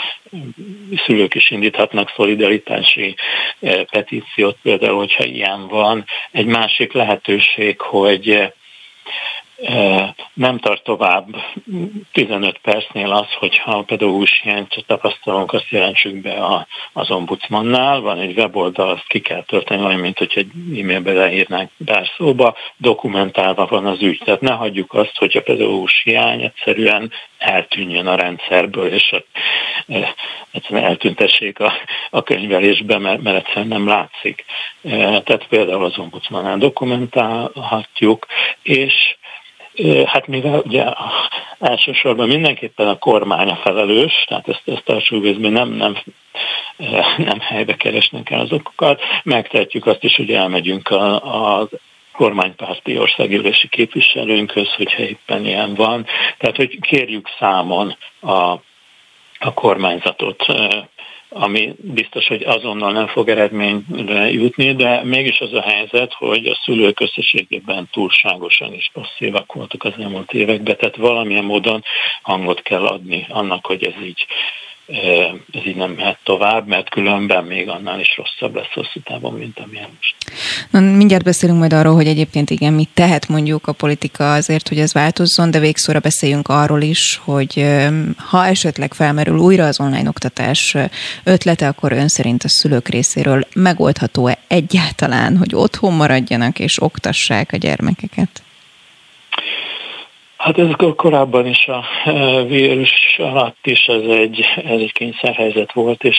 [1.06, 3.16] szülők is indíthatnak szolidaritási
[3.62, 6.06] e, petíciót, például, hogyha ilyen van.
[6.32, 8.54] Egy másik lehetőség, hogy
[10.34, 11.26] nem tart tovább
[12.12, 18.00] 15 percnél az, hogyha a pedagógus hiányt tapasztalunk, azt jelentsük be a, az ombudsmannál.
[18.00, 22.56] Van egy weboldal, azt ki kell tölteni, olyan, mint hogy egy e-mailbe leírnánk bár szóba,
[22.78, 24.22] dokumentálva van az ügy.
[24.26, 29.16] Tehát ne hagyjuk azt, hogy a pedagógus hiány egyszerűen eltűnjön a rendszerből, és
[30.52, 31.74] egyszerűen eltüntessék a,
[32.10, 34.46] a könyvelésbe, mert, mert egyszerűen nem látszik.
[35.24, 38.26] Tehát például az ombudsmannál dokumentálhatjuk,
[38.62, 39.16] és
[40.06, 40.86] Hát mivel ugye
[41.60, 45.98] elsősorban mindenképpen a kormány a felelős, tehát ezt, ezt a súlyvészben nem, nem,
[47.18, 51.70] nem helybe keresnek el az okokat, megtehetjük azt is, hogy elmegyünk a, a
[52.12, 56.06] kormánypárti országgyűlési képviselőnkhöz, hogyha éppen ilyen van.
[56.38, 58.62] Tehát, hogy kérjük számon a,
[59.40, 60.46] a kormányzatot
[61.34, 66.60] ami biztos, hogy azonnal nem fog eredményre jutni, de mégis az a helyzet, hogy a
[66.64, 71.84] szülők összességében túlságosan is passzívak voltak az elmúlt években, tehát valamilyen módon
[72.22, 74.26] hangot kell adni annak, hogy ez így
[75.52, 79.60] ez így nem mehet tovább, mert különben még annál is rosszabb lesz hosszú távon, mint
[79.60, 80.16] amilyen most.
[80.70, 84.80] Na, mindjárt beszélünk majd arról, hogy egyébként igen, mit tehet mondjuk a politika azért, hogy
[84.80, 87.66] ez változzon, de végszóra beszéljünk arról is, hogy
[88.18, 90.76] ha esetleg felmerül újra az online oktatás
[91.24, 97.58] ötlete, akkor ön szerint a szülők részéről megoldható-e egyáltalán, hogy otthon maradjanak és oktassák a
[97.58, 98.44] gyermekeket?
[100.44, 106.04] Hát ez korábban is a e, vírus alatt is ez egy, ez egy kényszerhelyzet volt,
[106.04, 106.18] és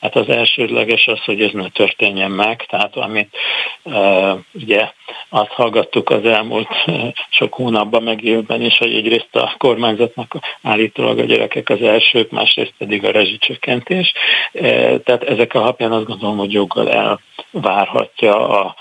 [0.00, 3.36] hát az elsődleges az, hogy ez ne történjen meg, tehát amit
[3.84, 4.90] e, ugye
[5.28, 6.92] azt hallgattuk az elmúlt e,
[7.30, 12.74] sok hónapban meg évben is, hogy egyrészt a kormányzatnak állítólag a gyerekek az elsők, másrészt
[12.78, 14.12] pedig a rezsicsökkentés.
[15.04, 17.18] Tehát ezek alapján azt gondolom, hogy joggal
[17.52, 18.74] elvárhatja a,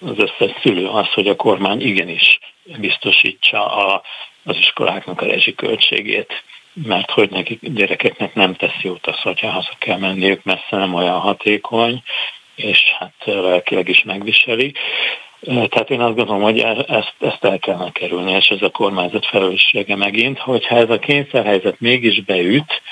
[0.00, 2.38] az összes szülő az, hogy a kormány igenis
[2.78, 4.02] biztosítsa a,
[4.44, 6.42] az iskoláknak a rezsiköltségét,
[6.72, 11.18] mert hogy nekik gyerekeknek nem tesz jót az, hogyha haza kell menniük, messze nem olyan
[11.18, 12.02] hatékony,
[12.54, 14.72] és hát lelkileg is megviseli.
[15.40, 19.26] Tehát én azt gondolom, hogy e, ezt, ezt el kellene kerülni, és ez a kormányzat
[19.26, 22.82] felelőssége megint, hogyha ez a kényszerhelyzet mégis beüt,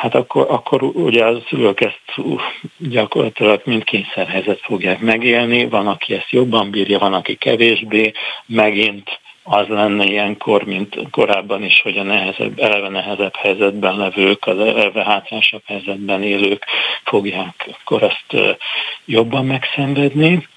[0.00, 2.00] hát akkor, akkor ugye a szülők ezt
[2.76, 8.12] gyakorlatilag mind kényszerhelyzet fogják megélni, van, aki ezt jobban bírja, van, aki kevésbé,
[8.46, 14.58] megint az lenne ilyenkor, mint korábban is, hogy a nehezebb, eleve nehezebb helyzetben levők, az
[14.58, 16.64] eleve hátrányosabb helyzetben élők
[17.04, 18.58] fogják akkor ezt
[19.04, 20.48] jobban megszenvedni.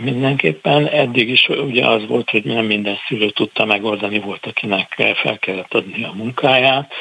[0.00, 5.38] Mindenképpen eddig is ugye az volt, hogy nem minden szülő tudta megoldani, volt, akinek fel
[5.38, 6.92] kellett adni a munkáját.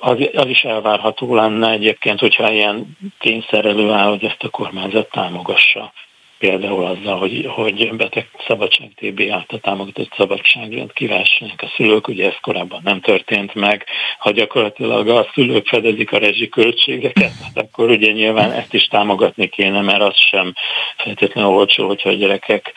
[0.00, 5.92] Az, az is elvárható lenne egyébként, hogyha ilyen kényszer előáll, hogy ezt a kormányzat támogassa.
[6.38, 12.36] Például azzal, hogy, hogy beteg szabadság TB által támogatott szabadságrend kívássanak a szülők, ugye ez
[12.40, 13.86] korábban nem történt meg,
[14.18, 19.80] ha gyakorlatilag a szülők fedezik a rezsiköltségeket, hát akkor ugye nyilván ezt is támogatni kéne,
[19.80, 20.54] mert az sem
[20.96, 22.72] feltétlenül olcsó, hogyha a gyerekek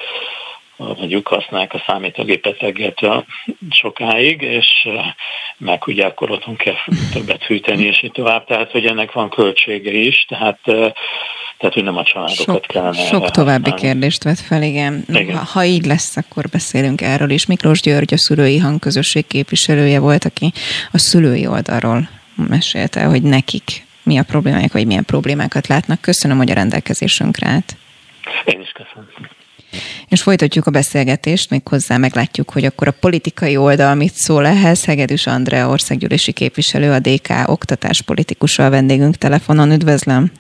[0.78, 3.26] mondjuk használják a számítógépet reggeltől
[3.70, 4.88] sokáig, és
[5.58, 6.76] meg ugye akkor otthon kell
[7.14, 8.46] többet fűteni, és így tovább.
[8.46, 10.60] Tehát, hogy ennek van költsége is, tehát
[11.58, 13.06] tehát, hogy nem a családokat sok, kellene...
[13.06, 13.82] Sok további használni.
[13.82, 15.06] kérdést vett fel, igen.
[15.08, 15.38] igen.
[15.38, 17.46] Ha, ha így lesz, akkor beszélünk erről is.
[17.46, 20.52] Miklós György a szülői hangközösség képviselője volt, aki
[20.92, 22.10] a szülői oldalról
[22.50, 26.02] mesélte, hogy nekik mi a problémáik, vagy milyen problémákat látnak.
[26.02, 27.76] Köszönöm, hogy a rendelkezésünkre állt.
[28.46, 29.35] Én is köszönöm.
[30.08, 34.86] És folytatjuk a beszélgetést, még hozzá meglátjuk, hogy akkor a politikai oldal mit szól ehhez.
[34.86, 39.72] Hegedűs Andrea országgyűlési képviselő, a DK oktatáspolitikusa a vendégünk telefonon.
[39.72, 40.32] Üdvözlöm!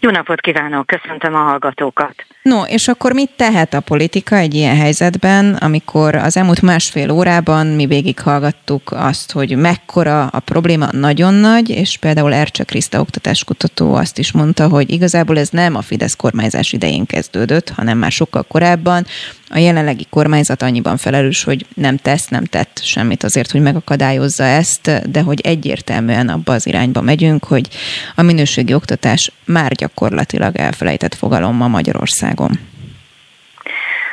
[0.00, 2.14] Jó napot kívánok, köszöntöm a hallgatókat.
[2.42, 7.66] No, és akkor mit tehet a politika egy ilyen helyzetben, amikor az elmúlt másfél órában
[7.66, 14.18] mi végighallgattuk azt, hogy mekkora a probléma nagyon nagy, és például Ercse Kriszta oktatáskutató azt
[14.18, 19.06] is mondta, hogy igazából ez nem a Fidesz kormányzás idején kezdődött, hanem már sokkal korábban.
[19.50, 25.10] A jelenlegi kormányzat annyiban felelős, hogy nem tesz, nem tett semmit azért, hogy megakadályozza ezt,
[25.10, 27.68] de hogy egyértelműen abba az irányba megyünk, hogy
[28.14, 31.68] a minőségi oktatás már gyakorlatilag elfelejtett fogalom ma
[32.28, 32.77] Magyarországon.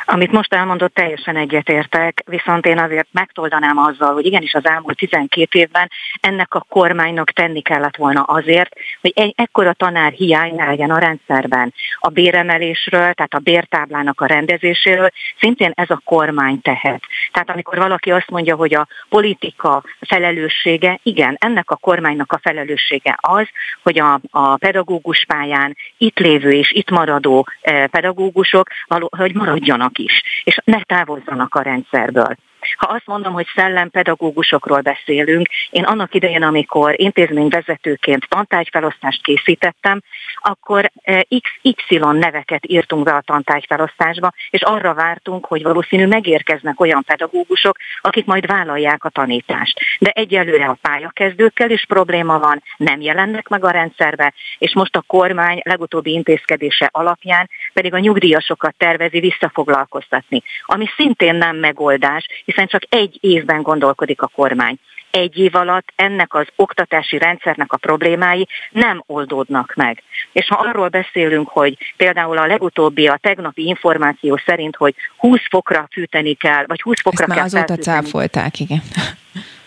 [0.08, 5.58] Amit most elmondott, teljesen egyetértek, viszont én azért megtoldanám azzal, hogy igenis az elmúlt 12
[5.58, 10.90] évben ennek a kormánynak tenni kellett volna azért, hogy egy ekkora tanár hiány ne legyen
[10.90, 11.74] a rendszerben.
[11.98, 15.10] A béremelésről, tehát a bértáblának a rendezéséről
[15.40, 17.02] szintén ez a kormány tehet.
[17.32, 23.16] Tehát amikor valaki azt mondja, hogy a politika felelőssége, igen, ennek a kormánynak a felelőssége
[23.20, 23.46] az,
[23.82, 28.68] hogy a, a pedagógus pályán itt lévő és itt maradó eh, pedagógusok,
[29.16, 32.36] hogy maradjanak is, és ne távozzanak a rendszerből.
[32.76, 40.00] Ha azt mondom, hogy szellempedagógusokról beszélünk, én annak idején, amikor intézményvezetőként tantárgyfelosztást készítettem,
[40.34, 47.02] akkor eh, XY neveket írtunk be a tantárgyfelosztásba, és arra vártunk, hogy valószínű megérkeznek olyan
[47.06, 49.80] pedagógusok, akik majd vállalják a tanítást.
[49.98, 55.04] De egyelőre a pályakezdőkkel is probléma van, nem jelennek meg a rendszerbe, és most a
[55.06, 62.26] kormány legutóbbi intézkedése alapján pedig a nyugdíjasokat tervezi visszafoglalkoztatni, ami szintén nem megoldás,
[62.64, 64.78] csak egy évben gondolkodik a kormány
[65.16, 70.02] egy év alatt ennek az oktatási rendszernek a problémái nem oldódnak meg.
[70.32, 75.88] És ha arról beszélünk, hogy például a legutóbbi, a tegnapi információ szerint, hogy 20 fokra
[75.92, 78.82] fűteni kell, vagy 20 fokra Ezt kell már azóta cáfolták, igen.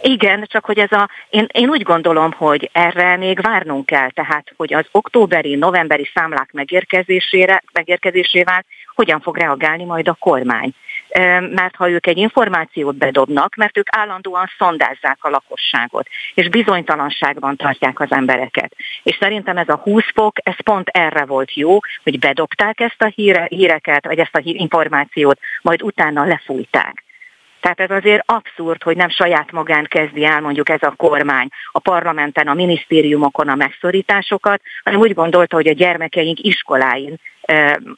[0.02, 4.54] Igen, csak hogy ez a, én, én úgy gondolom, hogy erre még várnunk kell, tehát
[4.56, 8.66] hogy az októberi, novemberi számlák megérkezésére, megérkezésével
[9.00, 10.74] hogyan fog reagálni majd a kormány
[11.40, 18.00] mert ha ők egy információt bedobnak, mert ők állandóan szondázzák a lakosságot, és bizonytalanságban tartják
[18.00, 18.76] az embereket.
[19.04, 23.12] És szerintem ez a 20 fok, ez pont erre volt jó, hogy bedobták ezt a
[23.16, 27.04] híre, híreket, vagy ezt a információt, majd utána lefújták.
[27.62, 31.80] Tehát ez azért abszurd, hogy nem saját magán kezdi el mondjuk ez a kormány a
[31.80, 37.16] parlamenten, a minisztériumokon a megszorításokat, hanem úgy gondolta, hogy a gyermekeink iskoláin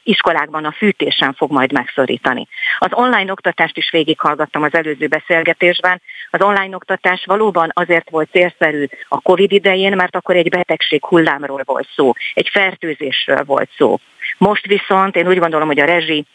[0.02, 2.48] iskolákban a fűtésen fog majd megszorítani.
[2.78, 6.02] Az online oktatást is végighallgattam az előző beszélgetésben.
[6.30, 11.62] Az online oktatás valóban azért volt célszerű a COVID idején, mert akkor egy betegség hullámról
[11.64, 13.98] volt szó, egy fertőzésről volt szó.
[14.38, 16.26] Most viszont én úgy gondolom, hogy a rezsi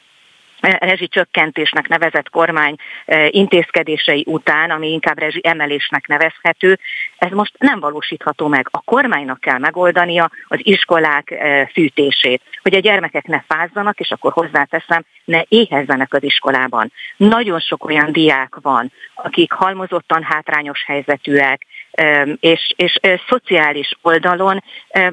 [0.59, 2.75] rezsicsökkentésnek nevezett kormány
[3.05, 6.79] e, intézkedései után, ami inkább rezsi emelésnek nevezhető,
[7.17, 8.67] ez most nem valósítható meg.
[8.71, 14.31] A kormánynak kell megoldania az iskolák e, fűtését, hogy a gyermekek ne fázzanak, és akkor
[14.31, 16.91] hozzáteszem, ne éhezzenek az iskolában.
[17.17, 21.65] Nagyon sok olyan diák van, akik halmozottan hátrányos helyzetűek,
[22.40, 22.99] és, és
[23.30, 24.64] szociális oldalon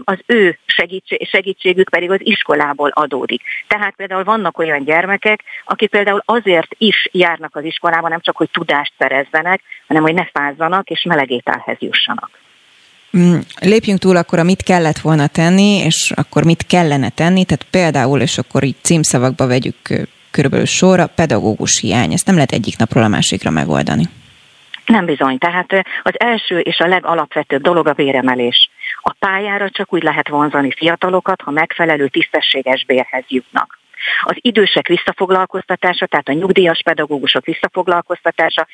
[0.05, 3.43] az ő segítség, segítségük pedig az iskolából adódik.
[3.69, 8.51] Tehát például vannak olyan gyermekek, akik például azért is járnak az iskolában, nem csak, hogy
[8.51, 12.31] tudást szerezzenek, hanem hogy ne fázzanak és melegételhez jussanak.
[13.17, 18.21] Mm, lépjünk túl akkor, amit kellett volna tenni, és akkor mit kellene tenni, tehát például,
[18.21, 19.77] és akkor így címszavakba vegyük
[20.31, 22.13] körülbelül sorra, pedagógus hiány.
[22.13, 24.09] Ezt nem lehet egyik napról a másikra megoldani.
[24.87, 25.39] Nem bizony.
[25.39, 28.71] Tehát az első és a legalapvetőbb dolog a béremelés.
[29.01, 33.79] A pályára csak úgy lehet vonzani fiatalokat, ha megfelelő tisztességes bérhez jutnak.
[34.23, 38.67] Az idősek visszafoglalkoztatása, tehát a nyugdíjas pedagógusok visszafoglalkoztatása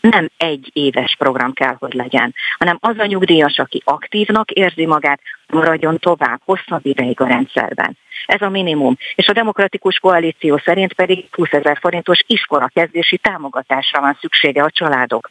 [0.00, 5.20] nem egy éves program kell, hogy legyen, hanem az a nyugdíjas, aki aktívnak érzi magát,
[5.46, 7.96] maradjon tovább, hosszabb ideig a rendszerben.
[8.26, 8.96] Ez a minimum.
[9.14, 15.30] És a demokratikus koalíció szerint pedig 20 ezer forintos iskolakezdési támogatásra van szüksége a családok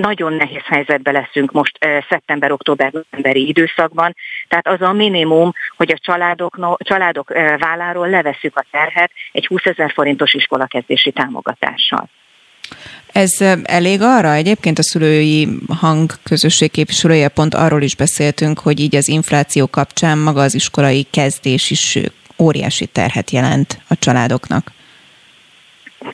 [0.00, 1.78] nagyon nehéz helyzetbe leszünk most
[2.08, 4.16] szeptember-október-novemberi időszakban,
[4.48, 9.92] tehát az a minimum, hogy a családok, családok válláról leveszük a terhet egy 20 ezer
[9.92, 12.08] forintos iskolakezdési támogatással.
[13.12, 14.32] Ez elég arra?
[14.32, 15.48] Egyébként a szülői
[15.80, 21.06] hang közösség képviselője pont arról is beszéltünk, hogy így az infláció kapcsán maga az iskolai
[21.10, 21.98] kezdés is
[22.38, 24.72] óriási terhet jelent a családoknak.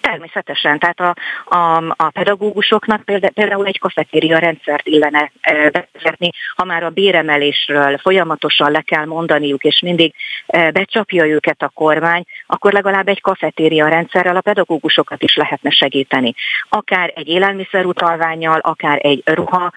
[0.01, 1.15] Természetesen, tehát a,
[1.57, 3.03] a, a pedagógusoknak
[3.35, 9.81] például egy kafetéria rendszert illene bevezetni, ha már a béremelésről folyamatosan le kell mondaniuk, és
[9.81, 10.15] mindig
[10.47, 16.35] becsapja őket a kormány, akkor legalább egy kafetéria rendszerrel a pedagógusokat is lehetne segíteni.
[16.69, 19.73] Akár egy élelmiszerutalványjal, akár egy ruha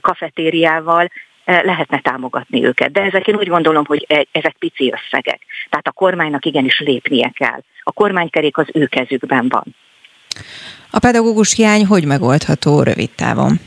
[0.00, 1.10] kafetériával,
[1.44, 2.92] lehetne támogatni őket.
[2.92, 5.40] De ezek én úgy gondolom, hogy ezek pici összegek.
[5.70, 7.62] Tehát a kormánynak igenis lépnie kell.
[7.82, 9.64] A kormánykerék az ő kezükben van.
[10.90, 13.60] A pedagógus hiány hogy megoldható rövid távon?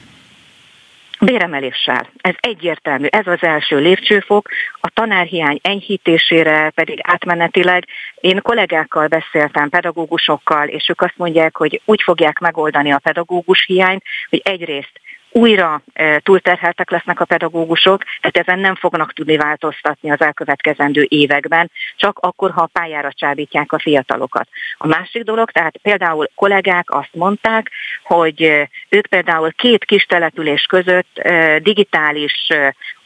[1.19, 2.09] Béremeléssel.
[2.21, 3.05] Ez egyértelmű.
[3.05, 4.49] Ez az első lépcsőfok.
[4.79, 7.85] A tanárhiány enyhítésére pedig átmenetileg
[8.21, 14.03] én kollégákkal beszéltem, pedagógusokkal, és ők azt mondják, hogy úgy fogják megoldani a pedagógus hiányt,
[14.29, 14.99] hogy egyrészt
[15.31, 15.81] újra
[16.17, 22.51] túlterheltek lesznek a pedagógusok, tehát ezen nem fognak tudni változtatni az elkövetkezendő években, csak akkor,
[22.51, 24.47] ha a pályára csábítják a fiatalokat.
[24.77, 27.71] A másik dolog, tehát például kollégák azt mondták,
[28.03, 31.21] hogy ők például két kis település között
[31.57, 32.49] digitális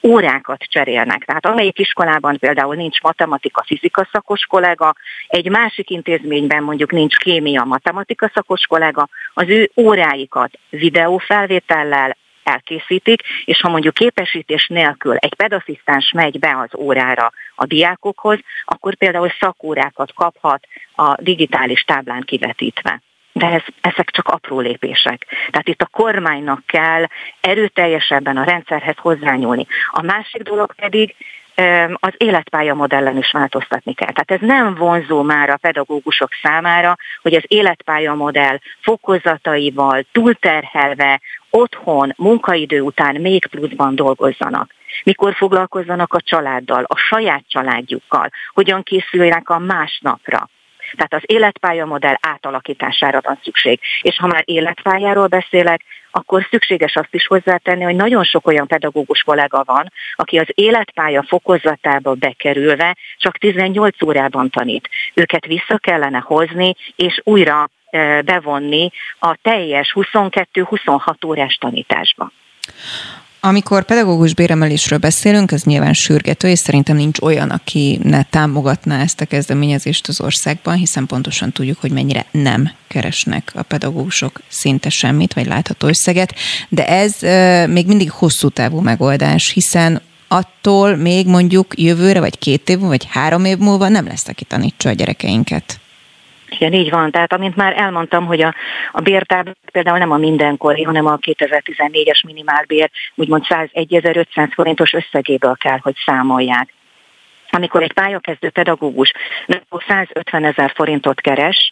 [0.04, 1.26] órákat cserélnek.
[1.26, 4.96] Tehát amelyik iskolában például nincs matematika, fizika szakos kollega,
[5.28, 13.62] egy másik intézményben mondjuk nincs kémia, matematika szakos kollega, az ő óráikat videófelvétellel elkészítik, és
[13.62, 20.14] ha mondjuk képesítés nélkül egy pedasszisztáns megy be az órára a diákokhoz, akkor például szakórákat
[20.14, 23.02] kaphat a digitális táblán kivetítve
[23.42, 25.26] de ez, ezek csak apró lépések.
[25.50, 27.06] Tehát itt a kormánynak kell
[27.42, 29.68] erőteljesebben a rendszerhez hozzányúlni.
[29.92, 31.16] A másik dolog pedig
[31.94, 34.12] az életpálya modellen is változtatni kell.
[34.12, 42.14] Tehát ez nem vonzó már a pedagógusok számára, hogy az életpálya modell fokozataival, túlterhelve, otthon,
[42.18, 44.74] munkaidő után még pluszban dolgozzanak.
[45.04, 50.50] Mikor foglalkozzanak a családdal, a saját családjukkal, hogyan készüljenek a másnapra
[50.96, 53.80] Tehát az életpályamodell átalakítására van szükség.
[54.02, 55.82] És ha már életpályáról beszélek,
[56.12, 61.24] akkor szükséges azt is hozzátenni, hogy nagyon sok olyan pedagógus kollega van, aki az életpálya
[61.28, 64.90] fokozatába bekerülve csak 18 órában tanít.
[65.14, 67.70] Őket vissza kellene hozni, és újra
[68.26, 72.32] bevonni a teljes 22-26 órás tanításba.
[73.44, 79.22] Amikor pedagógus béremelésről beszélünk, ez nyilván sürgető, és szerintem nincs olyan, aki ne támogatná ezt
[79.22, 85.34] a kezdeményezést az országban, hiszen pontosan tudjuk, hogy mennyire nem keresnek a pedagógusok szinte semmit,
[85.34, 86.36] vagy látható összeget,
[86.70, 87.14] de ez
[87.70, 93.46] még mindig hosszú távú megoldás, hiszen attól még mondjuk jövőre, vagy két év, vagy három
[93.46, 95.81] év múlva nem lesz, aki tanítsa a gyerekeinket.
[96.56, 97.12] Igen, így van.
[97.12, 98.56] Tehát amint már elmondtam, hogy a,
[98.92, 105.78] a bértábla például nem a mindenkori, hanem a 2014-es minimálbér úgymond 101.500 forintos összegéből kell,
[105.82, 106.74] hogy számolják.
[107.50, 109.12] Amikor egy pályakezdő pedagógus
[109.88, 111.72] 150 ezer forintot keres,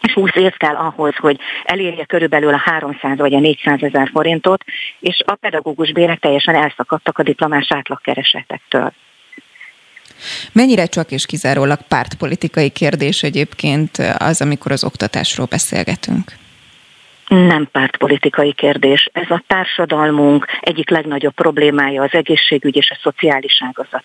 [0.00, 4.64] és 20 év kell ahhoz, hogy elérje körülbelül a 300 vagy a 400 ezer forintot,
[5.00, 8.92] és a pedagógus bérek teljesen elszakadtak a diplomás átlagkeresetektől.
[10.52, 16.32] Mennyire csak és kizárólag pártpolitikai kérdés egyébként az, amikor az oktatásról beszélgetünk?
[17.28, 19.10] Nem pártpolitikai kérdés.
[19.12, 24.04] Ez a társadalmunk egyik legnagyobb problémája az egészségügy és a szociális ágazat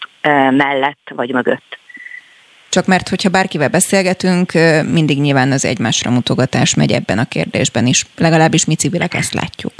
[0.58, 1.80] mellett vagy mögött.
[2.70, 4.52] Csak mert, hogyha bárkivel beszélgetünk,
[4.92, 8.06] mindig nyilván az egymásra mutogatás megy ebben a kérdésben is.
[8.18, 9.74] Legalábbis mi civilek ezt látjuk.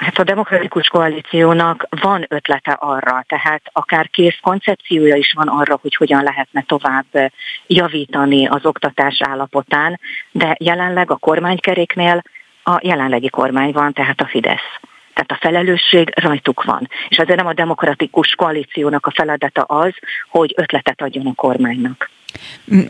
[0.00, 5.94] Hát a demokratikus koalíciónak van ötlete arra, tehát akár kész koncepciója is van arra, hogy
[5.94, 7.32] hogyan lehetne tovább
[7.66, 10.00] javítani az oktatás állapotán,
[10.30, 12.22] de jelenleg a kormánykeréknél
[12.64, 14.80] a jelenlegi kormány van, tehát a Fidesz.
[15.14, 16.88] Tehát a felelősség rajtuk van.
[17.08, 19.92] És azért nem a demokratikus koalíciónak a feladata az,
[20.28, 22.10] hogy ötletet adjon a kormánynak.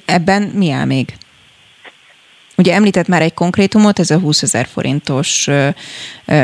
[0.05, 1.09] Ebben mi áll még?
[2.61, 5.49] Ugye említett már egy konkrétumot, ez a 20 ezer forintos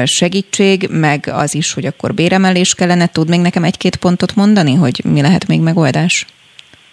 [0.05, 3.07] segítség, meg az is, hogy akkor béremelés kellene.
[3.07, 6.27] Tud még nekem egy-két pontot mondani, hogy mi lehet még megoldás?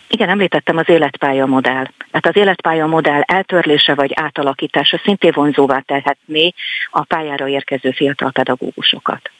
[0.10, 1.86] Igen, említettem az életpálya modell.
[2.12, 6.54] Tehát az életpálya modell eltörlése vagy átalakítása szintén vonzóvá tehetné
[6.91, 9.32] a pályára érkező fiatal pedagógusokat.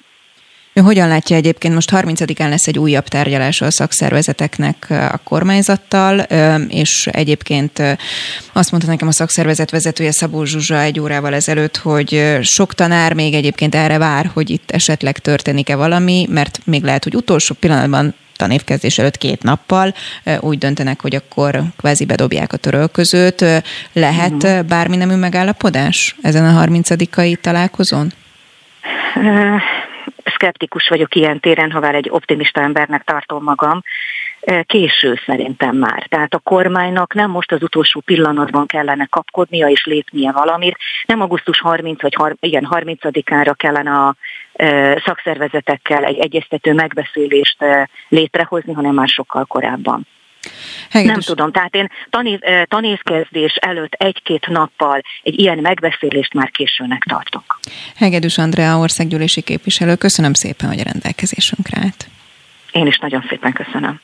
[0.76, 6.20] Ő hogyan látja egyébként, most 30-án lesz egy újabb tárgyalás a szakszervezeteknek a kormányzattal,
[6.68, 7.82] és egyébként
[8.54, 13.34] azt mondta nekem a szakszervezet vezetője Szabó Zsuzsa egy órával ezelőtt, hogy sok tanár még
[13.34, 18.98] egyébként erre vár, hogy itt esetleg történik-e valami, mert még lehet, hogy utolsó pillanatban tanévkezdés
[18.98, 19.94] előtt két nappal
[20.40, 23.46] úgy döntenek, hogy akkor kvázi bedobják a törölközőt.
[23.94, 24.64] Lehet uh-huh.
[24.64, 26.90] bármi nemű megállapodás ezen a 30
[27.42, 28.14] találkozón?
[30.44, 33.82] Szkeptikus vagyok ilyen téren, ha már egy optimista embernek tartom magam,
[34.66, 36.06] késő szerintem már.
[36.10, 41.60] Tehát a kormánynak nem most az utolsó pillanatban kellene kapkodnia és lépnie valamit, nem augusztus
[41.60, 44.16] 30 vagy har, igen, 30-ára kellene a
[45.06, 47.58] szakszervezetekkel egy egyeztető megbeszélést
[48.10, 50.08] létrehozni, hanem már sokkal korábban.
[50.90, 51.12] Hegedűs.
[51.12, 57.60] Nem tudom, tehát én tanév, tanévkezdés előtt egy-két nappal egy ilyen megbeszélést már későnek tartok.
[57.96, 62.08] Hegedűs Andrea, országgyűlési képviselő, köszönöm szépen, hogy a rendelkezésünkre állt.
[62.72, 64.00] Én is nagyon szépen köszönöm.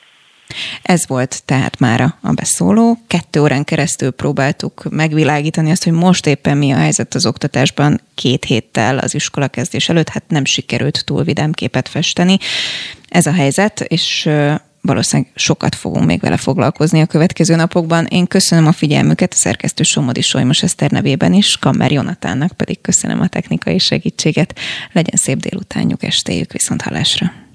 [0.82, 2.98] Ez volt tehát már a beszóló.
[3.06, 8.44] Kettő órán keresztül próbáltuk megvilágítani azt, hogy most éppen mi a helyzet az oktatásban két
[8.44, 12.38] héttel az iskola kezdés előtt, hát nem sikerült túl vidám képet festeni.
[13.08, 14.28] Ez a helyzet, és
[14.80, 18.06] valószínűleg sokat fogunk még vele foglalkozni a következő napokban.
[18.06, 23.20] Én köszönöm a figyelmüket a szerkesztő Somodi Solymos Eszter nevében is, Kammer Jonatánnak pedig köszönöm
[23.20, 24.58] a technikai segítséget.
[24.92, 27.49] Legyen szép délutánjuk, estéjük, viszont halásra.